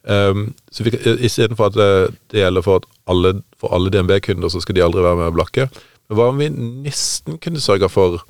Um, 0.03 0.53
så 0.71 0.85
Istedenfor 0.87 1.69
at 1.69 1.75
det, 1.75 1.91
det, 2.31 2.39
gjelder 2.39 2.63
for, 2.63 2.85
alle, 3.09 3.41
alle 3.67 3.91
DNB-kunder, 3.91 4.49
så 4.49 4.61
skal 4.63 4.77
de 4.77 4.83
aldri 4.83 5.03
være 5.03 5.19
med 5.19 5.35
blakke. 5.35 5.67
Men 6.07 6.17
hva 6.17 6.29
om 6.31 6.39
vi 6.39 6.49
nesten 6.49 7.39
kunne 7.41 7.61
sørge 7.61 7.89
for 7.91 8.21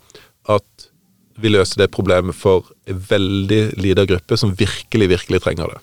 at 0.49 0.89
vi 1.39 1.51
løste 1.53 1.79
det 1.79 1.91
problemet 1.93 2.35
for 2.35 2.67
en 2.89 2.99
veldig 3.09 3.61
lita 3.79 4.03
gruppe 4.09 4.37
som 4.37 4.55
virkelig, 4.59 5.07
virkelig 5.13 5.43
trenger 5.45 5.75
det. 5.75 5.79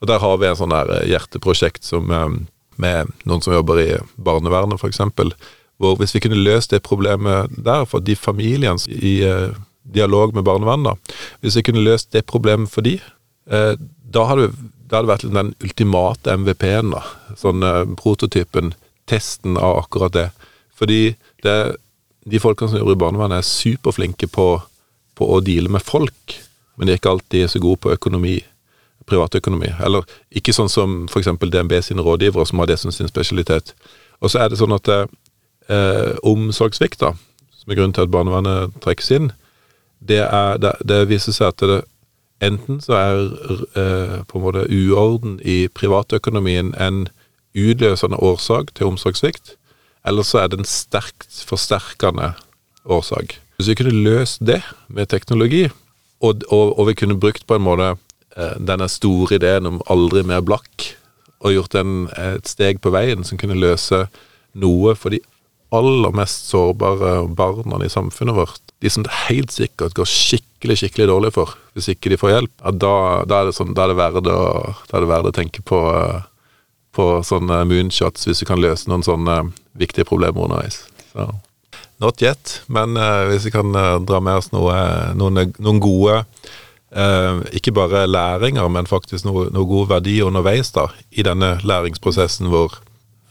Og 0.00 0.08
Der 0.08 0.22
har 0.22 0.38
vi 0.40 0.48
en 0.48 0.56
sånn 0.56 0.72
der 0.72 0.90
eh, 0.94 1.08
hjerteprosjekt 1.10 1.84
som, 1.84 2.08
ehm, 2.12 2.38
med 2.80 3.10
noen 3.28 3.42
som 3.44 3.54
jobber 3.54 3.80
i 3.82 3.90
barnevernet, 4.16 4.80
f.eks. 4.80 5.02
Hvor 5.78 5.98
hvis 5.98 6.14
vi 6.14 6.22
kunne 6.24 6.40
løst 6.40 6.72
det 6.72 6.84
problemet 6.86 7.50
der 7.50 7.84
for 7.84 8.00
de 8.00 8.16
familiene 8.16 8.78
i 8.88 9.20
dialog 9.84 10.34
med 10.34 10.46
barnevernet, 10.46 11.14
hvis 11.42 11.58
vi 11.58 11.64
kunne 11.66 11.84
løst 11.84 12.12
det 12.14 12.24
problemet 12.30 12.70
for 12.70 12.86
de, 12.86 12.96
da 13.46 14.26
hadde 14.26 14.48
vi 14.48 14.68
det 14.84 14.96
hadde 14.96 15.10
vært 15.10 15.26
den 15.32 15.52
ultimate 15.64 16.36
MVP-en, 16.40 16.92
da. 16.94 17.02
Sånn 17.40 17.64
eh, 17.64 17.82
prototypen, 17.98 18.74
testen 19.10 19.58
av 19.60 19.80
akkurat 19.84 20.14
det. 20.14 20.28
Fordi 20.76 21.14
det, 21.44 21.56
de 22.28 22.40
folkene 22.42 22.72
som 22.72 22.80
jobber 22.80 22.96
i 22.96 23.02
barnevernet, 23.04 23.40
er 23.40 23.48
superflinke 23.48 24.28
på, 24.32 24.48
på, 25.16 25.28
å 25.28 25.40
deale 25.44 25.72
med 25.72 25.84
folk, 25.84 26.38
men 26.76 26.88
de 26.88 26.94
er 26.94 27.00
ikke 27.00 27.14
alltid 27.14 27.52
så 27.52 27.62
gode 27.62 27.82
på 27.84 27.94
økonomi. 27.94 28.40
privatøkonomi. 29.04 29.68
Eller 29.84 30.06
ikke 30.32 30.54
sånn 30.56 30.70
som 30.72 31.02
f.eks. 31.10 31.28
DNB 31.36 31.74
sine 31.84 32.00
rådgivere, 32.00 32.46
som 32.48 32.62
har 32.62 32.70
det 32.70 32.78
som 32.80 32.92
sin 32.92 33.08
spesialitet. 33.10 33.74
Og 34.24 34.32
så 34.32 34.40
er 34.40 34.48
det 34.48 34.56
sånn 34.56 34.72
at 34.72 34.88
eh, 34.88 36.14
omsorgssvikt, 36.24 37.02
da, 37.02 37.10
som 37.52 37.72
er 37.72 37.76
grunnen 37.76 37.92
til 37.92 38.06
at 38.06 38.12
barnevernet 38.14 38.78
trekkes 38.80 39.10
inn, 39.12 39.28
det, 40.00 40.22
er, 40.24 40.56
det, 40.56 40.72
det 40.88 41.02
viser 41.10 41.36
seg 41.36 41.52
at 41.52 41.60
det 41.68 41.82
enten 42.44 42.80
så 42.84 42.96
er 42.98 43.20
eh, 43.80 44.16
på 44.28 44.38
en 44.38 44.44
måte 44.44 44.66
uorden 44.68 45.38
i 45.44 45.66
privatøkonomien 45.74 46.72
en 46.80 47.06
utløsende 47.54 48.18
årsak 48.18 48.74
til 48.74 48.90
omsorgssvikt, 48.92 49.54
eller 50.06 50.26
så 50.26 50.42
er 50.42 50.50
det 50.50 50.60
en 50.60 50.68
sterkt 50.68 51.44
forsterkende 51.48 52.32
årsak. 52.84 53.38
Hvis 53.56 53.70
vi 53.70 53.78
kunne 53.78 54.04
løst 54.04 54.42
det 54.44 54.60
med 54.88 55.08
teknologi, 55.12 55.68
og, 56.20 56.42
og, 56.50 56.78
og 56.78 56.88
vi 56.88 56.96
kunne 56.98 57.20
brukt 57.20 57.46
på 57.46 57.58
en 57.58 57.66
måte 57.66 57.94
eh, 58.36 58.56
denne 58.58 58.88
store 58.90 59.38
ideen 59.38 59.70
om 59.70 59.82
aldri 59.90 60.24
mer 60.26 60.44
blakk, 60.44 60.90
og 61.44 61.52
gjort 61.52 61.76
en, 61.76 62.06
et 62.16 62.48
steg 62.48 62.80
på 62.80 62.92
veien 62.94 63.24
som 63.26 63.38
kunne 63.40 63.58
løse 63.58 64.06
noe 64.56 64.94
for 64.96 65.12
de 65.12 65.20
aller 65.74 66.14
mest 66.16 66.48
sårbare 66.50 67.16
barna 67.36 67.80
i 67.84 67.92
samfunnet 67.92 68.36
vårt, 68.36 68.60
de 68.80 68.90
som 68.90 69.04
det 69.06 69.14
helt 69.28 69.54
sikkert 69.54 69.96
går 69.96 70.08
skikkelig 70.08 70.78
skikkelig 70.80 71.08
dårlig 71.10 71.32
for 71.36 71.54
hvis 71.74 71.90
ikke 71.92 72.12
de 72.12 72.18
får 72.20 72.34
hjelp, 72.34 72.52
ja, 72.60 72.72
da, 72.84 72.94
da, 73.26 73.40
er 73.40 73.50
det 73.50 73.56
sånn, 73.56 73.74
da, 73.74 73.86
er 73.86 73.92
det 73.92 73.98
verdt 73.98 74.30
å, 74.30 74.42
er 74.94 75.08
verdt 75.10 75.30
å 75.30 75.34
tenke 75.34 75.64
på, 75.66 75.80
på 76.94 77.08
sånne 77.26 77.64
moonshots 77.70 78.28
hvis 78.28 78.44
du 78.44 78.48
kan 78.48 78.62
løse 78.62 78.90
noen 78.90 79.06
sånne 79.06 79.40
viktige 79.78 80.06
problemer 80.08 80.46
underveis. 80.46 80.84
Så. 81.10 81.32
Not 82.02 82.22
yet, 82.22 82.60
men 82.66 82.98
uh, 82.98 83.24
hvis 83.30 83.46
vi 83.48 83.54
kan 83.54 83.74
uh, 83.74 83.98
dra 84.02 84.20
med 84.22 84.38
oss 84.42 84.50
noe, 84.54 84.74
noen, 85.18 85.38
noen, 85.62 85.78
gode 85.82 86.24
uh, 86.90 87.42
Ikke 87.54 87.74
bare 87.74 88.04
læringer, 88.10 88.66
men 88.70 88.90
faktisk 88.90 89.26
noe, 89.26 89.46
noe 89.54 89.68
god 89.70 89.92
verdi 89.92 90.18
underveis 90.26 90.72
da, 90.74 90.88
i 91.14 91.26
denne 91.26 91.56
læringsprosessen 91.62 92.50
hvor 92.50 92.80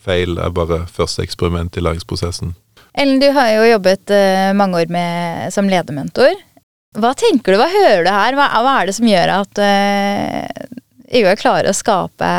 feil 0.03 0.37
er 0.37 0.53
bare 0.55 0.83
første 0.91 1.23
eksperiment 1.25 1.77
i 1.79 1.83
læringsprosessen. 1.83 2.53
Ellen, 2.93 3.21
du 3.23 3.31
har 3.33 3.49
jo 3.55 3.69
jobbet 3.71 4.11
mange 4.53 4.83
år 4.83 4.91
med, 4.93 5.53
som 5.55 5.69
ledermentor. 5.69 6.35
Hva 6.93 7.15
tenker 7.17 7.55
du, 7.55 7.57
hva 7.57 7.69
hører 7.71 8.05
du 8.05 8.11
her? 8.13 8.37
Hva, 8.37 8.47
hva 8.61 8.77
er 8.79 8.89
det 8.89 8.95
som 8.99 9.09
gjør 9.09 9.33
at 9.39 9.61
uh, 9.63 11.35
klarer 11.41 11.71
å 11.71 11.75
skape 11.77 12.29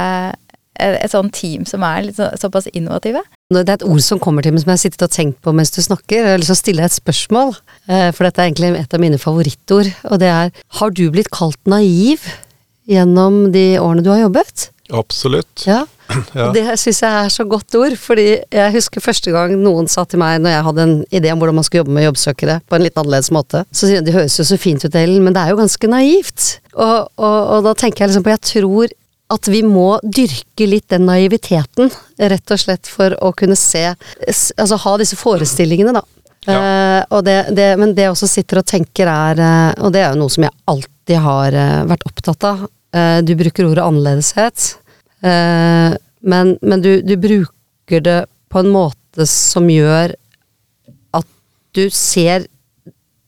et, 0.79 0.99
et 1.01 1.11
sånt 1.11 1.35
team 1.35 1.65
som 1.67 1.83
er 1.87 2.07
litt 2.07 2.19
så, 2.21 2.29
såpass 2.39 2.71
innovative? 2.71 3.25
Det 3.51 3.65
er 3.65 3.75
et 3.77 3.87
ord 3.87 4.03
som 4.03 4.21
kommer 4.23 4.47
til 4.47 4.55
meg 4.55 4.63
som 4.63 4.71
jeg 4.71 4.79
har 4.79 4.85
sittet 4.85 5.07
og 5.07 5.15
tenkt 5.15 5.41
på 5.43 5.55
mens 5.55 5.75
du 5.75 5.81
snakker. 5.83 6.21
Jeg 6.21 6.37
har 6.37 6.41
lyst 6.43 6.53
til 6.53 6.59
å 6.59 6.63
stille 6.63 6.85
deg 6.85 6.93
et 6.93 7.01
spørsmål, 7.01 7.55
eh, 7.91 8.09
for 8.15 8.27
dette 8.27 8.43
er 8.43 8.51
egentlig 8.51 8.71
et 8.79 8.95
av 8.95 9.03
mine 9.03 9.19
favorittord. 9.21 9.91
Og 10.11 10.23
det 10.23 10.31
er 10.31 10.55
Har 10.79 10.95
du 10.95 11.05
blitt 11.11 11.33
kalt 11.35 11.61
naiv 11.71 12.23
gjennom 12.91 13.51
de 13.55 13.67
årene 13.83 14.07
du 14.07 14.13
har 14.13 14.23
jobbet? 14.23 14.69
Absolutt. 14.93 15.65
Ja. 15.67 15.87
ja. 16.37 16.51
Det 16.53 16.65
syns 16.81 17.01
jeg 17.03 17.21
er 17.25 17.31
så 17.33 17.47
godt 17.49 17.77
ord, 17.79 17.95
fordi 18.01 18.27
jeg 18.37 18.75
husker 18.75 19.05
første 19.05 19.33
gang 19.33 19.55
noen 19.61 19.89
sa 19.91 20.05
til 20.09 20.21
meg 20.21 20.43
når 20.45 20.57
jeg 20.57 20.67
hadde 20.67 20.85
en 20.85 20.97
idé 21.09 21.33
om 21.33 21.41
hvordan 21.41 21.57
man 21.59 21.67
skulle 21.67 21.85
jobbe 21.85 21.95
med 21.97 22.07
jobbsøkere 22.09 22.59
på 22.69 22.77
en 22.77 22.85
litt 22.85 22.99
annerledes 23.01 23.33
måte, 23.35 23.65
så 23.73 23.89
sier 23.89 24.03
de 24.03 24.11
det 24.11 24.19
høres 24.19 24.37
jo 24.41 24.47
så 24.49 24.59
fint 24.61 24.85
ut, 24.85 24.99
Ellen, 25.01 25.25
men 25.25 25.37
det 25.37 25.41
er 25.45 25.55
jo 25.55 25.63
ganske 25.63 25.91
naivt. 25.91 26.51
Og, 26.75 27.09
og, 27.17 27.39
og 27.57 27.65
da 27.69 27.75
tenker 27.79 28.05
jeg 28.05 28.13
liksom 28.13 28.27
på 28.27 28.35
Jeg 28.35 28.47
tror 28.51 28.95
at 29.35 29.49
vi 29.49 29.63
må 29.65 29.89
dyrke 30.05 30.67
litt 30.69 30.91
den 30.93 31.07
naiviteten, 31.09 31.89
rett 32.21 32.53
og 32.53 32.61
slett 32.61 32.91
for 32.91 33.17
å 33.25 33.33
kunne 33.37 33.57
se 33.57 33.87
Altså 33.89 34.77
ha 34.85 34.93
disse 35.01 35.17
forestillingene, 35.19 35.95
da. 35.97 36.05
Ja. 36.45 36.61
Uh, 37.09 37.21
det, 37.25 37.39
det, 37.57 37.71
men 37.81 37.95
det 37.97 38.05
jeg 38.05 38.13
også 38.13 38.29
sitter 38.29 38.61
og 38.61 38.69
tenker 38.69 39.09
er, 39.09 39.41
uh, 39.41 39.85
og 39.87 39.95
det 39.95 40.03
er 40.05 40.13
jo 40.13 40.21
noe 40.21 40.33
som 40.33 40.45
jeg 40.45 40.53
alltid 40.69 41.23
har 41.25 41.57
uh, 41.57 41.85
vært 41.89 42.05
opptatt 42.11 42.49
av 42.51 42.67
Du 42.95 43.33
bruker 43.35 43.67
ordet 43.67 43.83
annerledeshet, 43.83 44.65
men, 45.21 46.53
men 46.63 46.83
du, 46.85 47.01
du, 47.03 47.17
bruker 47.19 48.05
det 48.07 48.19
på 48.53 48.63
en 48.63 48.69
måte 48.71 49.27
som 49.27 49.67
gjør 49.67 50.15
at 51.19 51.27
du 51.75 51.89
ser 51.91 52.47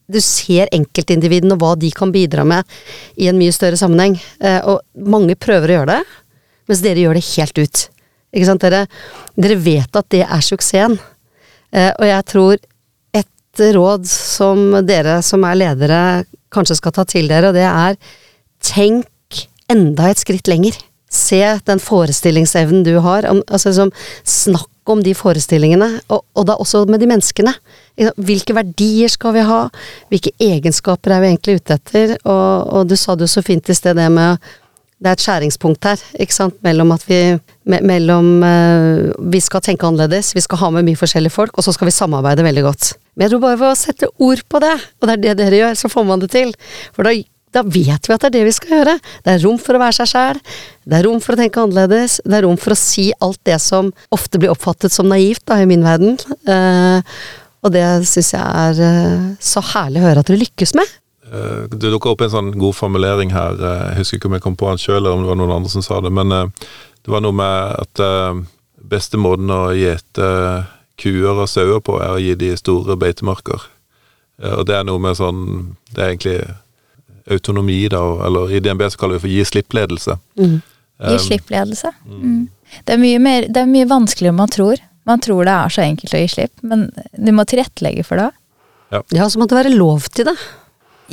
du 0.06 0.20
ser 0.22 0.70
enkeltindividene 0.74 1.56
og 1.56 1.62
hva 1.62 1.72
de 1.78 1.90
kan 1.94 2.12
bidra 2.14 2.44
med 2.46 2.66
i 3.18 3.28
en 3.30 3.38
mye 3.38 3.54
større 3.54 3.78
sammenheng. 3.78 4.16
Eh, 4.38 4.60
og 4.62 4.82
mange 5.10 5.34
prøver 5.38 5.72
å 5.72 5.78
gjøre 5.80 5.96
det, 5.96 6.20
mens 6.70 6.82
dere 6.84 7.02
gjør 7.02 7.18
det 7.18 7.26
helt 7.32 7.58
ut. 7.58 7.82
Ikke 8.36 8.48
sant? 8.48 8.62
Dere, 8.62 8.84
dere 9.34 9.58
vet 9.62 9.98
at 9.98 10.08
det 10.14 10.22
er 10.26 10.46
suksessen. 10.46 10.96
Eh, 11.74 11.90
og 11.90 12.06
jeg 12.06 12.28
tror 12.30 12.62
et 13.16 13.64
råd 13.76 14.06
som 14.10 14.78
dere 14.86 15.18
som 15.26 15.44
er 15.48 15.58
ledere 15.58 16.00
kanskje 16.54 16.78
skal 16.78 16.94
ta 16.94 17.06
til 17.08 17.26
dere, 17.30 17.50
og 17.50 17.58
det 17.58 17.66
er 17.66 17.98
tenk 18.62 19.08
enda 19.72 20.10
et 20.10 20.22
skritt 20.22 20.48
lenger. 20.50 20.76
Se 21.12 21.40
den 21.68 21.80
forestillingsevnen 21.82 22.84
du 22.86 22.96
har. 23.04 23.26
Om, 23.30 23.42
altså, 23.46 23.72
liksom, 23.72 23.92
snakk 24.24 24.72
om 24.90 25.02
de 25.02 25.16
forestillingene, 25.18 25.88
og, 26.14 26.22
og, 26.36 26.44
da 26.46 26.54
også 26.62 26.84
med 26.90 27.02
de 27.02 27.08
menneskene. 27.10 27.52
Hvilke 28.22 28.54
verdier 28.54 29.10
skal 29.10 29.34
vi 29.34 29.42
ha? 29.48 29.64
Hvilke 30.12 30.30
egenskaper 30.38 31.16
er 31.16 31.24
vi 31.24 31.32
egentlig 31.32 31.58
ute 31.58 31.78
etter? 31.80 32.14
Og, 32.22 32.70
og 32.70 32.86
du 32.90 32.94
sa 32.98 33.16
det 33.16 33.26
jo 33.26 33.34
så 33.34 33.42
fint 33.46 33.66
i 33.72 33.74
sted, 33.74 33.98
det 33.98 34.06
med 34.14 34.38
det 34.96 35.10
er 35.10 35.18
et 35.18 35.22
skjæringspunkt 35.26 35.84
her, 35.84 36.00
ikke 36.24 36.32
sant, 36.32 36.54
mellom 36.64 36.94
at 36.94 37.02
vi 37.04 37.18
me, 37.68 37.80
mellom 37.84 38.30
uh, 38.40 39.12
Vi 39.28 39.42
skal 39.44 39.60
tenke 39.60 39.84
annerledes, 39.84 40.30
vi 40.32 40.40
skal 40.40 40.62
ha 40.62 40.70
med 40.72 40.86
mye 40.86 40.96
forskjellige 40.96 41.34
folk, 41.34 41.52
og 41.52 41.66
så 41.66 41.74
skal 41.76 41.90
vi 41.90 41.92
samarbeide 41.92 42.46
veldig 42.46 42.64
godt. 42.64 42.94
Men 43.12 43.26
jeg 43.26 43.34
tror 43.34 43.42
bare 43.42 43.58
ved 43.60 43.68
å 43.74 43.76
sette 43.76 44.08
ord 44.24 44.40
på 44.48 44.62
det, 44.64 44.72
og 44.96 45.08
det 45.08 45.16
er 45.18 45.22
det 45.26 45.34
dere 45.42 45.60
gjør, 45.60 45.76
så 45.82 45.90
får 45.92 46.06
man 46.08 46.24
det 46.24 46.30
til. 46.32 46.54
For 46.96 47.04
da 47.04 47.12
da 47.54 47.62
vet 47.62 48.08
vi 48.08 48.14
at 48.14 48.24
det 48.24 48.28
er 48.28 48.34
det 48.34 48.44
vi 48.48 48.54
skal 48.54 48.74
gjøre. 48.78 48.96
Det 49.24 49.32
er 49.32 49.42
rom 49.44 49.58
for 49.62 49.76
å 49.76 49.80
være 49.80 49.96
seg 50.00 50.10
sjæl, 50.12 50.42
det 50.84 50.98
er 50.98 51.06
rom 51.06 51.22
for 51.24 51.36
å 51.36 51.40
tenke 51.40 51.62
annerledes, 51.62 52.18
det 52.24 52.38
er 52.38 52.46
rom 52.46 52.58
for 52.60 52.74
å 52.74 52.78
si 52.78 53.08
alt 53.24 53.40
det 53.48 53.58
som 53.62 53.92
ofte 54.14 54.40
blir 54.42 54.52
oppfattet 54.52 54.94
som 54.94 55.08
naivt 55.10 55.44
da, 55.48 55.60
i 55.62 55.68
min 55.68 55.84
verden. 55.86 56.18
Uh, 56.48 57.00
og 57.64 57.72
det 57.74 57.84
syns 58.08 58.34
jeg 58.34 58.42
er 58.42 58.82
uh, 58.82 59.28
så 59.42 59.62
herlig 59.72 60.02
å 60.02 60.08
høre 60.08 60.24
at 60.24 60.30
dere 60.30 60.42
lykkes 60.42 60.76
med. 60.78 60.96
Uh, 61.26 61.64
det 61.72 61.90
dukka 61.94 62.12
opp 62.12 62.26
en 62.26 62.34
sånn 62.34 62.52
god 62.58 62.76
formulering 62.78 63.32
her, 63.34 63.56
jeg 63.62 64.02
husker 64.02 64.20
ikke 64.20 64.30
om 64.30 64.36
jeg 64.38 64.46
kom 64.46 64.58
på 64.58 64.68
den 64.70 64.82
sjøl, 64.82 65.00
eller 65.00 65.16
om 65.16 65.24
det 65.24 65.32
var 65.32 65.40
noen 65.40 65.56
andre 65.60 65.72
som 65.72 65.86
sa 65.86 66.02
det, 66.04 66.12
men 66.14 66.34
det 66.36 67.14
var 67.14 67.24
noe 67.24 67.36
med 67.36 67.86
at 67.86 68.04
beste 68.86 69.18
måten 69.18 69.50
å 69.50 69.70
gjete 69.74 70.28
kuer 71.00 71.42
og 71.42 71.48
sauer 71.50 71.82
på, 71.84 71.98
er 72.02 72.14
å 72.14 72.20
gi 72.22 72.36
de 72.38 72.52
store 72.58 72.96
beitemarker. 73.00 73.64
Og 74.56 74.62
det 74.68 74.76
er 74.76 74.84
noe 74.84 75.00
med 75.00 75.16
sånn 75.16 75.38
Det 75.88 76.02
er 76.02 76.10
egentlig 76.10 76.40
autonomi, 77.30 77.88
da, 77.92 78.02
eller 78.26 78.52
i 78.54 78.60
DNB 78.60 78.86
så 78.90 79.00
kaller 79.00 79.18
vi 79.18 79.24
for 79.24 79.32
gi 79.32 79.46
slipp-ledelse. 79.50 80.18
Mm. 80.38 80.58
Gi 81.02 81.14
um, 81.16 81.22
slipp-ledelse. 81.26 81.92
Mm. 82.06 82.44
Det, 82.82 82.94
er 82.94 83.00
mye 83.02 83.22
mer, 83.22 83.48
det 83.48 83.62
er 83.62 83.70
mye 83.70 83.88
vanskeligere 83.90 84.34
enn 84.34 84.42
man 84.42 84.52
tror. 84.52 84.82
Man 85.06 85.22
tror 85.22 85.46
det 85.46 85.54
er 85.54 85.74
så 85.74 85.82
enkelt 85.84 86.14
å 86.14 86.20
gi 86.22 86.28
slipp, 86.30 86.54
men 86.66 86.88
du 87.14 87.32
må 87.34 87.46
tilrettelegge 87.46 88.06
for 88.06 88.22
det. 88.22 88.30
Ja. 88.94 89.02
ja, 89.14 89.26
så 89.30 89.40
må 89.40 89.48
det 89.50 89.58
være 89.58 89.74
lov 89.74 90.06
til 90.14 90.28
det. 90.30 90.36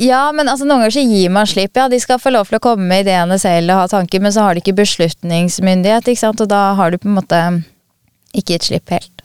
Ja, 0.02 0.32
men 0.34 0.50
altså, 0.50 0.66
noen 0.66 0.82
ganger 0.82 0.94
så 0.96 1.04
gir 1.06 1.30
man 1.34 1.46
slipp. 1.46 1.76
Ja, 1.78 1.86
de 1.90 2.00
skal 2.02 2.18
få 2.22 2.32
lov 2.34 2.50
til 2.50 2.58
å 2.58 2.62
komme 2.62 2.88
med 2.90 3.04
ideene 3.04 3.38
selv 3.38 3.70
og 3.70 3.84
ha 3.84 3.90
tanker, 3.90 4.22
men 4.22 4.34
så 4.34 4.46
har 4.46 4.54
de 4.54 4.62
ikke 4.62 4.76
beslutningsmyndighet, 4.80 6.10
ikke 6.10 6.22
sant, 6.24 6.42
og 6.42 6.50
da 6.50 6.72
har 6.78 6.90
du 6.90 6.98
på 6.98 7.10
en 7.10 7.18
måte 7.20 7.42
ikke 8.34 8.56
gitt 8.56 8.70
slipp 8.70 8.94
helt. 8.94 9.22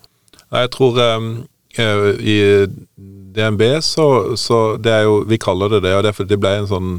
Nei, 0.49 0.65
jeg 0.65 0.73
tror 0.75 0.97
um, 1.17 1.31
i 1.77 2.37
DNB, 3.35 3.63
så, 3.85 4.35
så, 4.39 4.77
det 4.81 4.91
er 4.93 5.07
jo 5.07 5.23
Vi 5.29 5.37
kaller 5.41 5.75
det 5.75 5.83
det, 5.85 5.95
og 5.95 6.03
det 6.03 6.13
er 6.13 6.29
det 6.29 6.39
ble 6.41 6.55
en 6.59 6.69
sånn, 6.69 6.91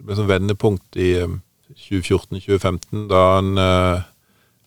ble 0.00 0.18
sånn 0.18 0.30
vendepunkt 0.30 0.98
i 1.00 1.12
2014-2015, 1.88 2.80
um, 2.92 3.04
da 3.10 3.24
en, 3.38 3.50
uh, 3.58 4.02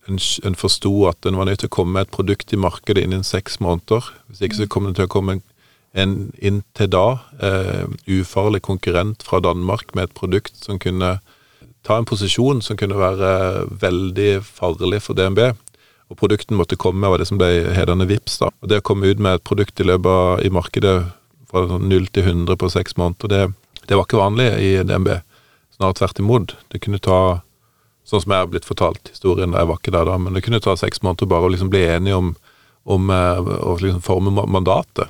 en, 0.09 0.19
en 0.47 0.57
forsto 0.59 0.93
at 1.09 1.27
en 1.27 1.39
var 1.39 1.49
nødt 1.49 1.63
til 1.63 1.71
å 1.71 1.75
komme 1.77 1.97
med 1.97 2.07
et 2.07 2.15
produkt 2.15 2.53
i 2.53 2.59
markedet 2.59 3.05
innen 3.05 3.25
seks 3.27 3.59
måneder. 3.63 4.09
Hvis 4.27 4.43
ikke 4.43 4.61
så 4.61 4.69
kom 4.71 4.89
det 4.89 4.97
til 4.99 5.07
å 5.07 5.13
komme 5.13 5.37
en, 5.37 5.43
en 5.93 6.15
inntil 6.41 6.89
da 6.91 7.05
eh, 7.37 7.85
ufarlig 8.09 8.63
konkurrent 8.65 9.23
fra 9.23 9.39
Danmark 9.43 9.93
med 9.93 10.09
et 10.09 10.17
produkt 10.17 10.57
som 10.65 10.81
kunne 10.81 11.19
ta 11.85 11.99
en 11.99 12.07
posisjon 12.07 12.63
som 12.63 12.79
kunne 12.79 12.97
være 12.99 13.29
veldig 13.83 14.31
farlig 14.47 15.03
for 15.05 15.19
DNB 15.19 15.51
og 16.13 16.19
produkten 16.19 16.57
måtte 16.59 16.77
komme, 16.79 17.09
var 17.09 17.19
det 17.19 17.27
som 17.29 17.39
ble 17.41 17.49
hedende 17.73 18.07
VIPS 18.09 18.39
da. 18.43 18.51
Og 18.61 18.69
Det 18.69 18.81
å 18.81 18.85
komme 18.85 19.09
ut 19.09 19.21
med 19.21 19.39
et 19.39 19.45
produkt 19.47 19.81
i 19.81 19.87
løpet 19.87 20.09
av 20.09 20.45
i 20.45 20.51
markedet 20.53 20.95
fra 21.49 21.65
0 21.65 21.79
sånn 21.79 22.11
til 22.13 22.29
100 22.29 22.59
på 22.61 22.69
seks 22.69 22.97
måneder, 22.97 23.31
det, 23.33 23.41
det 23.89 23.97
var 23.97 24.05
ikke 24.07 24.21
vanlig 24.21 24.49
i 24.61 24.71
DNB. 24.85 25.09
Snarere 25.73 25.97
tvert 25.97 26.21
imot. 26.21 26.55
Det 26.69 26.81
kunne 26.85 27.01
ta, 27.01 27.19
sånn 28.05 28.23
som 28.23 28.33
jeg 28.33 28.45
har 28.45 28.51
blitt 28.53 28.69
fortalt 28.69 29.13
historien, 29.13 29.57
jeg 29.57 29.69
var 29.69 29.81
ikke 29.81 29.95
der 29.95 30.09
da, 30.09 30.19
men 30.21 30.37
det 30.37 30.45
kunne 30.45 30.61
ta 30.63 30.77
seks 30.77 31.01
måneder 31.05 31.29
bare 31.33 31.49
å 31.49 31.53
liksom 31.53 31.73
bli 31.73 31.83
enige 31.95 32.19
om, 32.21 32.33
om 32.85 33.13
eh, 33.13 33.41
å 33.41 33.77
liksom 33.81 34.05
forme 34.05 34.45
mandatet. 34.45 35.09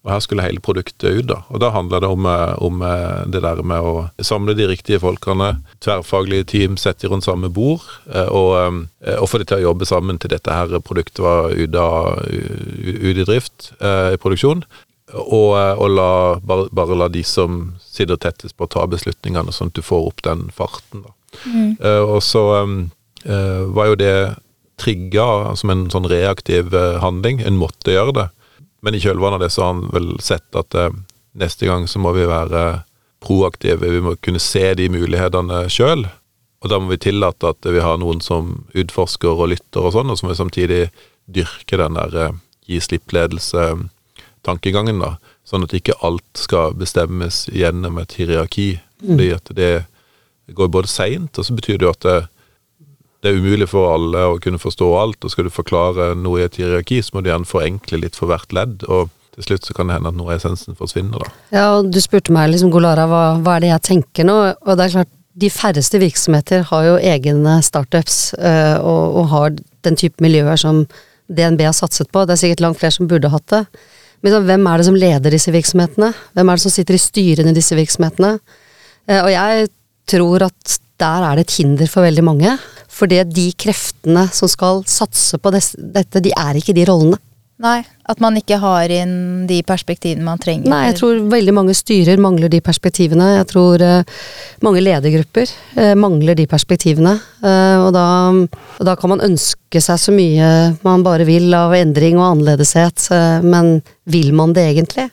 Og 0.00 0.14
her 0.14 0.20
skulle 0.24 0.44
hele 0.46 0.62
produktet 0.64 1.12
ut, 1.12 1.26
da. 1.28 1.42
Og 1.52 1.60
da 1.60 1.68
handla 1.74 1.98
det 2.00 2.08
om, 2.08 2.24
eh, 2.26 2.54
om, 2.64 2.80
eh, 2.82 3.24
det 3.28 3.42
der 3.44 3.62
med 3.62 3.80
å 3.84 4.10
samle 4.24 4.54
de 4.56 4.66
riktige 4.66 5.00
folkene, 5.00 5.62
tverrfaglige 5.80 6.46
team, 6.46 6.76
sette 6.76 7.04
rundt 7.08 7.24
samme 7.24 7.52
bord, 7.52 7.82
eh, 8.08 8.28
og, 8.28 8.86
og 9.20 9.28
få 9.28 9.38
de 9.38 9.44
til 9.44 9.58
å 9.58 9.68
jobbe 9.68 9.84
sammen 9.84 10.18
til 10.18 10.30
dette 10.30 10.50
her 10.50 10.80
produktet 10.80 11.20
var 11.20 11.50
ute, 11.52 11.84
i 12.30 13.24
drift, 13.24 13.72
i 13.80 14.16
produksjon. 14.16 14.64
og, 15.12 15.80
og 15.82 15.90
la, 15.90 16.38
bare, 16.38 16.68
bare, 16.72 16.96
la 16.96 17.08
de 17.08 17.22
som 17.22 17.74
sitter 17.82 18.16
tettest 18.16 18.56
på, 18.56 18.68
ta 18.70 18.86
beslutningene, 18.86 19.52
sånn 19.52 19.66
at 19.66 19.74
du 19.74 19.82
får 19.82 20.06
opp 20.06 20.22
den 20.22 20.50
farten. 20.54 21.02
da. 21.02 21.10
Mm. 21.44 21.76
Og 22.06 22.22
så 22.22 22.44
var 23.74 23.86
jo 23.86 23.94
det 23.96 24.36
trigga 24.78 25.56
som 25.56 25.70
en 25.70 25.90
sånn 25.90 26.06
reaktiv 26.08 26.70
handling. 27.02 27.42
En 27.42 27.58
måtte 27.58 27.90
gjøre 27.90 28.14
det. 28.14 28.28
Men 28.80 28.96
i 28.96 29.02
kjølvannet 29.02 29.38
av 29.38 29.42
det 29.44 29.52
så 29.54 29.62
har 29.62 29.70
han 29.74 29.84
vel 29.92 30.08
sett 30.24 30.56
at 30.56 30.72
neste 31.36 31.66
gang 31.68 31.88
så 31.88 31.98
må 32.02 32.10
vi 32.16 32.24
være 32.28 32.62
proaktive. 33.20 33.90
Vi 33.92 34.00
må 34.00 34.16
kunne 34.24 34.38
se 34.42 34.74
de 34.74 34.88
mulighetene 34.92 35.68
sjøl. 35.72 36.06
Og 36.60 36.68
da 36.72 36.78
må 36.80 36.86
vi 36.92 36.98
tillate 37.00 37.48
at 37.52 37.62
vi 37.64 37.80
har 37.80 37.98
noen 38.00 38.20
som 38.24 38.64
utforsker 38.76 39.32
og 39.32 39.48
lytter 39.54 39.80
og 39.84 39.92
sånn, 39.96 40.10
og 40.12 40.16
så 40.18 40.24
må 40.26 40.30
vi 40.32 40.42
samtidig 40.42 40.82
dyrke 41.30 41.76
den 41.80 41.94
der 41.96 42.12
gi 42.68 42.78
slipp-ledelse-tankegangen, 42.84 44.98
da. 45.00 45.10
Sånn 45.48 45.64
at 45.64 45.74
ikke 45.74 46.00
alt 46.04 46.32
skal 46.38 46.74
bestemmes 46.78 47.36
gjennom 47.48 47.98
et 48.02 48.12
hierarki. 48.18 48.70
Mm. 49.00 49.08
Fordi 49.08 49.28
at 49.34 49.46
det 49.56 49.74
går 50.56 50.68
både 50.76 50.88
seint, 50.92 51.32
og 51.38 51.44
så 51.46 51.52
betyr 51.56 51.76
det 51.80 51.86
jo 51.88 51.96
at 51.96 52.06
det, 52.06 52.20
det, 53.22 53.30
er 53.30 53.38
umulig 53.38 53.68
for 53.70 53.92
alle 53.94 54.26
å 54.32 54.38
kunne 54.42 54.60
forstå 54.60 54.90
alt. 54.98 55.24
Og 55.24 55.32
skal 55.32 55.48
du 55.48 55.54
forklare 55.54 56.12
noe 56.18 56.40
i 56.40 56.44
et 56.46 56.60
hierarki, 56.60 57.00
så 57.04 57.16
må 57.16 57.24
du 57.24 57.30
gjerne 57.32 57.48
forenkle 57.48 58.02
litt 58.02 58.18
for 58.18 58.32
hvert 58.32 58.54
ledd. 58.56 58.84
og 58.88 59.10
til 59.30 59.46
slutt 59.46 59.68
så 59.68 59.74
kan 59.76 59.86
det 59.88 59.94
hende 59.96 60.10
at 60.10 60.16
noe 60.18 60.32
av 60.32 60.40
essensen 60.40 60.76
forsvinner, 60.76 61.22
da. 61.22 61.28
Ja, 61.54 61.64
og 61.78 61.92
du 61.94 62.00
spurte 62.02 62.34
meg 62.34 62.50
liksom, 62.50 62.72
Golara, 62.74 63.06
hva, 63.08 63.22
hva 63.40 63.56
er 63.56 63.64
det 63.64 63.70
jeg 63.70 63.86
tenker 63.86 64.26
nå? 64.26 64.36
Og 64.66 64.74
det 64.76 64.88
er 64.88 64.96
klart, 64.98 65.12
de 65.40 65.50
færreste 65.54 66.00
virksomheter 66.02 66.64
har 66.68 66.86
jo 66.88 66.96
egne 66.98 67.60
startups, 67.64 68.18
øh, 68.34 68.76
og, 68.82 69.16
og, 69.20 69.28
har 69.30 69.54
den 69.86 69.96
type 69.96 70.20
miljøer 70.22 70.58
som 70.60 70.82
DNB 71.30 71.62
har 71.68 71.76
satset 71.76 72.10
på. 72.10 72.24
Det 72.26 72.34
er 72.34 72.42
sikkert 72.42 72.64
langt 72.66 72.80
flere 72.80 72.96
som 72.96 73.08
burde 73.08 73.30
hatt 73.32 73.46
det. 73.54 73.62
Men 74.20 74.34
så, 74.34 74.42
hvem 74.44 74.66
er 74.68 74.80
det 74.80 74.88
som 74.90 74.98
leder 74.98 75.36
disse 75.36 75.54
virksomhetene? 75.54 76.10
Hvem 76.36 76.50
er 76.50 76.58
det 76.58 76.64
som 76.66 76.74
sitter 76.74 76.98
i 76.98 77.00
styrene 77.00 77.54
i 77.54 77.56
disse 77.56 77.78
virksomhetene? 77.78 78.34
Eh, 79.06 79.22
og 79.22 79.30
jeg 79.32 79.70
tror 80.10 80.48
at 80.50 80.78
der 81.00 81.24
er 81.30 81.38
det 81.38 81.46
et 81.46 81.56
hinder 81.62 81.88
for 81.88 82.04
veldig 82.04 82.26
mange. 82.26 82.58
Fordi 83.00 83.22
de 83.24 83.48
kreftene 83.56 84.26
som 84.34 84.50
skal 84.50 84.84
satse 84.88 85.40
på 85.40 85.52
dette, 85.54 86.20
de 86.20 86.32
er 86.36 86.60
ikke 86.60 86.76
de 86.76 86.86
rollene. 86.88 87.20
Nei, 87.60 87.82
at 88.08 88.20
man 88.24 88.38
ikke 88.38 88.56
har 88.56 88.88
inn 88.88 89.44
de 89.48 89.58
perspektivene 89.68 90.24
man 90.24 90.40
trenger. 90.40 90.70
Nei, 90.72 90.86
jeg 90.88 90.96
tror 90.96 91.18
veldig 91.28 91.52
mange 91.52 91.74
styrer 91.76 92.20
mangler 92.20 92.48
de 92.48 92.62
perspektivene. 92.64 93.26
Jeg 93.34 93.48
tror 93.50 93.84
uh, 93.84 94.22
mange 94.64 94.80
ledergrupper 94.80 95.52
uh, 95.76 95.92
mangler 96.00 96.38
de 96.38 96.46
perspektivene. 96.48 97.18
Uh, 97.44 97.84
og, 97.84 97.90
da, 97.92 98.06
og, 98.78 98.82
da, 98.88 98.96
kan 98.96 99.12
man 99.12 99.24
ønske 99.28 99.82
seg 99.84 100.00
så 100.00 100.14
mye 100.16 100.48
man 100.86 101.04
bare 101.04 101.28
vil 101.28 101.52
av 101.56 101.76
endring 101.76 102.16
og 102.16 102.30
annerledeshet, 102.30 103.10
men 103.44 103.82
vil 104.08 104.32
man 104.36 104.56
det 104.56 104.64
egentlig? 104.72 105.10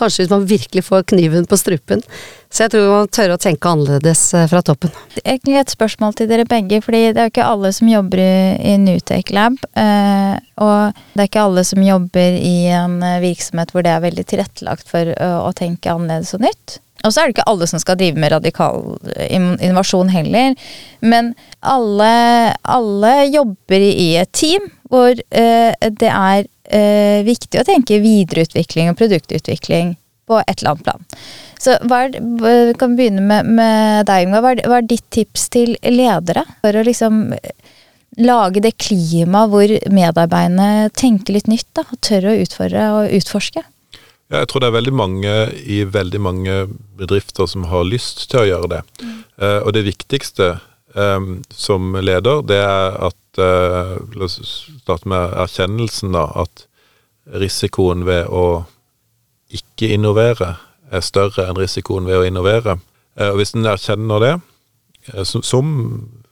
Kanskje 0.00 0.24
hvis 0.24 0.32
man 0.32 0.46
virkelig 0.48 0.84
får 0.86 1.08
kniven 1.12 1.46
på 1.48 1.58
strupen. 1.60 2.02
Så 2.50 2.64
jeg 2.64 2.72
tror 2.72 2.88
man 2.90 3.10
tør 3.14 3.36
å 3.36 3.38
tenke 3.38 3.70
annerledes 3.70 4.24
eh, 4.34 4.48
fra 4.50 4.58
toppen. 4.66 4.90
Egentlig 5.22 5.60
et 5.60 5.70
spørsmål 5.70 6.16
til 6.18 6.26
dere 6.30 6.48
begge, 6.50 6.80
fordi 6.82 7.04
det 7.14 7.22
er 7.22 7.28
jo 7.28 7.34
ikke 7.34 7.46
alle 7.46 7.70
som 7.76 7.90
jobber 7.90 8.22
i, 8.22 8.74
Newtech 8.82 9.30
Lab. 9.36 9.60
Eh, 9.78 10.34
og 10.58 11.02
det 11.14 11.22
er 11.22 11.30
ikke 11.30 11.46
alle 11.46 11.64
som 11.68 11.84
jobber 11.86 12.38
i 12.40 12.56
en 12.74 12.98
eh, 13.06 13.20
virksomhet 13.22 13.70
hvor 13.70 13.86
det 13.86 13.94
er 13.94 14.02
veldig 14.02 14.26
tilrettelagt 14.32 14.90
for 14.90 15.12
å, 15.14 15.52
tenke 15.54 15.92
annerledes 15.92 16.34
og 16.34 16.42
nytt. 16.48 16.80
Og 17.04 17.14
så 17.14 17.22
er 17.22 17.28
det 17.28 17.36
ikke 17.36 17.48
alle 17.48 17.66
som 17.70 17.80
skal 17.80 17.96
drive 18.00 18.20
med 18.20 18.32
radikal 18.34 18.82
innovasjon 19.30 20.10
heller. 20.12 20.58
Men 21.00 21.32
alle, 21.62 22.12
alle 22.60 23.14
jobber 23.30 23.86
i 23.86 24.10
et 24.20 24.32
team 24.36 24.66
hvor 24.90 25.14
det 25.16 26.10
er 26.10 26.44
eh, 26.70 27.20
viktig 27.26 27.60
å 27.60 27.66
tenke 27.66 28.00
videreutvikling 28.02 28.92
og 28.92 28.98
produktutvikling 29.00 29.94
på 30.30 30.38
et 30.44 30.60
eller 30.60 30.74
annet 30.74 30.86
plan. 30.86 31.08
Så 31.60 31.76
hva 31.90 32.04
er, 32.06 32.14
vi 32.16 32.54
kan 32.80 32.94
begynne 32.96 33.24
med, 33.24 33.50
med 33.58 34.06
deg, 34.08 34.28
Inga. 34.28 34.40
Hva, 34.44 34.54
hva, 34.62 34.78
er 34.78 34.88
ditt 34.88 35.06
tips 35.12 35.48
til 35.52 35.74
ledere 35.84 36.46
for 36.62 36.76
å 36.78 36.86
liksom 36.86 37.26
lage 38.20 38.62
det 38.64 38.76
klimaet 38.80 39.52
hvor 39.52 39.74
medarbeiderne 39.92 40.90
tenker 40.98 41.36
litt 41.36 41.50
nytt 41.50 41.68
da, 41.76 41.84
og 41.86 42.00
tør 42.04 42.30
å 42.30 42.38
utfordre 42.44 42.86
og 42.96 43.18
utforske? 43.20 43.64
Ja, 44.30 44.44
jeg 44.44 44.50
tror 44.50 44.62
det 44.62 44.70
er 44.70 44.78
veldig 44.78 44.94
mange 44.94 45.36
i 45.66 45.82
veldig 45.90 46.20
mange 46.22 46.56
bedrifter 46.98 47.48
som 47.50 47.66
har 47.70 47.86
lyst 47.86 48.28
til 48.30 48.44
å 48.44 48.46
gjøre 48.46 48.70
det. 48.76 48.82
Mm. 49.02 49.16
Uh, 49.42 49.60
og 49.64 49.72
det 49.74 49.88
viktigste 49.88 50.52
um, 50.94 51.42
som 51.50 51.94
leder, 52.00 52.42
det 52.46 52.58
er 52.62 52.98
at 53.10 53.40
uh, 53.40 53.96
La 54.16 54.26
oss 54.26 54.40
starte 54.82 55.08
med 55.10 55.34
erkjennelsen, 55.38 56.14
da. 56.16 56.26
At 56.44 56.66
risikoen 57.40 58.06
ved 58.08 58.30
å 58.30 58.64
ikke 59.54 59.92
innovere 59.94 60.56
er 60.90 61.04
større 61.04 61.46
enn 61.46 61.58
risikoen 61.58 62.08
ved 62.08 62.20
å 62.20 62.26
innovere. 62.26 62.78
Uh, 63.18 63.30
og 63.32 63.40
hvis 63.40 63.54
en 63.54 63.68
erkjenner 63.70 64.24
det, 64.24 64.34
uh, 65.12 65.22
som, 65.24 65.44
som, 65.46 65.70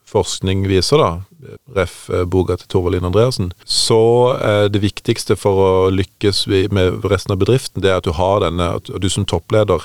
forskning 0.09 0.63
viser, 0.71 1.03
da, 1.03 1.57
ref. 1.77 2.07
boka 2.33 2.55
til 2.57 2.71
Torvald 2.73 3.05
Andreassen, 3.05 3.51
så 3.69 4.39
er 4.41 4.71
det 4.73 4.81
viktigste 4.81 5.37
for 5.37 5.61
å 5.61 5.73
lykkes 5.93 6.47
med 6.73 7.05
resten 7.13 7.35
av 7.35 7.43
bedriften, 7.43 7.83
det 7.85 7.93
er 7.93 8.01
at 8.01 8.09
du 8.09 8.15
har 8.17 8.41
denne, 8.41 8.71
at 8.81 8.89
du 8.89 9.09
som 9.13 9.27
toppleder 9.29 9.85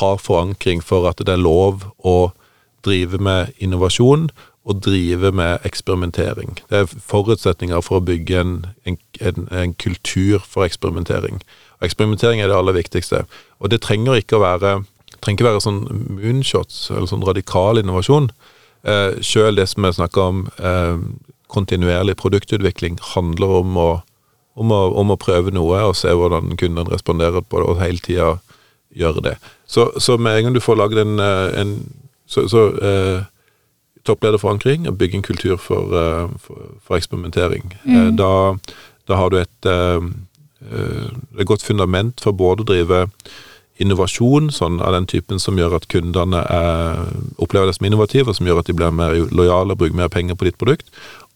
har 0.00 0.16
forankring 0.24 0.80
for 0.80 1.04
at 1.10 1.20
det 1.20 1.34
er 1.34 1.44
lov 1.44 1.84
å 2.00 2.32
drive 2.84 3.18
med 3.22 3.52
innovasjon 3.58 4.30
og 4.64 4.82
drive 4.84 5.32
med 5.34 5.64
eksperimentering. 5.66 6.54
Det 6.70 6.78
er 6.78 6.86
forutsetninger 6.86 7.80
for 7.82 7.98
å 7.98 8.06
bygge 8.06 8.38
en, 8.40 8.54
en, 8.86 8.98
en, 9.20 9.48
en 9.50 9.74
kultur 9.74 10.44
for 10.46 10.66
eksperimentering. 10.66 11.42
Og 11.80 11.88
eksperimentering 11.88 12.40
er 12.40 12.50
det 12.50 12.56
aller 12.56 12.78
viktigste. 12.78 13.24
Og 13.58 13.72
det 13.72 13.82
trenger 13.82 14.20
ikke 14.20 14.38
å 14.38 14.44
være, 14.44 14.76
ikke 15.18 15.48
være 15.48 15.64
sånn 15.64 15.82
moonshots 16.14 16.84
eller 16.92 17.10
sånn 17.10 17.26
radikal 17.26 17.82
innovasjon. 17.82 18.30
Eh, 18.86 19.18
Sjøl 19.22 19.58
det 19.58 19.66
som 19.70 19.86
jeg 19.86 19.98
snakker 19.98 20.22
om, 20.22 20.46
eh, 20.62 21.02
kontinuerlig 21.52 22.16
produktutvikling, 22.16 23.00
handler 23.14 23.58
om 23.60 23.76
å, 23.76 23.90
om, 24.54 24.70
å, 24.72 24.82
om 25.02 25.10
å, 25.10 25.18
prøve 25.20 25.52
noe 25.52 25.82
og 25.88 25.98
se 25.98 26.14
hvordan 26.14 26.54
kunden 26.60 26.90
responderer 26.90 27.42
på 27.42 27.60
det, 27.60 27.68
og 27.68 27.82
hele 27.82 28.02
tida 28.02 28.30
gjøre 28.94 29.24
det. 29.26 29.34
Så, 29.66 29.90
så, 29.98 30.16
med 30.16 30.38
en 30.38 30.46
gang 30.46 30.56
du 30.56 30.62
får 30.62 30.78
lagd 30.80 31.02
en, 31.02 31.18
eh, 31.20 31.60
en 31.60 31.74
så, 32.32 32.46
så 32.48 32.64
eh, 32.80 33.20
topplederforankring 34.08 34.88
og 34.88 34.98
bygge 34.98 35.20
en 35.20 35.22
kultur 35.26 35.56
for, 35.56 35.94
eh, 35.98 36.28
for, 36.40 36.74
for 36.82 36.96
eksperimentering. 36.96 37.74
Eh, 37.84 37.92
mm. 37.92 38.16
Da, 38.16 38.56
da, 39.08 39.16
har 39.20 39.28
du 39.28 39.38
et, 39.38 39.66
eh, 39.66 40.00
et 41.38 41.46
godt 41.46 41.64
fundament 41.64 42.20
for 42.22 42.32
både 42.32 42.64
å 42.64 42.70
drive 42.72 43.06
innovasjon 43.82 44.50
sånn 44.52 44.80
av 44.84 44.94
den 44.94 45.08
typen 45.10 45.40
som 45.42 45.58
gjør 45.58 45.78
at 45.78 45.88
kundene 45.90 46.42
er, 46.44 47.06
opplever 47.42 47.70
det 47.70 47.78
som 47.78 47.86
innovativ, 47.88 48.28
og 48.28 48.36
som 48.36 48.46
gjør 48.46 48.60
at 48.60 48.68
de 48.68 48.76
blir 48.76 48.94
mer 48.94 49.16
lojale 49.32 49.74
og 49.74 49.80
bruker 49.80 49.96
mer 49.98 50.12
penger 50.12 50.38
på 50.38 50.46
ditt 50.46 50.58
produkt, 50.60 50.90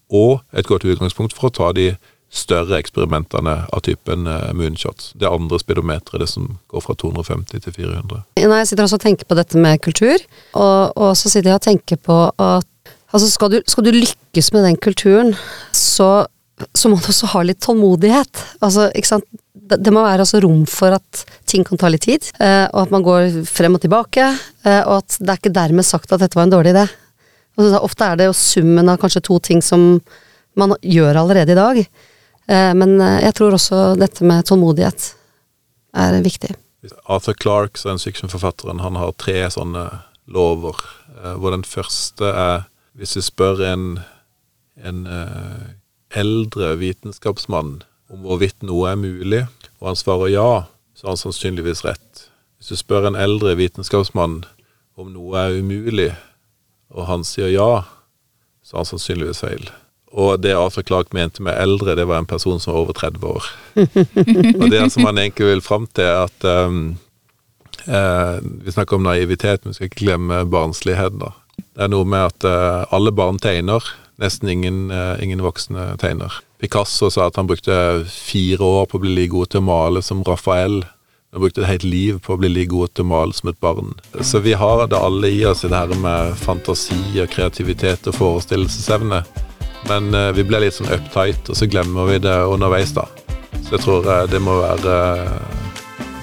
og 0.07 0.39
et 0.53 0.67
godt 0.67 0.85
utgangspunkt 0.87 1.35
for 1.35 1.49
å 1.49 1.55
ta 1.55 1.73
de 1.75 1.89
større 2.29 2.79
eksperimentene 2.81 3.55
av 3.73 3.83
typen 3.85 4.27
uh, 4.27 4.51
moonshots. 4.55 5.13
Det 5.15 5.29
andre 5.29 5.59
speedometeret, 5.61 6.21
det 6.21 6.29
som 6.31 6.57
går 6.71 6.83
fra 6.83 6.95
250 6.99 7.63
til 7.63 7.75
400. 7.75 8.23
Nei, 8.41 8.61
jeg 8.61 8.71
sitter 8.71 8.87
også 8.87 8.99
og 8.99 9.05
tenker 9.05 9.29
på 9.29 9.37
dette 9.39 9.61
med 9.61 9.81
kultur, 9.83 10.17
og, 10.53 10.97
og 10.97 11.13
så 11.17 11.31
sitter 11.31 11.53
jeg 11.53 11.61
og 11.61 11.67
tenker 11.67 12.01
på 12.03 12.17
at 12.31 12.67
altså 13.15 13.29
skal, 13.31 13.53
du, 13.55 13.61
skal 13.67 13.87
du 13.87 13.93
lykkes 13.95 14.51
med 14.55 14.67
den 14.67 14.79
kulturen, 14.83 15.33
så, 15.71 16.27
så, 16.75 16.91
må 16.91 16.99
du 16.99 17.07
også 17.13 17.31
ha 17.31 17.43
litt 17.47 17.61
tålmodighet. 17.63 18.43
Altså, 18.59 18.91
ikke 18.91 19.15
sant. 19.15 19.27
Det, 19.67 19.81
det 19.83 19.91
må 19.91 19.99
være 19.99 20.23
altså 20.23 20.39
rom 20.43 20.61
for 20.69 20.95
at 20.95 21.23
ting 21.49 21.65
kan 21.67 21.79
ta 21.79 21.89
litt 21.91 22.05
tid, 22.07 22.27
uh, 22.39 22.67
og 22.73 22.85
at 22.85 22.93
man 22.93 23.07
går 23.07 23.41
frem 23.47 23.75
og 23.79 23.83
tilbake, 23.83 24.27
uh, 24.67 24.83
og 24.83 24.99
at 24.99 25.17
det 25.19 25.31
er 25.31 25.41
ikke 25.41 25.55
dermed 25.55 25.87
sagt 25.87 26.11
at 26.11 26.23
dette 26.23 26.39
var 26.39 26.47
en 26.47 26.55
dårlig 26.55 26.75
idé. 26.75 26.85
Altså, 27.57 27.81
ofte 27.81 28.05
er 28.05 28.19
det 28.19 28.29
jo 28.29 28.37
summen 28.37 28.91
av 28.91 28.99
kanskje 29.01 29.23
to 29.27 29.39
ting 29.43 29.63
som 29.65 29.97
man 30.57 30.75
gjør 30.81 31.23
allerede 31.23 31.53
i 31.53 31.57
dag. 31.57 31.81
Eh, 32.47 32.73
men 32.73 32.95
eh, 33.01 33.19
jeg 33.25 33.35
tror 33.37 33.57
også 33.57 33.81
dette 33.99 34.25
med 34.27 34.47
tålmodighet 34.47 35.11
er 35.97 36.19
viktig. 36.23 36.53
Arthur 37.05 37.35
Clarke, 37.35 37.79
science 37.79 38.07
fiction-forfatteren, 38.07 38.79
han 38.79 38.95
har 38.95 39.15
tre 39.19 39.41
sånne 39.51 39.87
lover. 40.31 40.79
Eh, 41.17 41.35
hvor 41.35 41.51
den 41.55 41.67
første 41.67 42.31
er 42.31 42.67
hvis 42.97 43.13
du 43.13 43.21
spør 43.21 43.59
en, 43.61 43.99
en 44.81 45.03
eldre 46.17 46.71
vitenskapsmann 46.79 47.83
om 48.09 48.23
hvorvidt 48.25 48.65
noe 48.65 48.89
er 48.89 48.97
mulig, 48.97 49.43
og 49.77 49.91
han 49.91 49.99
svarer 49.99 50.31
ja, 50.33 50.51
så 50.97 51.05
har 51.05 51.13
han 51.13 51.21
sannsynligvis 51.21 51.83
rett. 51.85 52.23
Hvis 52.57 52.71
du 52.73 52.79
spør 52.79 53.05
en 53.05 53.19
eldre 53.19 53.53
vitenskapsmann 53.59 54.39
om 54.97 55.11
noe 55.13 55.43
er 55.43 55.59
umulig, 55.61 56.09
og 56.89 57.05
han 57.05 57.27
sier 57.27 57.53
ja, 57.53 57.83
så 58.65 58.79
har 58.79 58.87
han 58.87 58.89
sannsynligvis 58.95 59.43
feil. 59.45 59.69
Og 60.15 60.39
det 60.39 60.55
Arthur 60.55 60.85
Clark 60.87 61.11
mente 61.13 61.43
med 61.43 61.57
eldre, 61.59 61.95
det 61.95 62.07
var 62.07 62.21
en 62.21 62.29
person 62.29 62.59
som 62.59 62.73
var 62.73 62.85
over 62.85 62.93
30 62.93 63.27
år. 63.27 63.49
og 64.61 64.69
det 64.71 64.85
som 64.93 65.05
han 65.05 65.19
egentlig 65.19 65.49
vil 65.49 65.63
fram 65.65 65.87
til, 65.91 66.07
er 66.07 66.23
at 66.29 66.47
um, 66.47 66.97
eh, 67.85 68.37
Vi 68.63 68.71
snakker 68.71 68.97
om 68.97 69.03
naivitet, 69.03 69.63
men 69.65 69.73
vi 69.73 69.79
skal 69.79 69.91
ikke 69.91 70.05
glemme 70.05 70.45
barnslighet. 70.47 71.19
da. 71.19 71.33
Det 71.75 71.85
er 71.85 71.91
noe 71.91 72.07
med 72.07 72.31
at 72.31 72.47
uh, 72.47 72.85
alle 72.95 73.11
barn 73.11 73.39
tegner, 73.41 73.83
nesten 74.21 74.49
ingen, 74.49 74.87
uh, 74.91 75.19
ingen, 75.21 75.43
voksne 75.43 75.97
tegner. 76.01 76.39
Picasso 76.61 77.11
sa 77.13 77.27
at 77.27 77.35
han 77.37 77.49
brukte 77.49 78.05
fire 78.09 78.63
år 78.63 78.87
på 78.89 78.97
å 78.97 79.03
bli 79.03 79.11
like 79.13 79.33
god 79.35 79.51
til 79.51 79.61
å 79.61 79.67
male 79.67 80.01
som 80.01 80.23
Raphael. 80.25 80.85
Han 81.35 81.43
brukte 81.43 81.61
et 81.61 81.69
helt 81.69 81.85
liv 81.85 82.21
på 82.23 82.33
å 82.33 82.39
bli 82.39 82.49
like 82.49 82.71
god 82.71 82.95
til 82.95 83.05
å 83.05 83.11
male 83.11 83.35
som 83.35 83.51
et 83.51 83.59
barn. 83.61 83.91
Så 84.25 84.39
vi 84.41 84.55
har 84.57 84.87
det 84.87 84.97
alle 84.97 85.29
i 85.35 85.43
oss, 85.45 85.61
det 85.67 85.75
her 85.75 85.93
med 86.01 86.33
fantasi 86.39 87.19
og 87.19 87.29
kreativitet 87.35 88.07
og 88.09 88.17
forestillelsesevne. 88.17 89.21
Men 89.87 90.13
eh, 90.13 90.31
vi 90.35 90.45
blir 90.47 90.63
litt 90.63 90.77
sånn 90.77 90.91
uptight, 90.91 91.49
og 91.49 91.57
så 91.57 91.69
glemmer 91.69 92.09
vi 92.11 92.19
det 92.23 92.35
underveis, 92.47 92.93
da. 92.95 93.07
Så 93.63 93.77
jeg 93.77 93.83
tror 93.83 94.07
eh, 94.11 94.25
det 94.31 94.39
må 94.43 94.59
være 94.61 94.99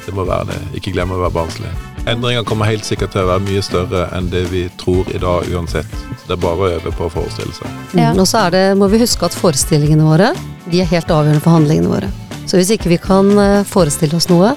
Det 0.04 0.12
må 0.12 0.24
være 0.28 0.52
det. 0.52 0.60
Ikke 0.78 0.92
glemme 0.92 1.16
å 1.16 1.22
være 1.22 1.32
barnslig. 1.32 1.72
Endringer 2.06 2.44
kommer 2.44 2.68
helt 2.68 2.84
sikkert 2.84 3.14
til 3.14 3.22
å 3.24 3.30
være 3.30 3.44
mye 3.46 3.62
større 3.64 4.02
enn 4.12 4.26
det 4.28 4.42
vi 4.50 4.66
tror 4.80 5.08
i 5.14 5.20
dag 5.20 5.46
uansett. 5.48 5.88
Så 6.20 6.28
det 6.28 6.36
er 6.36 6.42
bare 6.42 6.66
å 6.66 6.72
øve 6.76 6.92
på 6.92 7.06
å 7.06 7.12
forestille 7.12 7.54
seg. 7.56 7.78
Mm, 7.96 8.20
og 8.20 8.28
så 8.28 8.42
er 8.44 8.52
det, 8.52 8.64
må 8.76 8.90
vi 8.92 9.00
huske 9.00 9.24
at 9.24 9.36
forestillingene 9.36 10.04
våre 10.04 10.34
de 10.68 10.82
er 10.82 10.90
helt 10.90 11.08
avgjørende 11.08 11.40
for 11.44 11.56
handlingene 11.56 11.88
våre. 11.88 12.10
Så 12.44 12.60
hvis 12.60 12.74
ikke 12.76 12.92
vi 12.92 13.00
kan 13.00 13.32
eh, 13.40 13.62
forestille 13.68 14.20
oss 14.20 14.28
noe, 14.28 14.52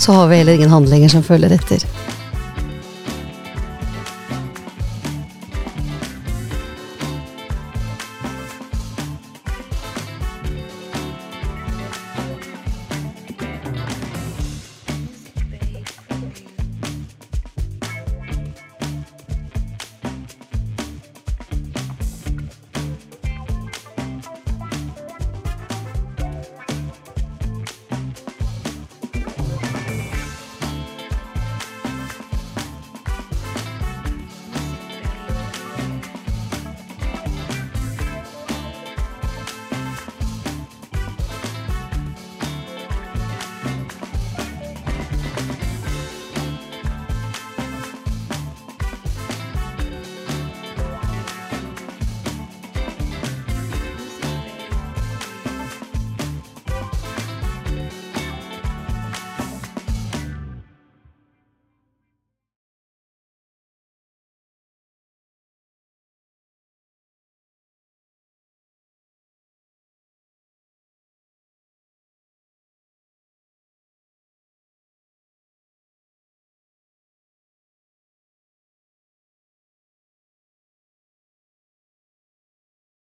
så 0.00 0.16
har 0.16 0.30
vi 0.30 0.40
heller 0.40 0.58
ingen 0.58 0.72
handlinger 0.72 1.12
som 1.12 1.22
følger 1.22 1.54
etter. 1.54 1.86